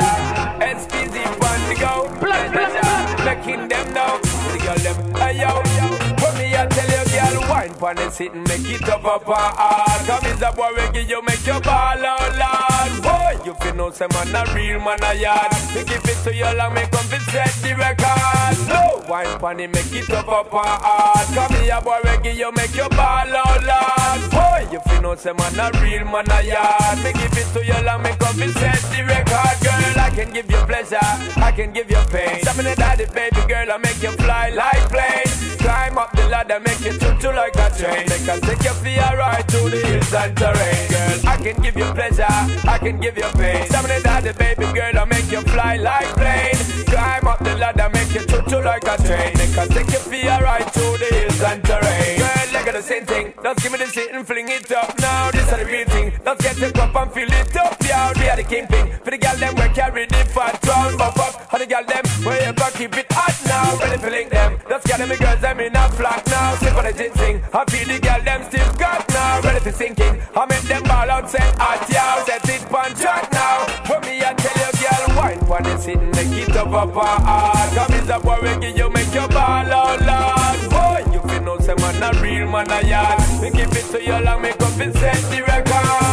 SPZ 0.79 1.15
on 1.43 1.59
the 1.69 1.75
go. 1.77 1.93
Making 3.25 3.67
them 3.67 3.93
know. 3.93 4.19
The 4.51 4.57
girl 4.63 4.79
them. 4.81 5.15
Hey 5.15 5.39
yo, 5.41 5.61
Put 6.17 6.37
me 6.37 6.55
I 6.55 6.65
tell 6.67 6.89
you, 6.89 7.03
girl, 7.11 7.49
wine 7.49 7.73
pon 7.75 7.95
the 7.97 8.09
sit 8.09 8.33
and 8.33 8.47
make 8.47 8.65
it 8.69 8.87
up 8.89 9.05
up 9.05 9.23
hard. 9.25 10.07
Come 10.07 10.31
is 10.31 10.41
a 10.41 10.51
boy 10.51 10.69
we 10.75 10.91
give 10.93 11.09
you 11.09 11.21
make 11.23 11.45
your 11.45 11.59
ball 11.61 11.95
oh, 11.97 12.05
out 12.05 12.37
loud. 12.39 12.74
Boy, 13.01 13.37
you 13.45 13.53
feel 13.55 13.75
no 13.75 13.91
say 13.91 14.07
man 14.11 14.35
a 14.35 14.53
real 14.53 14.79
man 14.79 15.03
a 15.03 15.13
yard. 15.13 15.51
We 15.75 15.83
give 15.83 16.03
it 16.05 16.17
to 16.23 16.33
you 16.33 16.49
long, 16.57 16.73
make 16.73 16.91
come 16.91 17.05
fi 17.05 17.17
set 17.31 17.53
the 17.61 17.75
record. 17.75 18.55
No, 18.67 19.03
wine 19.09 19.39
pon 19.39 19.59
it 19.59 19.71
make 19.73 19.91
it 19.93 20.09
up 20.11 20.27
up 20.27 20.49
hard. 20.51 21.27
Come 21.35 21.61
here, 21.61 21.81
boy, 21.81 21.99
we 22.03 22.23
give 22.23 22.37
you 22.37 22.51
make 22.53 22.75
your 22.75 22.89
ball 22.89 23.29
out 23.29 23.63
loud. 23.63 24.31
Boy, 24.31 24.67
you 24.71 24.79
feel 24.87 25.01
no 25.01 25.15
say 25.15 25.33
man 25.33 25.59
a 25.59 25.71
real 25.81 26.05
man 26.05 26.29
a 26.31 26.41
yard. 26.41 26.97
Me 27.03 27.11
give 27.13 27.37
it 27.37 27.47
to 27.53 27.65
you 27.65 27.79
long, 27.85 28.01
make 28.01 28.19
come 28.19 28.35
fi 28.35 28.47
set 28.51 28.81
the 28.91 29.03
record, 29.03 29.57
girl. 29.63 29.99
I 29.99 30.09
can 30.13 30.31
give 30.31 30.49
you 30.49 30.57
pleasure, 30.65 31.09
I 31.37 31.51
can 31.51 31.73
give 31.73 31.89
you 31.89 32.01
pain. 32.09 32.41
Some 32.43 32.59
in 32.59 32.65
the 32.65 33.11
baby 33.13 33.41
girl, 33.47 33.71
I 33.71 33.77
make 33.77 34.01
you 34.01 34.11
fly 34.11 34.49
like 34.49 34.89
planes. 34.89 35.55
Climb 35.57 35.97
up 35.97 36.11
the 36.13 36.27
ladder, 36.29 36.59
make 36.59 36.79
you 36.81 36.93
choo 36.93 37.31
like 37.33 37.55
a 37.55 37.69
train. 37.75 38.05
Make 38.07 38.29
us 38.29 38.39
take 38.41 38.63
you 38.63 38.75
for 38.77 38.87
a 38.87 39.17
ride 39.17 39.47
to 39.49 39.69
the 39.69 39.81
hills 39.81 40.13
and 40.13 40.37
terrain, 40.37 40.87
girl. 40.89 41.19
I 41.27 41.37
can 41.41 41.61
give 41.61 41.75
you 41.75 41.85
pleasure, 41.93 42.25
I 42.69 42.74
can 42.77 42.99
give 42.99 43.17
you 43.17 43.29
pain. 43.35 43.67
Some 43.69 43.85
in 43.85 44.03
the 44.03 44.33
baby 44.33 44.65
girl, 44.73 44.97
I 44.97 45.05
make 45.05 45.31
you 45.31 45.41
fly 45.41 45.77
like 45.77 46.07
plane. 46.15 46.55
Climb 46.85 47.27
up 47.27 47.39
the 47.39 47.55
ladder, 47.55 47.89
make 47.93 48.13
you 48.13 48.25
choo 48.49 48.61
like 48.61 48.83
a 48.83 48.97
train. 49.03 49.33
Make 49.37 49.57
us 49.57 49.67
take 49.69 49.91
you 49.91 49.99
a 50.27 50.41
ride 50.41 50.71
to 50.73 50.85
the 50.97 51.09
hills 51.11 51.41
and 51.41 51.63
terrain. 51.63 52.04
The 52.75 52.81
same 52.81 53.05
thing. 53.05 53.33
Just 53.41 53.63
give 53.63 53.71
me 53.71 53.77
the 53.77 53.87
shit 53.87 54.11
and 54.11 54.27
fling 54.27 54.49
it 54.49 54.69
up 54.69 54.99
now. 54.99 55.31
This 55.31 55.47
is 55.47 55.57
the 55.57 55.63
real 55.63 55.87
thing. 55.87 56.11
Let's 56.25 56.43
get 56.43 56.57
the 56.57 56.73
cup 56.75 56.93
and 56.93 57.09
fill 57.09 57.31
it 57.31 57.55
up, 57.55 57.77
yeah. 57.79 58.11
We 58.19 58.27
are 58.27 58.35
the 58.35 58.43
kingpin. 58.43 58.99
For 58.99 59.11
the 59.11 59.17
girl 59.17 59.37
them 59.39 59.55
we 59.55 59.67
carry 59.71 60.05
the 60.07 60.21
fat 60.35 60.59
round, 60.67 60.97
buff 60.97 61.15
up. 61.15 61.53
And 61.53 61.61
the 61.61 61.67
girl 61.71 61.85
them 61.87 62.03
we 62.27 62.35
ever 62.43 62.69
keep 62.75 62.97
it 62.97 63.07
hot 63.11 63.31
now. 63.47 63.79
Ready 63.79 64.01
to 64.03 64.09
link 64.11 64.29
them. 64.29 64.59
Let's 64.69 64.85
get 64.85 64.99
them 64.99 65.07
the 65.07 65.15
girls 65.15 65.39
them 65.39 65.61
in 65.61 65.73
a 65.73 65.87
flock 65.95 66.27
now. 66.27 66.55
Slip 66.55 66.75
on 66.75 66.83
the 66.83 66.91
ginseng. 66.91 67.41
I 67.53 67.63
feel 67.63 67.87
the 67.87 67.97
girl 68.03 68.21
them 68.27 68.43
still 68.43 68.73
got 68.75 69.07
now. 69.07 69.39
Ready 69.39 69.63
to 69.63 69.71
sink 69.71 69.99
in. 70.01 70.19
I 70.35 70.45
make 70.45 70.67
them 70.67 70.83
ball 70.83 71.09
out, 71.09 71.29
set 71.31 71.55
hot, 71.55 71.79
yeah. 71.87 72.25
Set 72.27 72.43
it 72.43 72.67
on 72.75 72.91
track 72.99 73.31
now. 73.31 73.63
For 73.87 74.03
me, 74.03 74.19
I 74.19 74.35
tell 74.35 74.51
you, 74.59 74.71
girl, 74.83 75.15
wine 75.15 75.39
for 75.47 75.63
the 75.63 75.79
sit 75.79 75.95
and 75.95 76.11
make 76.11 76.43
it 76.43 76.51
up 76.57 76.75
up. 76.75 76.91
Come 76.91 77.93
is 77.95 78.09
a 78.09 78.19
boy, 78.19 78.35
we 78.43 78.51
give 78.59 78.75
you 78.75 78.89
make 78.91 79.13
your 79.15 79.29
ball 79.29 79.63
out 79.63 80.01
loud. 80.03 80.44
Man 81.99 82.15
a 82.15 82.21
real 82.21 82.47
man 82.49 82.69
a 82.71 82.87
yard. 82.87 83.19
We 83.41 83.49
give 83.49 83.71
it 83.71 83.85
to 83.91 84.03
you 84.03 84.17
long, 84.23 84.41
make 84.41 84.61
up 84.61 84.79
and 84.79 84.93
set 84.93 85.15
the 85.29 85.43
record. 85.43 86.04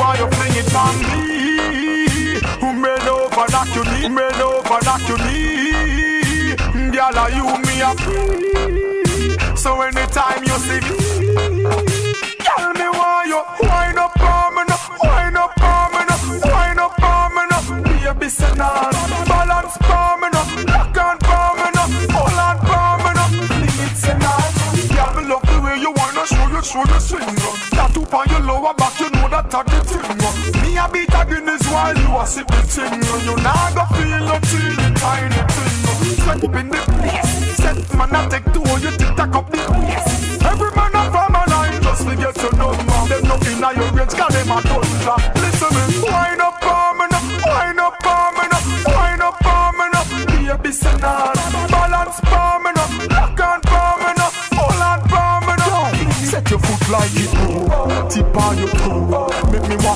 want 0.00 0.18
you 0.18 0.28
fling 0.30 0.56
it 0.56 0.74
on 0.74 0.94
me. 0.98 2.40
Who 2.60 2.68
made 2.80 3.08
over 3.08 3.46
knock 3.52 3.68
you 3.74 3.84
me 7.58 7.80
a? 7.82 7.90
So 9.56 9.80
anytime 9.82 10.42
you 10.44 10.58
see 10.58 10.80
me, 10.88 10.96
girl, 12.44 12.72
me 12.72 12.88
want 12.88 13.28
you 13.28 13.40
show 26.86 26.94
you 26.94 27.00
swing. 27.00 27.36
Tattoo 27.70 28.04
on 28.12 28.28
your 28.28 28.40
lower 28.40 28.74
back, 28.74 28.98
you 29.00 29.10
know 29.10 29.28
that 29.28 29.52
a 29.54 29.60
the 29.64 29.78
thing. 29.84 30.62
Me 30.62 30.76
a 30.76 30.88
beat 30.88 31.14
a 31.14 31.24
Guinness 31.24 31.66
while 31.68 31.96
you 31.96 32.18
a 32.18 32.26
sip 32.26 32.46
the 32.48 32.62
thing. 32.62 33.02
You 33.24 33.36
nah 33.42 33.70
go 33.74 33.84
feel 33.94 34.20
no 34.24 34.38
teeny 34.48 34.94
tiny 34.94 35.40
thing. 35.54 35.84
Up 36.24 36.42
in 36.42 36.68
the 36.68 36.80
place. 37.00 37.56
Set 37.56 37.94
man 37.96 38.14
a 38.14 38.28
take 38.28 38.46
two, 38.52 38.64
you 38.80 38.90
tick 38.96 39.14
tack 39.16 39.34
up 39.34 39.50
the 39.50 39.58
place. 39.58 40.42
Every 40.44 40.70
man 40.76 40.94
a 40.94 41.02
from 41.10 41.34
a 41.34 41.42
line 41.50 41.82
just 41.82 42.06
to 42.06 42.16
get 42.16 42.36
your 42.36 42.52
number. 42.56 43.00
Them 43.08 43.22
no 43.28 43.36
inna 43.48 43.70
your 43.72 43.90
range, 43.92 44.14
'cause 44.14 44.34
them 44.34 44.50
a 44.50 44.58
tundra. 44.62 45.16
Listen 45.40 45.70
me, 45.74 46.10
wind 46.10 46.40
up 46.40 46.43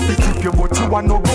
tip 0.06 0.44
you, 0.44 0.52
but 0.52 0.78
you 0.78 0.88
want 0.88 1.06
no 1.06 1.18
go. 1.18 1.34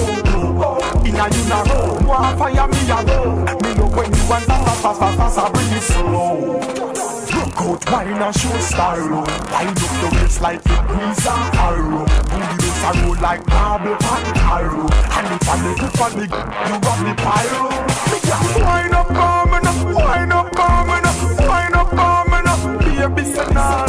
Inna 1.06 1.27
you 1.30 1.44
na 1.49 1.64
roll, 1.64 1.99
want 2.07 2.38
fire 2.40 2.68
me 2.68 2.90
a 2.90 2.98
roll. 3.03 3.35
Me 3.61 3.69
know 3.76 3.88
when 3.90 4.14
you 4.14 4.23
want 4.30 4.45
fast, 4.45 4.81
fast, 4.81 4.99
fast, 4.99 5.18
fast, 5.18 5.38
I 5.40 5.49
bring 5.52 5.72
it 5.73 5.81
slow. 5.81 6.60
Rock 7.34 7.61
out, 7.61 7.91
wine 7.91 8.22
and 8.22 8.35
show 8.35 8.57
style. 8.60 9.23
Wind 9.53 9.77
up 9.77 9.94
the 10.02 10.10
waist 10.15 10.41
like 10.41 10.60
it 10.60 10.88
grease 10.88 11.27
and 11.27 11.56
arrow. 11.57 12.06
Booty 12.30 12.56
this 12.61 12.84
a 12.84 12.91
roll 13.03 13.18
like 13.22 13.45
marble 13.48 13.94
and 13.94 14.35
taro. 14.35 14.88
And 15.18 15.27
if 15.34 15.49
I 15.49 15.56
make 15.64 15.84
it 15.84 15.94
funny, 15.98 16.23
you 16.23 16.76
rub 16.84 16.99
the 17.03 17.14
pyro. 17.18 17.64
Me 18.11 18.18
just 18.22 18.56
wind 18.60 18.94
up 18.94 19.10
me 19.10 19.15
now, 19.15 19.85
wind 19.85 20.34
up 20.34 20.45
me 20.45 20.98
now, 21.03 21.23
wind 21.49 21.76
up 21.76 21.91
me 22.27 22.40
now. 22.44 23.03
Baby 23.03 23.23
say 23.34 23.48
nah, 23.53 23.82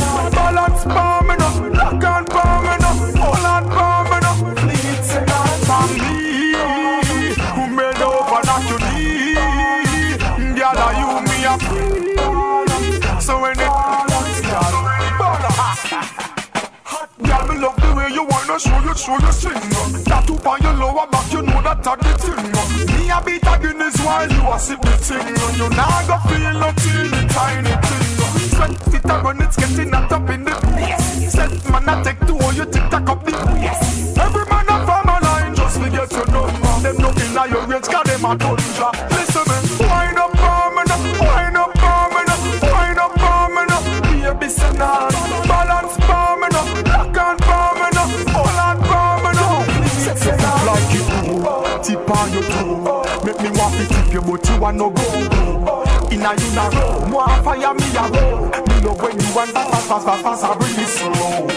wanna 18.95 18.97
show 18.97 19.19
you, 19.19 19.33
swing. 19.33 20.05
Tattoo 20.05 20.37
on 20.49 20.63
your 20.63 20.75
lower 20.75 21.07
back, 21.09 21.33
you 21.33 21.43
know 21.43 21.63
that 21.63 21.87
a 21.87 21.97
the 21.99 22.13
thing. 22.19 22.97
Me 22.97 23.11
a 23.11 23.21
beat 23.25 23.47
a 23.47 23.59
Guinness 23.59 23.97
while 24.01 24.31
you 24.31 24.53
a 24.53 24.59
sip 24.59 24.81
the 24.81 24.97
thing. 24.97 25.27
You 25.59 25.69
nah 25.71 26.07
go 26.07 26.17
feel 26.29 26.53
no 26.55 26.71
teeny 26.79 27.27
tiny 27.29 27.75
thing. 27.87 28.51
Sweat 28.55 28.73
fit 28.91 29.11
a 29.11 29.19
run, 29.23 29.43
it's 29.43 29.57
getting 29.57 29.93
hot 29.93 30.13
up 30.13 30.31
in 30.31 30.45
the 30.45 30.55
place. 30.71 31.33
Set 31.33 31.71
man 31.71 31.89
a 31.89 32.05
take 32.05 32.21
two, 32.27 32.39
you 32.55 32.65
tick 32.67 32.89
tack 32.91 33.09
up 33.09 33.25
the 33.25 33.33
place. 33.33 34.17
Every 34.19 34.45
man 34.47 34.69
a 34.69 34.77
from 34.87 35.09
a 35.09 35.19
line 35.23 35.55
just 35.55 35.77
to 35.81 35.91
get 35.91 36.13
your 36.13 36.27
number. 36.27 36.75
Them 36.83 36.97
no 36.99 37.11
inna 37.11 37.47
your 37.49 37.67
range, 37.67 37.89
'cause 37.89 38.05
them 38.05 38.25
a 38.25 38.37
tundra. 38.37 38.89
Listen 39.11 39.34
Make 53.85 53.91
me 53.91 53.97
to 53.97 54.03
tip 54.05 54.13
you, 54.15 54.21
but 54.23 54.49
you 54.49 54.61
want 54.61 54.77
no 54.77 54.91
go. 54.91 55.03
Inna 56.11 56.33
you 56.39 56.51
na 56.55 56.69
roll, 56.69 57.07
more 57.09 57.29
fire 57.43 57.75
me 57.75 57.85
a 57.97 58.03
roll. 58.09 58.47
Me 58.49 58.77
love 58.81 59.03
when 59.03 59.19
you 59.21 59.35
want 59.35 59.51
fast, 59.51 59.89
fast, 59.89 60.07
fast, 60.07 60.23
fast, 60.23 60.45
I 60.45 60.55
bring 60.57 60.79
it 60.79 60.89
slow. 60.89 61.49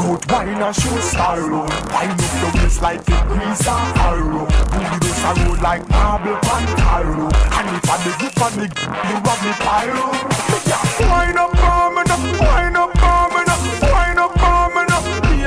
Out, 0.00 0.32
wine 0.32 0.62
and 0.62 0.74
show 0.74 0.98
style. 1.00 1.66
Wind 1.92 2.20
up 2.20 2.32
your 2.40 2.62
waist 2.62 2.80
like 2.80 3.00
a 3.00 3.24
grease 3.28 3.68
and 3.68 3.98
arrow. 3.98 4.46
Booty 4.72 4.96
this 5.00 5.24
a 5.24 5.34
roll 5.44 5.60
like 5.60 5.86
marble 5.90 6.32
and 6.32 6.68
taro. 6.78 7.28
And 7.28 7.68
if 7.76 7.90
I 7.90 7.96
the 8.00 8.10
grip 8.18 8.40
on 8.40 8.52
the 8.56 8.66
you 9.08 9.16
rub 9.20 9.40
me 9.44 9.52
pyro. 9.60 10.08
Wind 11.10 11.38
up 11.38 11.52
me 11.52 11.60
now, 11.60 11.92
wind 11.94 12.10
up 12.10 12.20
me 12.20 12.32
now, 12.72 13.92
wind 13.92 14.18
up 14.18 14.32
me 14.74 14.82
now. 14.88 15.00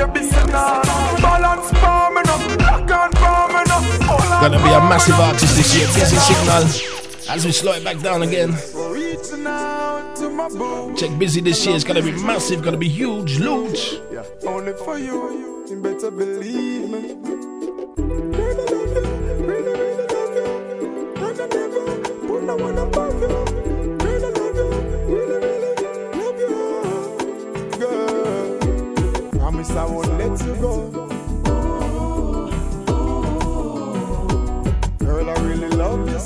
Baby, 0.06 0.26
say 0.26 0.44
nah, 0.52 0.83
Gonna 4.44 4.62
be 4.62 4.68
a 4.68 4.78
massive 4.78 5.14
artist 5.14 5.56
this 5.56 5.74
year. 5.74 5.86
Busy 5.86 6.16
signal. 6.16 7.34
As 7.34 7.46
we 7.46 7.52
slow 7.52 7.72
it 7.72 7.82
back 7.82 7.98
down 8.00 8.20
again. 8.20 8.52
Check 10.98 11.18
busy 11.18 11.40
this 11.40 11.64
year. 11.64 11.74
It's 11.74 11.82
gonna 11.82 12.02
be 12.02 12.12
massive. 12.12 12.62
Gonna 12.62 12.76
be 12.76 12.90
huge, 12.90 13.38
huge. 13.38 14.02
Only 14.46 14.74
for 14.74 14.98
you, 14.98 15.64
you 15.66 15.80
better 15.80 16.10
believe 16.10 16.90
me. 16.90 17.54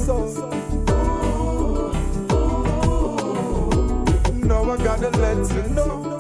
Love 0.08 0.28
you 0.28 0.34
so. 0.34 0.68
I 4.70 4.76
gotta 4.84 5.08
let 5.18 5.38
you 5.54 5.62
know 5.74 6.18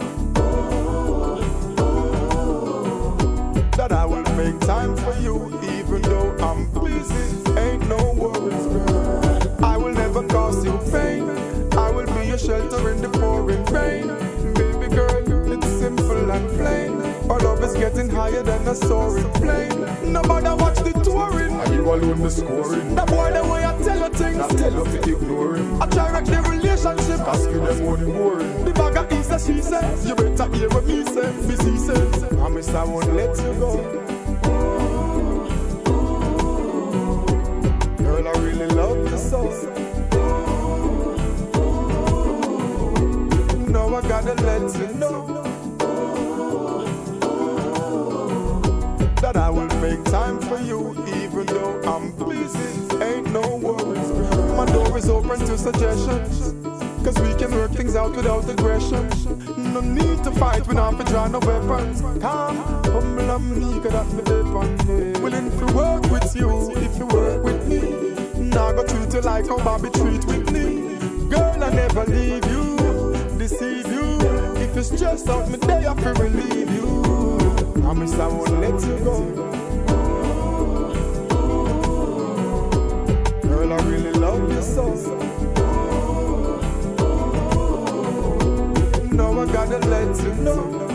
that 3.76 3.92
I 3.92 4.04
will 4.06 4.24
make 4.36 4.58
time 4.60 4.96
for 4.96 5.12
you, 5.20 5.36
even 5.74 6.00
though 6.02 6.34
I'm 6.40 6.66
busy. 6.72 7.50
Ain't 7.58 7.86
no 7.88 8.14
worries, 8.14 8.66
girl. 8.66 9.64
I 9.64 9.76
will 9.76 9.92
never 9.92 10.26
cause 10.26 10.64
you 10.64 10.78
pain. 10.90 11.28
I 11.72 11.90
will 11.90 12.06
be 12.06 12.26
your 12.26 12.38
shelter 12.38 12.90
in 12.90 13.02
the 13.02 13.10
pouring 13.10 13.64
rain. 13.66 14.08
Baby 14.54 14.94
girl, 14.94 15.52
it's 15.52 15.66
simple 15.66 16.30
and 16.30 16.48
plain. 16.56 17.07
Our 17.30 17.38
love 17.40 17.62
is 17.62 17.74
getting 17.74 18.08
higher 18.08 18.42
than 18.42 18.66
a 18.66 18.74
soaring 18.74 19.30
plane. 19.32 20.12
Nobody 20.12 20.48
watch 20.48 20.76
the 20.76 20.92
touring. 21.04 21.52
Are 21.52 21.74
you 21.74 21.82
alone 21.82 22.22
the 22.22 22.30
scoring? 22.30 22.94
That 22.94 23.06
boy, 23.08 23.30
the 23.32 23.42
way 23.46 23.64
I 23.64 23.76
tell 23.82 23.98
you 23.98 24.08
things, 24.14 24.38
I 24.38 24.48
tell 24.48 24.72
you 24.72 24.84
to 24.84 25.16
ignore 25.16 25.56
him. 25.56 25.82
I 25.82 25.86
try 25.86 26.10
wreck 26.10 26.24
the 26.24 26.40
relationship. 26.42 27.20
Asking 27.20 27.64
them 27.64 27.86
only 27.86 28.06
boring. 28.12 28.64
The 28.64 28.72
bag 28.72 28.96
of 28.96 29.10
he 29.12 29.22
says, 29.22 29.46
she 29.46 29.60
says. 29.60 30.06
You 30.08 30.14
better 30.14 30.56
hear 30.56 30.68
what 30.70 30.86
me 30.86 31.04
say. 31.04 31.30
Me 31.46 31.56
see 31.56 31.76
says. 31.76 32.24
Promise 32.34 32.70
I 32.70 32.84
won't 32.84 33.12
let 33.12 33.36
you 33.36 33.52
go. 33.60 33.76
Girl, 37.98 38.28
I 38.28 38.32
really 38.40 38.68
love 38.68 39.10
you 39.10 39.18
so. 39.18 39.42
No, 43.68 43.94
I 43.94 44.00
gotta 44.08 44.34
let 44.42 44.74
you 44.78 44.94
know 44.94 45.37
suggestions. 55.58 56.54
Cause 57.04 57.18
we 57.20 57.34
can 57.34 57.50
work 57.52 57.72
things 57.72 57.96
out 57.96 58.14
without 58.14 58.48
aggression. 58.48 59.08
No 59.72 59.80
need 59.80 60.22
to 60.24 60.30
fight, 60.32 60.66
we 60.66 60.74
not 60.74 61.04
draw 61.06 61.26
no 61.26 61.38
weapons. 61.40 62.00
Calm, 62.20 62.56
humble 62.84 63.30
and 63.30 63.82
that 63.84 64.06
me 64.12 64.22
depend. 64.22 65.22
Willing 65.22 65.50
to 65.58 65.66
work 65.74 66.02
with 66.10 66.34
you 66.36 66.70
if 66.76 66.98
you 66.98 67.06
work 67.06 67.42
with 67.42 67.66
me. 67.66 67.80
Now 68.50 68.68
I 68.68 68.72
go 68.72 68.84
treat 68.84 69.12
you 69.12 69.20
like 69.20 69.48
how 69.48 69.58
Bobby 69.58 69.90
treat 69.90 70.24
with 70.26 70.50
me. 70.50 70.96
Girl, 71.28 71.62
I 71.62 71.70
never 71.70 72.04
leave 72.04 72.44
you, 72.46 73.14
deceive 73.38 73.86
you. 73.86 74.18
If 74.56 74.76
it's 74.76 74.90
just 74.90 75.28
out 75.28 75.48
me 75.50 75.58
day, 75.58 75.86
I 75.86 75.94
feel 75.94 76.14
relieve 76.14 76.70
you. 76.70 77.82
Promise 77.82 78.14
I 78.14 78.26
won't 78.28 78.60
let 78.60 78.80
you 78.82 78.98
go. 79.04 79.16
Girl, 83.42 83.72
I 83.72 83.76
really 83.86 84.12
love 84.12 84.52
you 84.52 84.62
so. 84.62 85.27
No, 89.18 89.40
I 89.42 89.46
gotta 89.46 89.78
let 89.78 90.16
you 90.22 90.32
know 90.44 90.86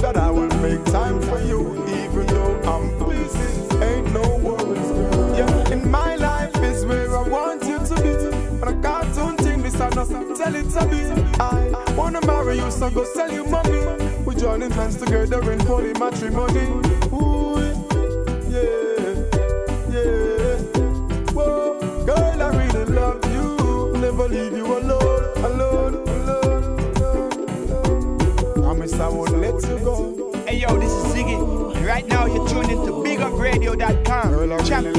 that 0.00 0.16
I 0.16 0.30
will 0.30 0.54
make 0.62 0.84
time 0.84 1.20
for 1.22 1.40
you, 1.42 1.60
even 1.88 2.26
though 2.28 2.60
I'm 2.62 2.86
busy. 3.00 3.84
Ain't 3.84 4.12
no 4.12 4.22
worries. 4.36 5.36
Yeah, 5.36 5.72
in 5.72 5.90
my 5.90 6.14
life 6.14 6.54
is 6.62 6.86
where 6.86 7.16
I 7.16 7.28
want 7.28 7.64
you 7.64 7.78
to 7.78 7.94
be. 8.00 8.14
But 8.60 8.68
a 8.68 8.74
cartoon 8.80 9.36
thing, 9.38 9.60
this 9.60 9.80
I 9.80 9.88
not 9.88 10.08
tell 10.36 10.54
it 10.54 10.70
to 10.70 10.86
be. 10.86 11.02
I 11.40 11.94
wanna 11.96 12.24
marry 12.24 12.54
you, 12.54 12.70
so 12.70 12.88
go 12.90 13.02
sell 13.02 13.32
you 13.32 13.44
mommy. 13.46 13.80
We 14.24 14.36
joining 14.36 14.70
hands 14.70 14.94
together 14.94 15.50
in 15.50 15.58
holy 15.66 15.94
matrimony. 15.94 16.93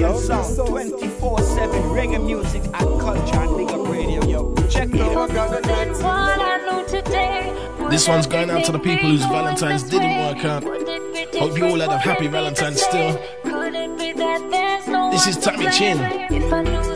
real 0.06 0.20
sound. 0.20 0.56
24 0.68 1.42
7 1.42 1.82
reggae 1.84 2.24
music 2.24 2.64
at 2.74 2.88
culture 3.00 3.40
and 3.40 3.58
big 3.58 3.70
up 3.70 3.88
radio, 3.88 4.26
yo. 4.26 4.54
Check 4.68 4.90
it 4.94 5.02
out. 5.02 5.30
This 7.90 8.08
one's 8.08 8.28
going 8.28 8.50
out 8.50 8.66
to 8.66 8.72
the 8.72 8.80
people 8.80 9.10
whose 9.10 9.26
Valentine's 9.26 9.84
didn't 9.84 10.18
work 10.18 10.44
out. 10.46 10.64
Hope 11.36 11.58
you 11.58 11.66
all 11.66 11.80
had 11.80 11.90
a 11.90 11.98
happy 11.98 12.28
Valentine's 12.28 12.82
still. 12.82 13.14
This 15.12 15.28
is 15.28 15.38
Tami 15.38 15.72
Chynn. 15.72 16.95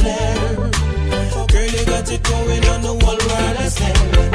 Flare. 0.00 0.56
Girl, 1.52 1.70
you 1.76 1.84
got 1.86 2.10
it 2.10 2.22
going 2.22 2.64
on 2.72 2.80
the 2.82 2.94
whole 3.04 3.20
world, 3.28 3.56
I 3.58 3.68
say. 3.68 4.30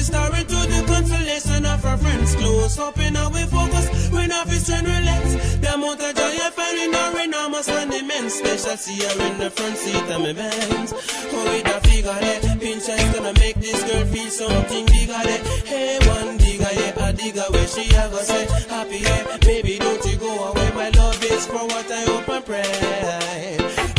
The 0.00 0.06
star 0.06 0.34
into 0.34 0.54
the 0.54 0.84
constellation 0.86 1.66
of 1.66 1.84
our 1.84 1.98
friends. 1.98 2.34
Close 2.36 2.78
up 2.78 2.98
in 3.00 3.16
our 3.16 3.30
focus. 3.52 4.08
We 4.10 4.26
not 4.26 4.46
fi 4.48 4.56
strand 4.56 4.86
relax. 4.86 5.56
The 5.60 5.74
amount 5.74 6.00
of 6.00 6.14
joy 6.14 6.34
I 6.40 6.50
find 6.56 6.78
in 6.78 6.94
our 6.94 7.20
enormous 7.20 7.68
and 7.68 7.92
immense. 7.92 8.34
Special 8.34 8.76
see 8.76 9.02
her 9.04 9.26
in 9.28 9.38
the 9.38 9.50
front 9.50 9.76
seat 9.76 10.08
of 10.14 10.20
my 10.22 10.32
Benz. 10.32 10.94
Oh, 10.94 11.44
with 11.52 11.66
a 11.66 11.80
figure 11.86 12.10
eh? 12.10 12.38
there. 12.40 12.56
Pinterest 12.56 13.14
gonna 13.14 13.34
make 13.40 13.56
this 13.56 13.82
girl 13.84 14.06
feel 14.06 14.30
something 14.30 14.86
bigger 14.86 15.20
there. 15.28 15.42
Hey, 15.68 15.98
one 16.08 16.38
digger, 16.38 16.72
yeah, 16.72 17.08
a 17.08 17.12
digger 17.12 17.48
where 17.50 17.66
she 17.66 17.84
a 17.90 18.08
go 18.08 18.22
say 18.22 18.46
happy, 18.68 18.98
yeah. 18.98 19.36
Baby, 19.38 19.78
don't 19.78 20.04
you 20.06 20.16
go 20.16 20.32
away. 20.48 20.70
My 20.74 20.88
love 20.90 21.22
is 21.24 21.46
for 21.46 21.64
what 21.66 21.90
I 21.90 22.04
hope 22.08 22.28
and 22.28 22.44
pray. 22.46 23.89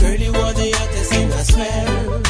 The 0.62 0.70
hottest 0.78 1.10
thing, 1.10 1.34
I 1.34 1.42
swear. 1.42 2.22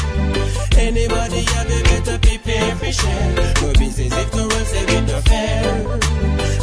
Anybody 0.80 1.44
have 1.52 1.68
a 1.68 1.82
better 1.84 2.18
prepare 2.18 2.74
for 2.76 2.90
share. 2.90 3.34
No 3.60 3.72
business 3.76 4.08
if 4.08 4.30
the 4.32 4.48
world 4.48 4.66
say 4.72 4.84
it 4.88 5.04
no 5.04 5.20
fair. 5.28 5.60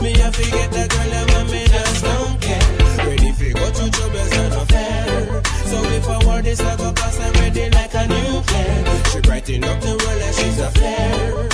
Me 0.01 0.11
a 0.17 0.31
forget 0.33 0.71
the 0.73 0.89
girl 0.89 1.13
I 1.13 1.21
want 1.29 1.51
me 1.53 1.61
just 1.69 2.03
don't 2.03 2.41
care. 2.41 3.05
Ready 3.05 3.31
fi 3.33 3.53
go 3.53 3.69
through 3.69 3.91
troubles 3.91 4.31
and 4.33 4.49
no 4.49 4.65
fair. 4.65 5.43
So 5.69 5.77
if 5.93 6.09
I 6.09 6.17
want 6.25 6.43
this 6.45 6.59
I 6.59 6.75
go 6.75 6.91
cause 6.91 7.19
I'm 7.19 7.33
ready 7.33 7.69
like 7.69 7.93
a 7.93 8.07
nuclear. 8.07 9.03
She 9.13 9.19
brighten 9.21 9.63
up 9.63 9.79
the 9.79 9.93
world 9.93 10.21
like 10.25 10.33
she's 10.41 10.59
a 10.59 10.71
flare. 10.73 11.49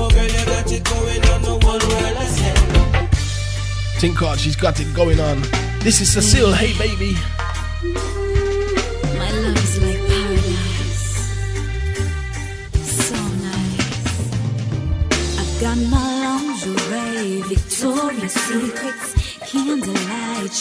Oh 0.00 0.08
girl 0.08 0.32
you 0.32 0.44
got 0.48 0.72
it 0.72 0.82
going 0.88 1.22
on 1.28 1.42
the 1.42 1.54
whole 1.60 1.82
world 1.92 2.16
I 2.16 2.24
say. 2.24 4.00
Think 4.00 4.16
hard, 4.16 4.40
she's 4.40 4.56
got 4.56 4.80
it 4.80 4.94
going 4.94 5.20
on. 5.20 5.42
This 5.80 6.00
is 6.00 6.08
Ce'Cile, 6.08 6.54
hey 6.54 6.72
baby. 6.78 7.18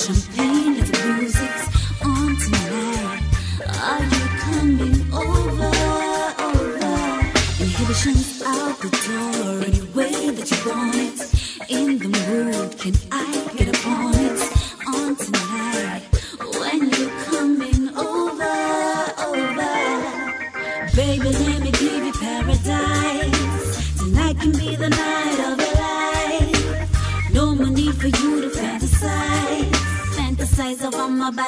something 0.01 0.50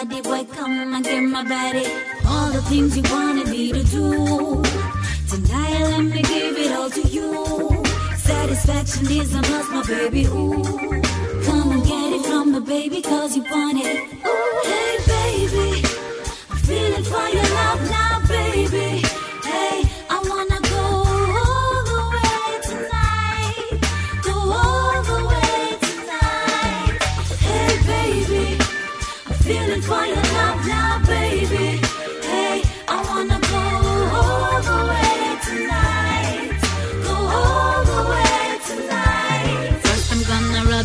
body, 0.05 0.21
boy, 0.21 0.43
come 0.53 0.93
and 0.93 1.05
get 1.05 1.21
my 1.21 1.43
body. 1.43 1.85
All 2.25 2.51
the 2.51 2.61
things 2.63 2.97
you 2.97 3.03
wanted 3.03 3.47
me 3.49 3.71
to 3.71 3.83
do. 3.83 4.61
Tonight, 5.29 5.83
let 5.91 6.03
me 6.03 6.21
give 6.21 6.57
it 6.57 6.71
all 6.73 6.89
to 6.89 7.01
you. 7.01 7.83
Satisfaction 8.17 9.11
is 9.11 9.33
a 9.33 9.41
must, 9.41 9.71
my 9.71 9.83
baby. 9.87 10.25
Ooh, 10.25 10.63
come 11.43 11.71
and 11.71 11.83
get 11.83 12.13
it 12.13 12.25
from 12.25 12.51
the 12.51 12.61
baby, 12.61 13.01
cause 13.01 13.35
you 13.35 13.43
want 13.43 13.79
it. 13.79 14.01
Ooh, 14.25 14.61
hey, 14.63 14.97
baby. 15.07 15.87
I'm 16.49 16.57
feeling 16.57 17.03
for 17.03 17.27
your 17.29 17.49
love 17.55 17.89
now, 17.89 18.21
baby. 18.27 19.22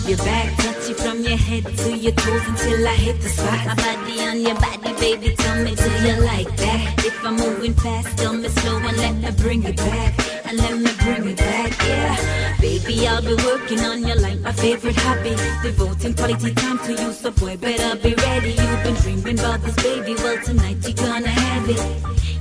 Your 0.09 0.18
back, 0.18 0.56
touch 0.56 0.89
you 0.89 0.94
from 0.94 1.20
your 1.20 1.36
head 1.36 1.64
to 1.76 1.94
your 1.94 2.12
toes 2.12 2.47
until 2.48 2.89
I 2.89 2.94
hit 2.94 3.20
the 3.20 3.28
spot. 3.28 3.66
My 3.66 3.74
body 3.74 4.20
on 4.22 4.40
your 4.40 4.55
body, 4.55 4.94
baby. 4.94 5.35
Tell 5.36 5.62
me, 5.62 5.74
do 5.74 5.90
you 6.06 6.16
like 6.24 6.56
that? 6.56 7.05
If 7.05 7.24
I'm 7.24 7.36
moving 7.36 7.74
fast, 7.74 8.16
tell 8.16 8.32
me 8.32 8.48
slow 8.48 8.78
and 8.78 8.97
let 8.97 9.14
me 9.16 9.30
bring 9.43 9.64
it 9.64 9.76
back. 9.76 10.14
And 10.47 10.56
let 10.56 10.78
me 10.78 10.90
bring 11.05 11.28
it 11.28 11.36
back, 11.36 11.72
yeah. 11.86 12.56
Baby, 12.59 13.06
I'll 13.06 13.20
be 13.20 13.35
working 13.44 13.80
on 13.80 14.06
your 14.06 14.16
like 14.16 14.40
my 14.40 14.52
favorite 14.52 14.97
hobby. 14.97 15.36
Devoting 15.62 16.14
quality 16.14 16.55
time 16.55 16.78
to 16.86 16.93
you, 16.93 17.12
so 17.12 17.30
boy, 17.30 17.59
better 17.59 18.01
be 18.01 18.14
ready. 18.14 18.51
You've 18.52 18.82
been 18.82 18.94
dreaming 18.94 19.39
about 19.39 19.60
this, 19.60 19.76
baby. 19.76 20.14
Well, 20.14 20.43
tonight 20.43 20.78
you're 20.85 20.94
gonna 20.94 21.28
have 21.28 21.68
it. 21.68 21.82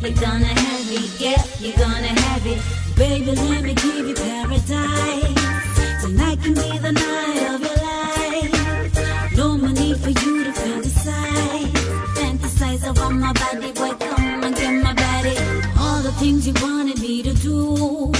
You're 0.01 0.15
gonna 0.15 0.45
have 0.45 0.91
it, 0.91 1.19
yeah, 1.19 1.43
you're 1.59 1.75
gonna 1.75 2.15
have 2.21 2.47
it. 2.47 2.61
Baby, 2.95 3.31
let 3.35 3.63
me 3.63 3.73
give 3.73 4.07
you 4.07 4.15
paradise. 4.15 5.46
Things 16.19 16.47
you 16.47 16.53
wanted 16.61 16.99
me 16.99 17.21
to 17.21 17.33
do. 17.33 18.11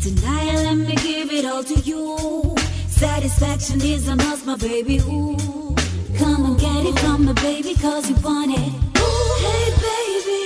Tonight, 0.00 0.54
let 0.66 0.76
me 0.76 0.94
give 0.96 1.32
it 1.32 1.44
all 1.44 1.64
to 1.64 1.74
you. 1.80 2.54
Satisfaction 2.88 3.80
is 3.80 4.08
a 4.08 4.16
must, 4.16 4.46
my 4.46 4.56
baby. 4.56 4.98
Ooh, 4.98 5.74
come 6.18 6.44
and 6.44 6.58
get 6.60 6.84
it 6.84 6.98
from 7.00 7.24
me, 7.24 7.32
baby, 7.34 7.74
cause 7.74 8.08
you 8.10 8.16
want 8.16 8.52
it. 8.52 8.72
Ooh, 9.06 9.34
hey, 9.44 9.66
baby. 9.88 10.42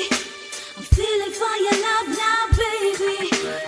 I'm 0.77 0.85
feeling 0.97 1.35
for 1.41 1.55
your 1.66 1.77
love 1.86 2.09
now, 2.23 2.41
baby. 2.62 3.64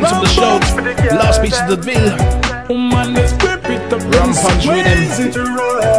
fragments 0.00 0.12
of 0.12 0.20
the 0.20 0.28
show. 0.28 0.58
Last 1.16 1.42
piece 1.42 1.60
of 1.60 1.68
the 1.68 1.76
bill. 1.76 2.16
Rum 4.18 4.32
punch 4.34 4.64
him. 4.64 4.86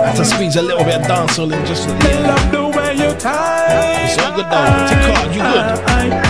Had 0.06 0.16
to 0.16 0.26
squeeze 0.26 0.56
a 0.56 0.62
little 0.62 0.84
bit 0.84 0.96
of 0.96 1.04
dancehall 1.08 1.52
in 1.54 1.66
just 1.66 1.88
a 1.88 1.94
little. 1.94 2.26
It's 4.06 4.18
all 4.22 4.36
good 4.36 4.46
though. 4.50 4.88
Take 4.90 5.36
you 5.36 5.42
good. 5.42 6.23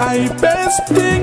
I 0.00 0.28
best 0.40 0.94
be 0.94 1.17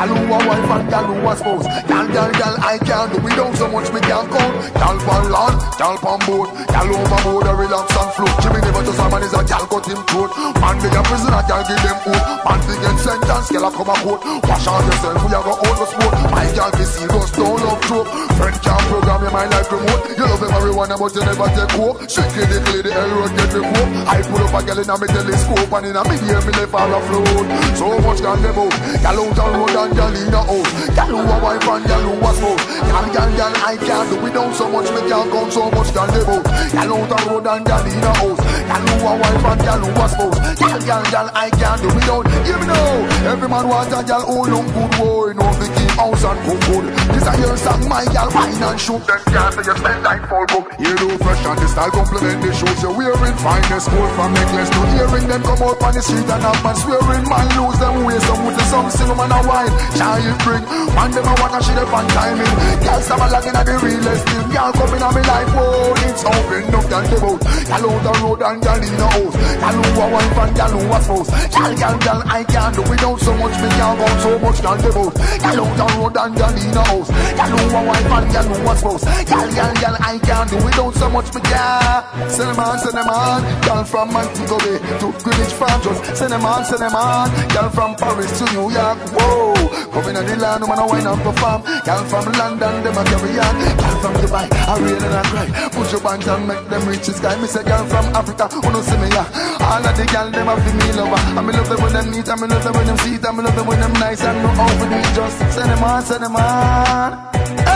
Gal 0.00 0.08
who 0.08 0.32
a 0.32 0.38
wife 0.48 0.70
and 0.70 0.88
gal 0.88 1.04
who 1.04 1.28
a 1.28 1.36
spouse. 1.36 1.66
Gal, 1.86 2.08
gal, 2.08 2.32
Gal, 2.50 2.66
I 2.66 2.78
can't 2.78 3.12
do 3.14 3.22
without 3.22 3.54
so 3.54 3.70
much 3.70 3.86
me 3.94 4.00
can't 4.00 4.26
count. 4.26 4.74
Gal 4.74 4.98
pan 5.06 5.24
land, 5.30 5.56
gal 5.78 5.94
pan 6.02 6.18
boat. 6.26 6.50
Gal 6.66 6.90
overboard, 6.90 7.46
a 7.46 7.54
relax 7.54 7.86
and 7.94 8.10
float. 8.18 8.34
Jimmy 8.42 8.58
never 8.66 8.82
just 8.82 8.98
a 8.98 9.06
man 9.06 9.22
is 9.22 9.34
a 9.34 9.42
gal 9.46 9.64
cut 9.70 9.86
him 9.86 10.02
throat. 10.10 10.34
Man 10.58 10.74
be 10.82 10.90
a 10.90 11.02
prisoner, 11.06 11.42
gal 11.46 11.62
give 11.62 11.78
them 11.78 11.98
food. 12.02 12.22
Man 12.42 12.58
be 12.66 12.74
get 12.82 12.98
sentence, 12.98 13.48
gal 13.54 13.66
a 13.66 13.70
come 13.70 13.86
a 13.86 13.94
court. 14.02 14.20
Wash 14.50 14.66
out 14.66 14.82
yourself, 14.82 15.22
we 15.22 15.30
a 15.30 15.40
go 15.46 15.52
out 15.62 15.76
the 15.78 15.86
sport. 15.86 16.14
My 16.34 16.46
gal 16.50 16.70
be 16.74 16.84
seal, 16.90 17.06
go 17.06 17.20
stone 17.22 17.60
love 17.62 17.82
trope 17.86 18.08
Friend 18.34 18.56
can't 18.66 18.84
program 18.90 19.20
your 19.22 19.30
My 19.30 19.46
life 19.46 19.70
remote. 19.70 20.02
You 20.18 20.26
love 20.26 20.42
everyone, 20.42 20.90
but 20.90 21.14
you 21.14 21.22
never 21.22 21.48
take 21.54 21.70
coke 21.70 22.02
Shake 22.10 22.34
it, 22.34 22.50
clear. 22.66 22.82
the 22.82 22.90
lady, 22.90 23.14
road 23.14 23.30
get 23.38 23.50
me 23.54 23.60
coke 23.62 23.90
I 24.10 24.18
pull 24.26 24.42
up 24.42 24.58
a 24.58 24.60
gal 24.66 24.78
in 24.80 24.90
a 24.90 24.94
me 24.98 25.06
telescope 25.06 25.70
And 25.70 25.86
in 25.86 25.96
a 25.96 26.02
me 26.02 26.16
ear, 26.26 26.42
me 26.42 26.52
left 26.58 26.74
all 26.74 26.94
afloat 26.98 27.46
So 27.78 27.86
much 28.02 28.20
gal 28.20 28.38
never 28.42 28.66
out. 28.66 28.74
Gal 29.02 29.18
out 29.22 29.38
and 29.38 29.54
road 29.54 29.76
and 29.76 29.92
gal 29.94 30.16
in 30.16 30.34
a 30.34 30.40
house. 30.42 30.72
Gal 30.96 31.10
who 31.14 31.20
a 31.20 31.36
wife 31.38 31.68
and 31.68 31.84
gal 31.86 32.02
who 32.02 32.14
a 32.18 32.30
spouse. 32.40 32.64
Gal, 32.88 33.06
gal, 33.12 33.30
gal, 33.36 33.52
I 33.60 33.76
can't 33.76 34.08
do 34.08 34.16
without 34.24 34.52
so 34.56 34.64
much, 34.72 34.88
me 34.90 35.00
can't 35.08 35.28
count 35.30 35.52
so 35.52 35.70
much 35.70 35.90
them 35.92 36.08
out. 36.08 36.44
Gal 36.72 36.92
out 36.96 37.12
on 37.12 37.22
road 37.28 37.46
and 37.46 37.64
gal 37.68 37.84
in 37.84 38.00
a 38.00 38.12
house. 38.16 38.40
Gal 38.40 38.82
who 38.88 38.96
a 39.04 39.12
wife 39.20 39.44
and 39.44 39.60
gal 39.60 39.80
who 39.84 39.90
a 39.92 40.06
spouse. 40.08 40.38
Gal, 40.58 40.80
gal, 40.88 41.04
gal, 41.12 41.28
I 41.34 41.50
can't 41.50 41.80
do 41.82 41.88
without. 41.92 42.24
You 42.48 42.58
know, 42.66 42.88
every 43.28 43.48
man 43.48 43.68
want 43.68 43.92
a 43.92 44.00
gal 44.02 44.24
who 44.24 44.48
look 44.48 44.66
good, 44.72 44.90
boy. 44.96 45.28
No, 45.36 45.46
me 45.60 45.66
keep 45.76 45.92
house 46.00 46.24
and 46.24 46.40
cook 46.48 46.60
good. 46.66 46.84
This 47.12 47.26
a 47.28 47.32
your 47.36 47.56
song, 47.56 47.84
my 47.88 48.04
gal, 48.08 48.30
wine 48.32 48.62
and 48.62 48.80
shoot. 48.80 49.02
Them 49.04 49.20
can't 49.28 49.52
say 49.54 49.64
you 49.68 49.76
spend 49.76 50.00
time 50.04 50.24
for 50.28 50.46
book. 50.46 50.66
You 50.80 50.96
do 50.96 51.08
fresh 51.20 51.44
and 51.44 51.58
the 51.60 51.68
style 51.68 51.92
compliment 51.92 52.40
the 52.40 52.52
shoes 52.56 52.80
you're 52.82 52.96
wearing. 52.96 53.36
Finest 53.36 53.90
gold 53.90 54.10
from 54.16 54.32
necklace 54.32 54.70
to 54.70 54.80
earring. 54.96 55.28
Them 55.28 55.42
come 55.42 55.62
out 55.62 55.82
on 55.82 55.92
the 55.92 56.02
street 56.02 56.24
and 56.24 56.42
have 56.42 56.60
man 56.64 56.76
swearing. 56.76 57.24
Man 57.28 57.46
lose 57.58 57.78
them 57.78 58.04
ways, 58.04 58.24
some 58.24 58.42
with 58.46 58.56
the 58.56 58.64
some 58.64 58.88
sing 58.90 59.12
man 59.16 59.32
a 59.32 59.40
wine. 59.44 59.72
Child 59.96 60.38
bring, 60.44 60.64
man 60.96 61.10
them 61.10 61.28
a 61.28 61.32
wanna 61.40 61.60
see 61.62 61.74
the 61.74 61.84
fun 61.86 62.06
timing. 62.30 62.80
Girls 62.80 63.04
some 63.06 63.20
a 63.20 63.26
lagging 63.30 63.56
at 63.56 63.66
the 63.66 63.74
realest 63.78 64.24
thing. 64.26 64.46
Girl 64.50 64.72
coming 64.72 65.02
on 65.02 65.14
me 65.14 65.22
like, 65.22 65.48
whoa, 65.50 65.94
it's 66.06 66.22
open 66.24 66.74
up 66.74 66.86
and 66.90 67.06
the 67.10 67.16
boat. 67.20 67.40
Girl 67.40 67.84
out 67.90 68.02
the 68.06 68.12
road 68.22 68.42
and 68.42 68.58
girl 68.62 68.82
in 68.82 68.94
the 68.94 69.06
house. 69.10 69.34
Girl 69.34 69.76
who 69.80 70.00
a 70.00 70.06
wife 70.10 70.38
and 70.38 70.52
girl 70.56 70.72
who 70.74 70.94
a 70.94 70.98
spouse. 71.02 71.30
Girl, 71.30 71.72
girl, 71.74 71.96
girl, 71.98 72.20
I 72.26 72.40
can't 72.44 72.74
do 72.74 72.82
without 72.90 73.18
so 73.20 73.32
much. 73.36 73.56
Me 73.60 73.68
can't 73.68 73.96
go 73.98 74.06
so 74.20 74.30
much 74.38 74.58
can 74.60 74.78
the 74.80 74.90
boat. 74.94 75.14
Girl 75.14 75.60
out 75.60 75.74
the 75.76 75.86
road 75.98 76.16
and 76.16 76.32
girl 76.36 76.54
in 76.54 76.70
the 76.70 76.82
house. 76.82 77.10
Girl 77.10 77.50
who 77.50 77.76
a 77.76 77.80
wife 77.86 78.12
and 78.16 78.26
girl 78.32 78.46
who 78.50 78.70
a 78.70 78.74
spouse. 78.76 79.04
Girl, 79.04 79.48
girl, 79.50 79.72
girl, 79.80 79.96
I 80.00 80.14
can't 80.18 80.48
do 80.50 80.56
without 80.64 80.94
so 80.94 81.06
much. 81.10 81.28
Me 81.34 81.40
can't. 81.40 82.30
Send 82.30 82.48
them 82.50 82.60
on, 82.60 82.78
send 82.78 82.96
them 82.96 83.08
on. 83.08 83.40
Girl 83.62 83.84
from 83.84 84.12
Montego 84.12 84.58
Bay 84.58 84.78
to 84.78 85.06
Greenwich 85.22 85.54
Farm, 85.58 85.80
send 86.14 86.32
them 86.32 86.44
on, 86.44 86.64
send 86.64 86.82
them 86.82 86.94
on. 86.94 87.30
Girl 87.50 87.68
from 87.70 87.94
Paris 87.96 88.38
to 88.38 88.44
New 88.54 88.70
York, 88.70 88.98
whoa. 89.14 89.54
Coming 89.90 90.16
on 90.16 90.26
the 90.26 90.36
land, 90.36 90.62
woman 90.62 90.78
a 90.78 90.86
wine 90.86 91.06
and 91.06 91.22
perform. 91.22 91.62
Girl 91.84 92.04
from 92.10 92.26
London, 92.34 92.82
them 92.82 92.98
a 92.98 93.02
carry 93.06 93.38
on. 93.38 93.54
Girl 93.78 93.96
from 94.02 94.14
Dubai, 94.18 94.46
I 94.50 94.74
rain 94.82 94.98
and 94.98 95.14
I 95.14 95.22
cry. 95.30 95.46
Push 95.70 95.92
your 95.92 96.02
bands 96.02 96.26
and 96.26 96.42
make 96.48 96.64
them 96.66 96.82
the 96.90 97.12
sky. 97.14 97.40
Me 97.40 97.46
say 97.46 97.62
girl 97.62 97.86
from 97.86 98.06
Africa, 98.18 98.48
who 98.50 98.68
no 98.74 98.80
see 98.82 98.98
me 98.98 99.08
ya. 99.14 99.22
All 99.62 99.86
of 99.86 99.94
the 99.94 100.04
girl 100.10 100.28
them 100.30 100.48
a 100.50 100.54
fi 100.58 100.72
me 100.74 100.86
lover. 100.98 101.22
I 101.38 101.40
me 101.40 101.52
love 101.54 101.68
them 101.70 101.80
when 101.80 101.92
them 101.94 102.10
neat, 102.10 102.28
I 102.28 102.34
me 102.34 102.46
love 102.50 102.64
them 102.64 102.74
when 102.74 102.86
them 102.86 102.98
sweet, 102.98 103.24
I 103.24 103.30
me 103.30 103.42
love 103.46 103.54
them 103.54 103.66
when 103.66 103.78
them 103.78 103.92
nice 103.94 104.22
and 104.26 104.42
no 104.42 104.50
overdo 104.50 104.98
it. 104.98 105.14
Just 105.14 105.38
send 105.54 105.70
them 105.70 105.84
on, 105.84 106.02
send 106.02 106.22
them 106.24 106.36
on. 106.36 107.10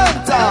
Enter. 0.03 0.47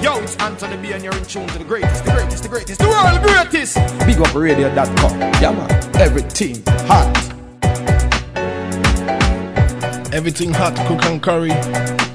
Yo, 0.00 0.16
it's 0.24 0.36
Anthony 0.40 0.76
B 0.80 0.92
and 0.92 1.04
you're 1.04 1.16
in 1.16 1.24
tune 1.24 1.46
to 1.48 1.58
the 1.58 1.64
greatest, 1.64 2.04
the 2.04 2.12
greatest, 2.12 2.42
the 2.42 2.48
greatest, 2.48 2.80
the 2.80 2.88
world 2.88 3.20
greatest. 3.20 3.76
BigUpRadio.com. 4.08 5.20
Yeah, 5.44 5.52
man. 5.52 6.00
Everything 6.00 6.62
hot. 6.88 7.39
Everything 10.12 10.52
hot, 10.52 10.74
cook 10.88 11.04
and 11.04 11.22
curry 11.22 11.54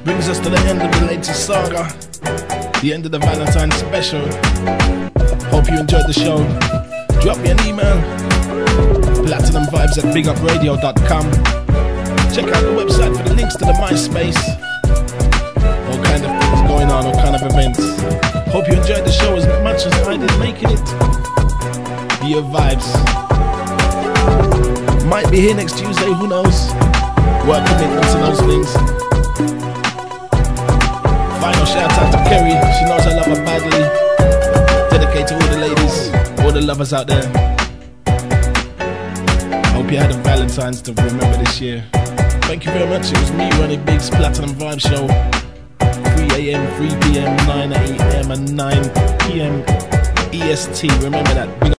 brings 0.04 0.28
us 0.28 0.38
to 0.40 0.50
the 0.50 0.60
end 0.68 0.82
of 0.82 0.92
the 1.00 1.06
latest 1.06 1.46
saga, 1.48 1.88
the 2.82 2.92
end 2.94 3.06
of 3.06 3.12
the 3.14 3.20
Valentine 3.20 3.72
special. 3.72 4.20
Hope 5.50 5.72
you 5.72 5.80
enjoyed 5.80 6.06
the 6.06 6.14
show. 6.14 6.44
Drop 7.22 7.38
me 7.40 7.52
an 7.52 7.60
email, 7.66 7.96
platinumvibes 9.24 9.98
at 9.98 10.12
bigupradio.com. 10.14 11.32
Check 12.36 12.46
out 12.54 12.62
the 12.64 12.76
website 12.76 13.16
for 13.16 13.30
the 13.30 13.34
links 13.34 13.56
to 13.56 13.64
the 13.64 13.72
MySpace. 13.80 14.44
All 15.88 16.04
kind 16.04 16.26
of 16.26 16.32
things 16.44 16.68
going 16.68 16.92
on, 16.92 17.06
all 17.06 17.16
kind 17.16 17.36
of 17.36 17.44
events. 17.44 17.80
Hope 18.52 18.68
you 18.68 18.76
enjoyed 18.76 19.06
the 19.06 19.12
show 19.12 19.38
as 19.38 19.46
much 19.64 19.86
as 19.86 19.94
I 20.06 20.18
did 20.18 20.38
making 20.38 20.70
it. 20.70 20.86
Be 22.20 22.28
your 22.28 22.44
vibes. 22.44 22.92
Might 25.06 25.32
be 25.32 25.40
here 25.40 25.56
next 25.56 25.78
Tuesday, 25.78 26.12
who 26.12 26.28
knows? 26.28 26.95
Work 27.48 27.64
commitments 27.68 28.14
and 28.16 28.24
those 28.24 28.40
things. 28.42 28.74
Final 31.42 31.66
shout 31.66 31.92
out 31.92 32.12
to 32.12 32.18
Kerry. 32.28 32.56
She 32.74 32.86
knows 32.86 33.06
I 33.06 33.14
love 33.16 33.28
her 33.28 33.46
badly. 33.46 33.82
Dedicate 34.90 35.28
to 35.28 35.36
all 35.36 35.48
the 35.52 35.58
ladies, 35.58 36.10
all 36.44 36.52
the 36.52 36.62
lovers 36.62 36.92
out 36.92 37.06
there. 37.06 37.22
Hope 39.74 39.92
you 39.92 39.98
had 40.00 40.10
a 40.10 40.18
Valentine's 40.24 40.82
to 40.82 40.94
remember 40.94 41.38
this 41.38 41.62
year. 41.62 41.86
Thank 42.48 42.66
you 42.66 42.72
very 42.72 42.90
much. 42.90 43.12
It 43.12 43.20
was 43.20 43.32
me, 43.34 43.52
Ronnie 43.60 43.78
Biggs, 43.78 44.10
Platinum 44.10 44.56
Vibe 44.56 44.82
Show. 44.82 45.06
3 46.28 46.50
a.m., 46.50 46.66
3 46.78 46.88
p.m., 47.02 47.38
9 47.46 47.74
a.m., 47.74 48.32
and 48.32 48.56
9 48.56 48.90
p.m. 49.20 49.64
EST. 50.34 50.92
Remember 51.04 51.34
that. 51.36 51.66